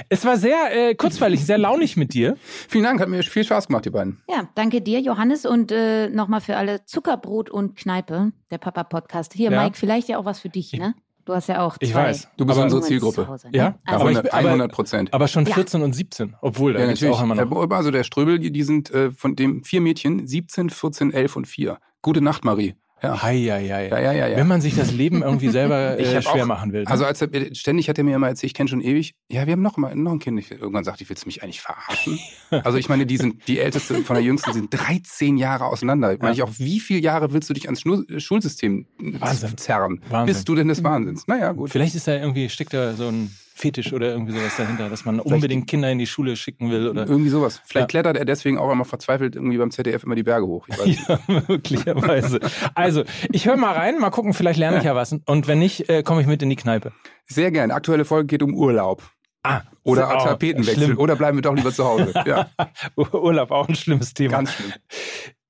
es 0.10 0.25
war 0.25 0.38
sehr 0.38 0.89
äh, 0.89 0.95
kurzweilig, 0.95 1.45
sehr 1.45 1.58
launig 1.58 1.95
mit 1.95 2.13
dir. 2.13 2.36
Vielen 2.67 2.84
Dank, 2.84 2.99
hat 2.99 3.08
mir 3.08 3.23
viel 3.23 3.43
Spaß 3.43 3.67
gemacht, 3.67 3.86
die 3.86 3.89
beiden. 3.89 4.21
Ja, 4.30 4.49
danke 4.56 4.82
dir, 4.82 4.99
Johannes, 4.99 5.45
und 5.45 5.71
äh, 5.71 6.10
nochmal 6.10 6.41
für 6.41 6.58
alle 6.58 6.84
Zuckerbrot 6.86 7.49
und 7.49 7.77
Kneipe, 7.77 8.32
der 8.49 8.58
Papa-Podcast. 8.58 9.34
Hier, 9.34 9.51
ja. 9.51 9.63
Mike, 9.63 9.77
vielleicht 9.77 10.10
ja 10.10 10.17
auch 10.17 10.25
was 10.25 10.39
für 10.39 10.49
dich, 10.49 10.73
ne? 10.73 10.93
Du 11.25 11.34
hast 11.34 11.47
ja 11.47 11.62
auch 11.62 11.77
zwei. 11.77 11.86
Ich 11.86 11.93
weiß, 11.93 12.30
du 12.36 12.45
bist 12.45 12.60
unsere 12.60 12.82
Zielgruppe. 12.82 13.27
Hause, 13.27 13.49
ne? 13.49 13.58
Ja, 13.58 13.75
also, 13.86 14.08
aber 14.08 14.49
100 14.49 14.71
Prozent. 14.71 15.13
Aber, 15.13 15.27
schon 15.27 15.45
14 15.45 15.80
ja. 15.80 15.86
und 15.86 15.93
17, 15.93 16.36
obwohl, 16.41 16.73
da 16.73 16.80
ja, 16.80 16.88
natürlich. 16.88 17.13
auch 17.13 17.21
immer 17.21 17.36
noch. 17.36 17.69
Also 17.71 17.91
der 17.91 18.04
Ströbel, 18.04 18.39
die 18.39 18.63
sind 18.63 18.91
äh, 18.91 19.12
von 19.12 19.36
dem 19.36 19.63
vier 19.63 19.82
Mädchen, 19.82 20.27
17, 20.27 20.69
14, 20.69 21.13
11 21.13 21.36
und 21.36 21.47
4. 21.47 21.77
Gute 22.01 22.21
Nacht, 22.21 22.43
Marie. 22.43 22.75
Ja. 23.02 23.24
Hei, 23.24 23.40
hei, 23.40 23.68
hei. 23.68 23.88
Ja, 23.88 24.00
ja, 24.00 24.12
ja, 24.12 24.28
ja. 24.28 24.38
Wenn 24.38 24.48
man 24.48 24.62
sich 24.62 24.76
das 24.76 24.92
Leben 24.92 25.24
irgendwie 25.24 25.50
selber 25.50 25.98
äh, 26.00 26.22
schwer 26.22 26.44
auch, 26.44 26.46
machen 26.46 26.72
will. 26.72 26.84
Ne? 26.84 26.90
Also 26.90 27.06
als 27.06 27.22
er, 27.22 27.30
ständig 27.56 27.90
hat 27.90 27.98
er 27.98 28.04
mir 28.04 28.16
immer 28.16 28.28
erzählt, 28.28 28.52
ich 28.52 28.54
kenne 28.54 28.70
schon 28.70 28.82
ewig, 28.82 29.16
ja, 29.28 29.48
wir 29.48 29.54
haben 29.54 29.62
noch 29.64 29.78
mal 29.78 29.96
noch 29.96 30.12
ein 30.12 30.20
Kind. 30.20 30.40
Ich, 30.40 30.52
irgendwann 30.52 30.84
sagte 30.84 31.04
ich, 31.04 31.10
willst 31.10 31.24
du 31.24 31.28
mich 31.28 31.42
eigentlich 31.42 31.62
verarschen? 31.62 32.20
also 32.64 32.78
ich 32.78 32.90
meine, 32.90 33.08
die 33.08 33.18
sind 33.18 33.48
die 33.48 33.60
älteste 33.60 33.96
von 34.04 34.16
der 34.16 34.24
jüngsten 34.24 34.54
sind 34.54 34.70
13 34.72 35.38
Jahre 35.38 35.66
auseinander. 35.66 36.12
Ja. 36.12 36.18
Meine 36.20 36.34
ich 36.34 36.44
auch, 36.44 36.52
wie 36.58 36.80
viele 36.80 37.00
Jahre 37.00 37.34
willst 37.34 37.50
du 37.50 37.54
dich 37.54 37.66
ans 37.66 37.82
Schulsystem 37.82 38.86
Wahnsinn. 39.00 39.58
zerren? 39.58 40.02
Wahnsinn. 40.10 40.36
Bist 40.36 40.48
du 40.48 40.56
denn 40.56 40.68
des 40.68 40.84
Wahnsinns? 40.84 41.28
Naja, 41.28 41.52
gut. 41.54 41.72
Vielleicht 41.72 41.96
ist 41.96 42.08
da 42.08 42.16
irgendwie 42.16 42.50
steckt 42.50 42.74
da 42.74 42.94
so 42.94 43.08
ein 43.08 43.32
Fetisch 43.62 43.93
oder 43.93 44.12
irgendwie 44.12 44.34
sowas 44.34 44.58
dahinter, 44.58 44.89
dass 44.89 45.06
man 45.06 45.15
Vielleicht 45.15 45.34
unbedingt 45.34 45.67
Kinder 45.67 45.91
in 45.91 46.00
die 46.00 46.08
Schule 46.08 46.36
schicken 46.36 46.71
will 46.71 46.89
oder 46.89 47.08
irgendwie 47.08 47.30
sowas. 47.30 47.62
Vielleicht 47.63 47.84
ja. 47.84 47.88
klettert 47.88 48.17
er 48.17 48.26
deswegen 48.26 48.58
auch 48.58 48.71
immer 48.71 48.86
verzweifelt 48.86 49.36
irgendwie 49.36 49.58
beim 49.58 49.69
ZDF 49.69 50.04
immer 50.04 50.15
die 50.15 50.24
Berge 50.24 50.47
hoch. 50.47 50.67
ja, 50.67 51.19
möglicherweise. 51.47 52.39
also, 52.74 53.04
ich 53.32 53.45
höre 53.45 53.58
mal 53.58 53.74
rein, 53.74 54.00
mal 54.00 54.10
gucken, 54.10 54.34
vielleicht 54.34 54.60
lerne 54.60 54.80
ich 54.80 54.84
ja 54.84 54.95
was 54.95 55.15
und 55.26 55.47
wenn 55.47 55.60
nicht, 55.60 55.89
äh, 55.89 56.02
komme 56.02 56.21
ich 56.21 56.28
mit 56.28 56.41
in 56.41 56.50
die 56.50 56.56
Kneipe. 56.56 56.91
Sehr 57.26 57.52
gern. 57.52 57.71
Aktuelle 57.71 58.04
Folge 58.04 58.28
geht 58.28 58.43
um 58.43 58.56
Urlaub. 58.56 59.04
Ah, 59.43 59.62
oder 59.84 60.10
oh, 60.15 60.24
Tapetenwechsel. 60.24 60.84
Schlimm. 60.86 60.97
Oder 60.97 61.15
bleiben 61.15 61.38
wir 61.38 61.41
doch 61.41 61.56
lieber 61.56 61.71
zu 61.71 61.86
Hause. 61.86 62.13
Ja. 62.26 62.50
Urlaub, 63.13 63.52
auch 63.52 63.67
ein 63.67 63.76
schlimmes 63.76 64.13
Thema. 64.13 64.32
Ganz 64.32 64.54
schlimm. 64.54 64.74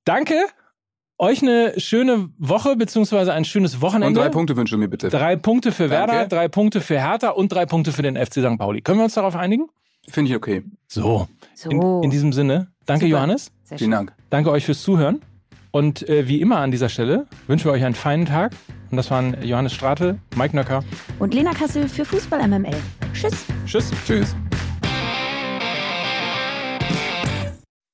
Danke 0.06 0.36
euch 1.22 1.42
eine 1.42 1.80
schöne 1.80 2.30
Woche 2.38 2.76
beziehungsweise 2.76 3.32
ein 3.32 3.46
schönes 3.46 3.80
Wochenende. 3.80 4.08
Und 4.08 4.26
drei 4.26 4.30
Punkte 4.30 4.58
wünsche 4.58 4.76
mir 4.76 4.88
bitte. 4.88 5.10
Drei 5.10 5.36
Punkte 5.36 5.72
für 5.72 5.88
Danke. 5.88 6.14
Werder, 6.14 6.28
drei 6.28 6.48
Punkte 6.48 6.82
für 6.82 7.00
Hertha 7.00 7.30
und 7.30 7.54
drei 7.54 7.66
Punkte 7.66 7.92
für 7.92 8.02
den 8.02 8.18
FC 8.18 8.40
St. 8.40 8.58
Pauli. 8.58 8.82
Können 8.82 9.00
wir 9.00 9.06
uns 9.06 9.14
darauf 9.14 9.36
einigen? 9.36 9.68
Finde 10.10 10.32
ich 10.32 10.36
okay. 10.36 10.64
So. 10.88 11.28
so. 11.54 11.70
In, 11.70 12.04
in, 12.04 12.10
diesem 12.10 12.34
Sinne, 12.34 12.72
danke 12.86 13.06
Super. 13.06 13.18
Johannes. 13.18 13.52
Sehr 13.64 13.78
Vielen 13.78 13.92
Dank. 13.92 14.14
Danke 14.32 14.52
euch 14.52 14.66
fürs 14.66 14.82
Zuhören. 14.82 15.22
Und 15.70 16.08
äh, 16.10 16.28
wie 16.28 16.42
immer 16.42 16.58
an 16.58 16.72
dieser 16.72 16.90
Stelle 16.90 17.28
wünschen 17.48 17.66
wir 17.66 17.72
euch 17.72 17.86
einen 17.86 17.96
feinen 17.96 18.26
Tag. 18.26 18.54
Und 18.90 18.98
das 18.98 19.10
waren 19.10 19.38
Johannes 19.42 19.74
Strate, 19.74 20.18
Mike 20.36 20.54
Nöcker 20.56 20.84
und 21.20 21.34
Lena 21.34 21.54
Kassel 21.54 21.88
für 21.88 22.04
Fußball 22.04 22.46
MML. 22.46 22.76
Tschüss. 23.14 23.46
Tschüss. 23.66 23.92
Tschüss. 24.06 24.36